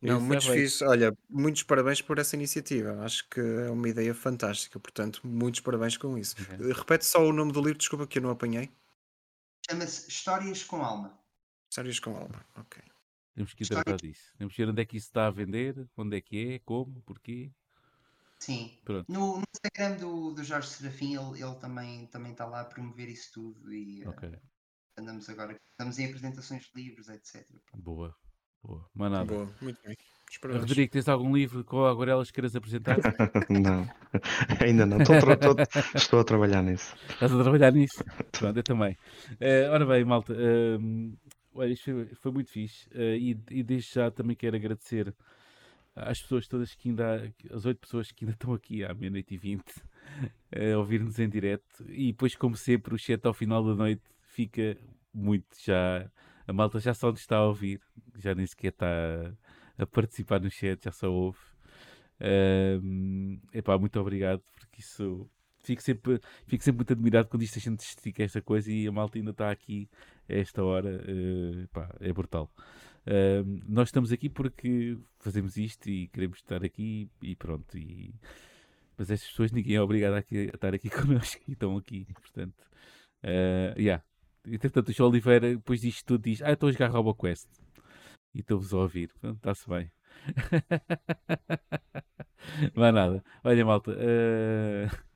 [0.00, 0.64] Não, Isso muito já veio.
[0.64, 0.84] fixe.
[0.84, 3.02] Olha, muitos parabéns por essa iniciativa.
[3.04, 4.78] Acho que é uma ideia fantástica.
[4.78, 6.36] Portanto, muitos parabéns com isso.
[6.52, 8.70] Eh, Repete só o nome do livro, desculpa que eu não apanhei.
[9.68, 11.18] Chama-se Histórias com Alma.
[11.70, 12.44] Histórias com alma.
[12.54, 12.80] Ok.
[13.34, 14.32] Temos que ir tratar disso.
[14.38, 17.00] Temos que ver onde é que isso está a vender, onde é que é, como,
[17.02, 17.50] porquê.
[18.42, 18.76] Sim.
[18.84, 19.04] Pronto.
[19.08, 23.08] No, no Instagram do, do Jorge Serafim, ele, ele também também está lá a promover
[23.08, 24.28] isso tudo e eh, Ok,
[24.98, 27.46] andamos agora, estamos em apresentações de livros, etc.
[27.76, 28.12] boa.
[28.64, 28.84] Boa.
[28.94, 29.24] Mais nada.
[29.32, 29.96] Boa, muito bem.
[30.44, 32.96] Rodrigo, tens algum livro com aguarelas que queiras apresentar?
[33.48, 33.88] não,
[34.60, 34.98] ainda não.
[34.98, 35.56] Estou, estou-
[35.94, 36.96] estou a trabalhar nisso.
[37.10, 38.02] Estás a trabalhar nisso?
[38.32, 38.96] Pronto, eu também.
[39.38, 40.34] Eh, ora bem, malta,
[41.54, 45.14] olha, isto foi, foi muito fixe eh, e, e desde já também quero agradecer
[45.94, 49.38] às pessoas todas que ainda, as oito pessoas que ainda estão aqui à meia-noite e
[49.38, 49.74] vinte
[50.54, 54.76] a ouvir-nos em direto e depois, como sempre, o chat ao final da noite fica
[55.12, 56.10] muito já
[56.46, 57.80] A malta já só nos está a ouvir,
[58.16, 58.86] já nem sequer está
[59.78, 61.38] a, a participar no chat, já só ouve.
[62.20, 65.28] Um, epá, muito obrigado, porque isso
[65.62, 68.92] fico sempre, fico sempre muito admirado quando isto a gente estica esta coisa e a
[68.92, 69.88] malta ainda está aqui
[70.28, 71.02] a esta hora.
[71.08, 72.50] Uh, epá, é brutal.
[73.06, 77.76] Uh, nós estamos aqui porque fazemos isto e queremos estar aqui e pronto.
[77.76, 78.14] E...
[78.96, 82.06] Mas estas pessoas ninguém é obrigado a, aqui, a estar aqui connosco e estão aqui,
[82.14, 82.64] portanto.
[83.24, 84.02] Uh, yeah.
[84.46, 87.48] Entretanto, o João Oliveira, depois disto tudo, diz: Ah, estou a jogar RoboQuest.
[88.34, 89.10] E estou-vos a ouvir.
[89.22, 89.90] Está-se bem.
[92.74, 93.24] Não há nada.
[93.44, 93.92] Olha, malta.
[93.92, 95.12] Uh...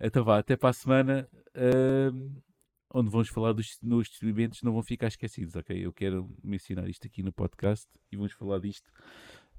[0.00, 1.28] Então vá, até para a semana.
[1.54, 2.47] Uh...
[2.92, 5.84] Onde vamos falar dos nos experimentos, não vão ficar esquecidos, ok?
[5.84, 8.90] Eu quero mencionar isto aqui no podcast e vamos falar disto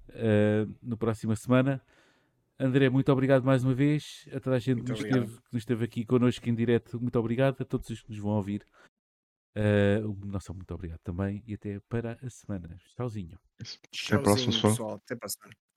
[0.10, 0.76] uh...
[0.82, 1.82] na próxima semana.
[2.60, 4.28] André, muito obrigado mais uma vez.
[4.34, 7.18] A toda a gente que nos, esteve, que nos, esteve, aqui connosco em direto, muito
[7.18, 7.62] obrigado.
[7.62, 8.66] A todos os que nos vão ouvir.
[9.56, 11.42] Uh, nossa, muito obrigado também.
[11.48, 12.78] E até para a semana.
[12.96, 13.40] Tchauzinho.
[13.60, 14.96] Até a próxima, pessoal.
[14.96, 15.69] Até para a semana.